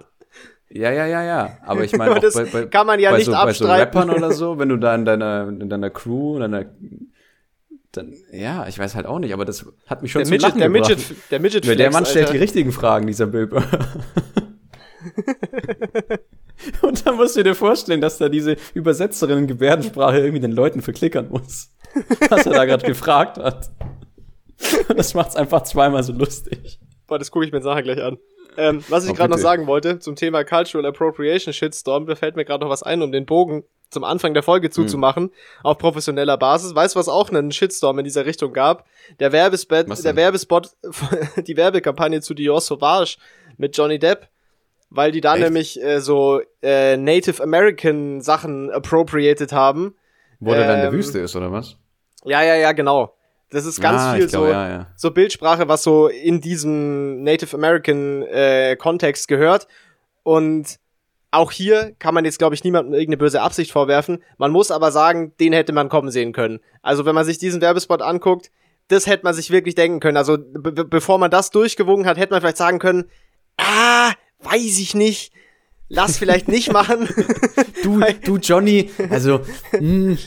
[0.70, 1.58] ja, ja, ja, ja.
[1.66, 3.98] Aber ich meine, das bei, bei, kann man ja nicht so, bei so abstreiten.
[3.98, 6.66] Rappern oder so, wenn du da in deiner, in deiner Crew, in deiner,
[7.92, 10.48] dann, ja, ich weiß halt auch nicht, aber das hat mich schon Der zum Midget,
[10.48, 10.90] Lachen der gebracht.
[10.90, 12.38] Midget, der Midget Weil der Mann Flex, stellt Alter.
[12.38, 13.48] die richtigen Fragen, dieser Burr.
[16.82, 20.82] Und dann musst du dir vorstellen, dass da diese Übersetzerin in Gebärdensprache irgendwie den Leuten
[20.82, 21.70] verklickern muss,
[22.30, 23.70] was er da gerade gefragt hat.
[24.88, 26.80] Und das macht's einfach zweimal so lustig.
[27.06, 28.18] Boah, das gucke ich mir nachher gleich an.
[28.56, 32.34] Ähm, was ich Oh, gerade noch sagen wollte zum Thema Cultural Appropriation Shitstorm, da fällt
[32.34, 34.46] mir gerade noch was ein, um den Bogen zum Anfang der Hm.
[34.46, 35.30] Folge zuzumachen,
[35.62, 36.74] auf professioneller Basis.
[36.74, 38.86] Weißt du, was auch einen Shitstorm in dieser Richtung gab?
[39.20, 40.16] Der Werbespot, der?
[40.16, 40.70] Werbespot,
[41.46, 43.16] die Werbekampagne zu Dior Sauvage
[43.56, 44.28] mit Johnny Depp,
[44.90, 45.44] weil die da Echt?
[45.44, 49.94] nämlich äh, so äh, Native American Sachen appropriated haben.
[50.40, 51.76] Wo der da in der Ähm, Wüste ist, oder was?
[52.24, 53.14] Ja, ja, ja, genau.
[53.50, 54.86] Das ist ganz ah, viel ich glaube, so ja, ja.
[54.94, 59.66] so Bildsprache, was so in diesem Native American äh, Kontext gehört.
[60.22, 60.78] Und
[61.30, 64.22] auch hier kann man jetzt, glaube ich, niemandem irgendeine böse Absicht vorwerfen.
[64.38, 66.60] Man muss aber sagen, den hätte man kommen sehen können.
[66.82, 68.50] Also wenn man sich diesen Werbespot anguckt,
[68.88, 70.16] das hätte man sich wirklich denken können.
[70.16, 73.04] Also be be- bevor man das durchgewungen hat, hätte man vielleicht sagen können,
[73.58, 74.12] ah,
[74.42, 75.32] weiß ich nicht.
[75.90, 77.08] Lass vielleicht nicht machen.
[77.84, 80.18] Du, du Johnny, also, hm,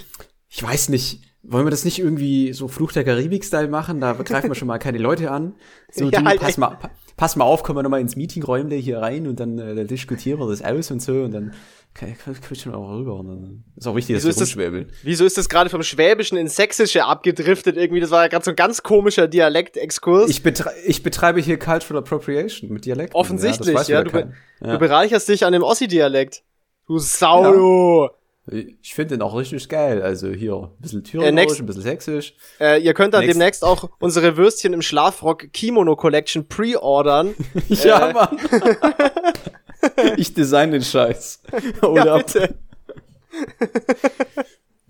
[0.50, 1.22] ich weiß nicht.
[1.44, 4.00] Wollen wir das nicht irgendwie so Fluch der Karibik-Style machen?
[4.00, 5.56] Da greifen wir schon mal keine Leute an.
[5.92, 6.78] So, Ja, du, pass, mal,
[7.22, 10.40] pass mal auf, kommen wir noch mal ins Meetingräumle hier rein und dann äh, diskutieren
[10.40, 11.54] wir das aus und so und dann
[11.94, 13.14] quatschen wir auch rüber.
[13.20, 14.92] Und dann ist auch wichtig, dass Wieso wir ist das- rumschwäbeln.
[15.04, 18.00] Wieso ist das gerade vom Schwäbischen ins Sächsische abgedriftet irgendwie?
[18.02, 20.32] Das war ja gerade so ein ganz komischer Dialektexkurs.
[20.32, 23.16] Ich, betre ich betreibe hier Cultural Appropriation mit Dialekten.
[23.16, 23.98] Offensichtlich, ja.
[24.00, 24.34] ja, du be- keiner.
[24.62, 24.78] Du ja.
[24.78, 26.42] bereicherst dich an dem Ossi-Dialekt.
[26.88, 28.10] Du Sau, Ja.
[28.48, 30.02] Ich finde den auch richtig geil.
[30.02, 32.34] Also hier ein bisschen Äh, thüringisch, next- ein bisschen sächsisch.
[32.60, 33.36] Äh, ihr könnt dann Next.
[33.36, 37.36] demnächst auch unsere Würstchen im Schlafrock Kimono Collection pre-ordern.
[37.70, 38.14] Ja, Äh.
[38.14, 38.38] Mann.
[40.18, 41.42] ich design den Scheiß.
[41.84, 42.56] Oder ja, bitte.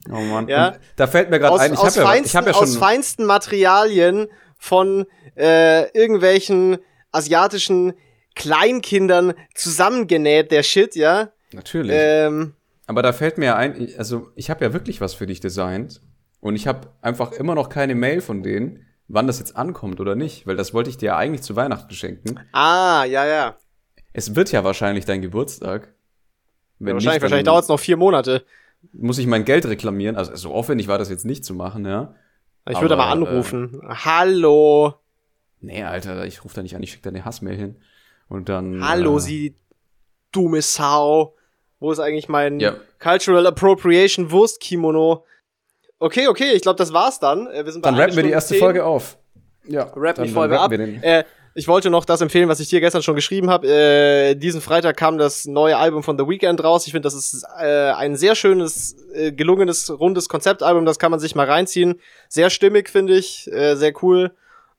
[0.10, 0.48] Oh Mann.
[0.48, 0.70] Ja.
[0.70, 2.72] Und da fällt mir gerade Aus, ein, ich aus, habe ja, ich hab ja aus
[2.72, 2.80] schon.
[2.80, 5.06] feinsten Materialien von
[5.38, 6.80] äh, irgendwelchen
[7.12, 7.94] asiatischen
[8.36, 11.30] Kleinkindern zusammengenäht, der Shit, ja.
[11.54, 11.92] Natürlich.
[11.96, 12.56] Ähm,
[12.92, 16.02] Aber da fällt mir ja ein, also ich habe ja wirklich was für dich designt.
[16.42, 20.14] Und ich habe einfach immer noch keine Mail von denen, wann das jetzt ankommt oder
[20.14, 20.46] nicht.
[20.46, 22.38] Weil das wollte ich dir ja eigentlich zu Weihnachten schenken.
[22.52, 23.56] ah, ja, ja.
[24.12, 25.94] Es wird ja wahrscheinlich dein Geburtstag.
[26.80, 28.44] Wenn ja wahrscheinlich nicht, wahrscheinlich dauert es noch vier Monate.
[28.92, 30.18] muss ich mein Geld reklamieren.
[30.18, 32.14] Also so aufwendig war das jetzt nicht zu machen, ja.
[32.70, 33.82] Ich würde Aber, aber anrufen.
[33.88, 34.96] Hallo.
[35.62, 37.78] Nee, Alter, ich rufe da nicht an, ich schicke da eine Hassmail hin.
[38.28, 38.86] Und dann.
[38.86, 39.56] Hallo, äh, Sie
[40.34, 41.38] dumme Sau.
[41.82, 42.76] Wo ist eigentlich mein Ja.
[43.00, 45.26] Cultural Appropriation Wurstkimono?
[46.00, 47.48] Okay, okay, ich glaube, das war's dann.
[47.48, 48.60] Äh, Wir sind bei Dann rappen wir die Stunde erste zehn.
[48.60, 49.18] Folge auf.
[49.68, 50.66] Ja, Rap dann, die Folge ab.
[50.72, 51.04] rappen wir den.
[51.04, 53.68] Äh, ich wollte noch das empfehlen, was ich dir gestern schon geschrieben habe.
[53.68, 56.86] Äh, diesen Freitag kam das neue Album von The Weeknd raus.
[56.88, 60.86] Ich finde, das ist äh, ein sehr schönes, äh, gelungenes, rundes Konzeptalbum.
[60.86, 62.00] Das kann man sich mal reinziehen.
[62.30, 63.52] Sehr stimmig, finde ich.
[63.52, 64.32] Äh, sehr cool.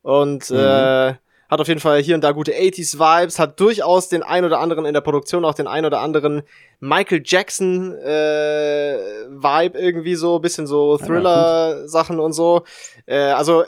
[0.03, 0.57] Und Mhm.
[0.57, 1.15] äh,
[1.53, 3.39] hat auf jeden Fall hier und da gute 80s-Vibes.
[3.39, 6.45] Hat durchaus den ein oder anderen in der Produktion, auch den ein oder anderen
[6.81, 8.97] Michael Jackson äh,
[9.29, 10.39] Vibe irgendwie so.
[10.39, 12.63] Bisschen so Thriller-Sachen und so.
[13.05, 13.65] Äh, also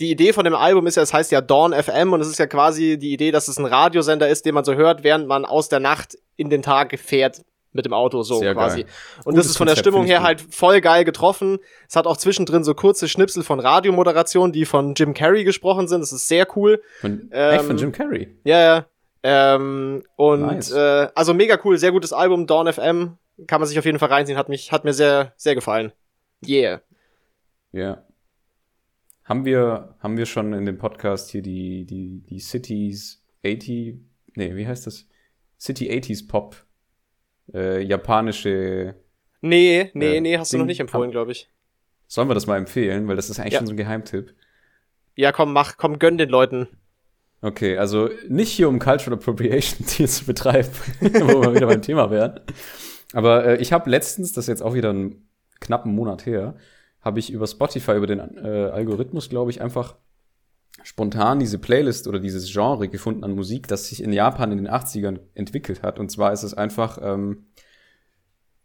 [0.00, 2.38] die Idee von dem Album ist ja, es heißt ja Dawn FM und es ist
[2.38, 5.44] ja quasi die Idee, dass es ein Radiosender ist, den man so hört, während man
[5.44, 8.82] aus der Nacht in den Tag fährt mit dem Auto so Sehr quasi.
[8.82, 8.92] geil.
[9.18, 11.58] Und Gutes das ist von der Konzept, Stimmung her halt voll geil getroffen.
[11.88, 16.00] Es hat auch zwischendrin so kurze Schnipsel von Radiomoderation, die von Jim Carrey gesprochen sind.
[16.00, 16.82] Das ist sehr cool.
[17.00, 18.36] Von, Ähm, echt von Jim Carrey.
[18.44, 18.86] Ja, ja.
[19.22, 20.72] Ähm, und Nice.
[20.72, 23.18] äh, also mega cool, sehr gutes Album, Dawn FM.
[23.46, 25.92] Kann man sich auf jeden Fall reinziehen, hat mich, hat mir sehr, sehr gefallen.
[26.46, 26.80] Yeah.
[27.72, 28.02] Ja.
[29.24, 33.94] Haben wir, haben wir schon in dem Podcast hier die, die, die Cities 80,
[34.34, 35.06] nee, wie heißt das?
[35.58, 36.56] City 80s Pop,
[37.54, 38.94] äh, japanische,
[39.42, 41.48] Nee, nee, Äh, nee, hast du noch Ding- nicht empfohlen, glaube ich.
[42.06, 43.58] sollen wir das mal empfehlen, weil das ist eigentlich Ja.
[43.60, 44.34] schon so ein Geheimtipp.
[45.16, 46.68] Ja, komm, mach, komm, gönn den Leuten.
[47.42, 50.68] Okay, also nicht hier um Cultural Appropriation hier zu betreiben,
[51.00, 52.40] wo wir wieder beim Thema wären.
[53.14, 55.28] Aber äh, ich habe letztens, das ist jetzt auch wieder einen
[55.60, 56.54] knappen Monat her,
[57.00, 59.96] habe ich über Spotify, über den äh, Algorithmus, glaube ich, einfach
[60.82, 64.68] spontan diese Playlist oder dieses Genre gefunden an Musik, das sich in Japan in den
[64.68, 65.98] 80ern entwickelt hat.
[65.98, 67.46] Und zwar ist es einfach ähm,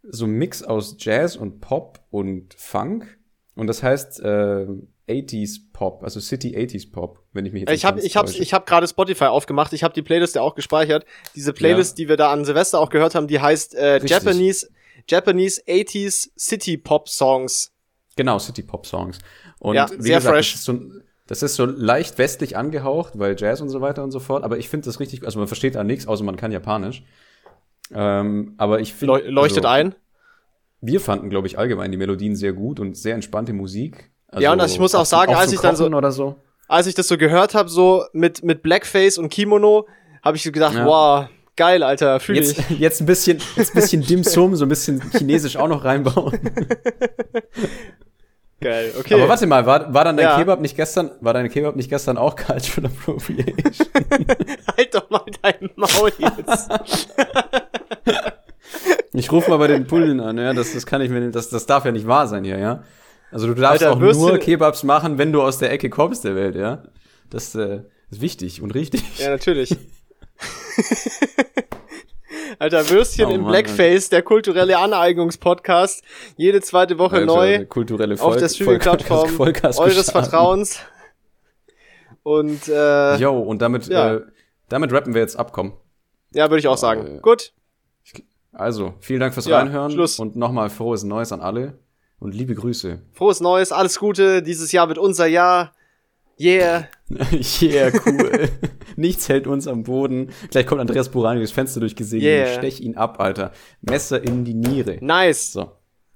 [0.03, 3.17] so ein Mix aus Jazz und Pop und Funk.
[3.55, 4.67] Und das heißt äh,
[5.07, 8.41] 80s Pop, also City 80s Pop, wenn ich mich jetzt Ich habe ich hab, täusche.
[8.41, 11.05] ich hab gerade Spotify aufgemacht, ich habe die Playlist ja auch gespeichert.
[11.35, 14.11] Diese Playlist, die wir da an Silvester auch gehört haben, die heißt äh, Richtig.
[14.11, 14.69] Japanese,
[15.07, 17.71] Japanese 80s City Pop Songs.
[18.15, 19.19] Genau, City Pop Songs.
[19.59, 20.51] Und Ja, wie sehr gesagt, fresh.
[20.53, 20.79] Das ist, so,
[21.27, 24.43] das ist so leicht westlich angehaucht, weil Jazz und so weiter und so fort.
[24.43, 27.03] Aber ich finde das richtig, also man versteht da nichts, außer man kann Japanisch.
[27.93, 29.13] Ähm, aber ich finde.
[29.13, 29.95] Leu leuchtet also, ein.
[30.81, 34.11] Wir fanden, glaube ich, allgemein die Melodien sehr gut und sehr entspannte Musik.
[34.27, 36.35] Also Ja, und ich muss auch sagen, zum als ich dann so- so.
[36.67, 39.87] Als ich das so gehört habe, so mit, mit Blackface und Kimono,
[40.23, 40.85] habe ich so gedacht, Ja.
[40.85, 42.57] wow, geil, Alter, fühl ich.
[42.57, 45.83] Jetzt, jetzt ein bisschen, jetzt ein bisschen Dim Sum, so ein bisschen Chinesisch auch noch
[45.85, 46.39] reinbauen.
[48.65, 49.13] Geil, okay.
[49.13, 50.37] Aber warte mal, war, war dann dein Ja.
[50.37, 53.53] Kebab nicht gestern, war dein Kebab nicht gestern auch Cultural Appropriation?
[54.75, 56.69] halt doch mal dein Maul jetzt.
[59.13, 60.53] Ich rufe mal bei den Pullen an, ja.
[60.53, 62.83] Das, das kann ich mir das, das darf ja nicht wahr sein hier, ja.
[63.31, 66.35] Also du darfst Alter, auch nur Kebabs machen, wenn du aus der Ecke kommst der
[66.35, 66.83] Welt, ja.
[67.29, 69.03] Das äh, ist wichtig und richtig.
[69.19, 69.77] ja, natürlich.
[72.59, 76.03] Alter, Würstchen Oh im Mann, Blackface, der kulturelle Aneignungspodcast.
[76.37, 77.65] Jede zweite Woche Alter, neu.
[77.65, 80.11] kulturelle auf Volk, der Streaming-Plattform eures gestartet.
[80.11, 80.79] Vertrauens.
[82.23, 84.15] Und äh, Jo, und damit, Ja.
[84.15, 84.21] äh,
[84.69, 85.73] damit rappen wir jetzt ab, komm.
[86.33, 87.17] ja, würde ich auch sagen.
[87.17, 87.53] äh, Gut.
[88.51, 90.17] Also, vielen Dank fürs Ja, Reinhören Schluss.
[90.17, 91.77] und nochmal frohes Neues an alle
[92.19, 93.01] und liebe Grüße.
[93.11, 94.41] Frohes Neues, alles Gute.
[94.41, 95.74] Dieses Jahr wird unser Jahr.
[96.37, 96.87] Yeah.
[97.61, 98.49] yeah, cool.
[98.95, 100.31] Nichts hält uns am Boden.
[100.49, 102.57] Gleich kommt Andreas Burani durchs Fenster durchgesegelt Yeah.
[102.57, 103.51] stech ihn ab, Alter.
[103.81, 104.97] Messer in die Niere.
[105.01, 105.53] Nice.
[105.53, 105.71] So.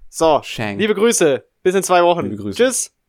[0.09, 0.79] So, Shank.
[0.79, 1.45] liebe Grüße.
[1.63, 2.23] Bis in zwei Wochen.
[2.23, 2.57] Liebe Grüße.
[2.57, 2.91] Tschüss.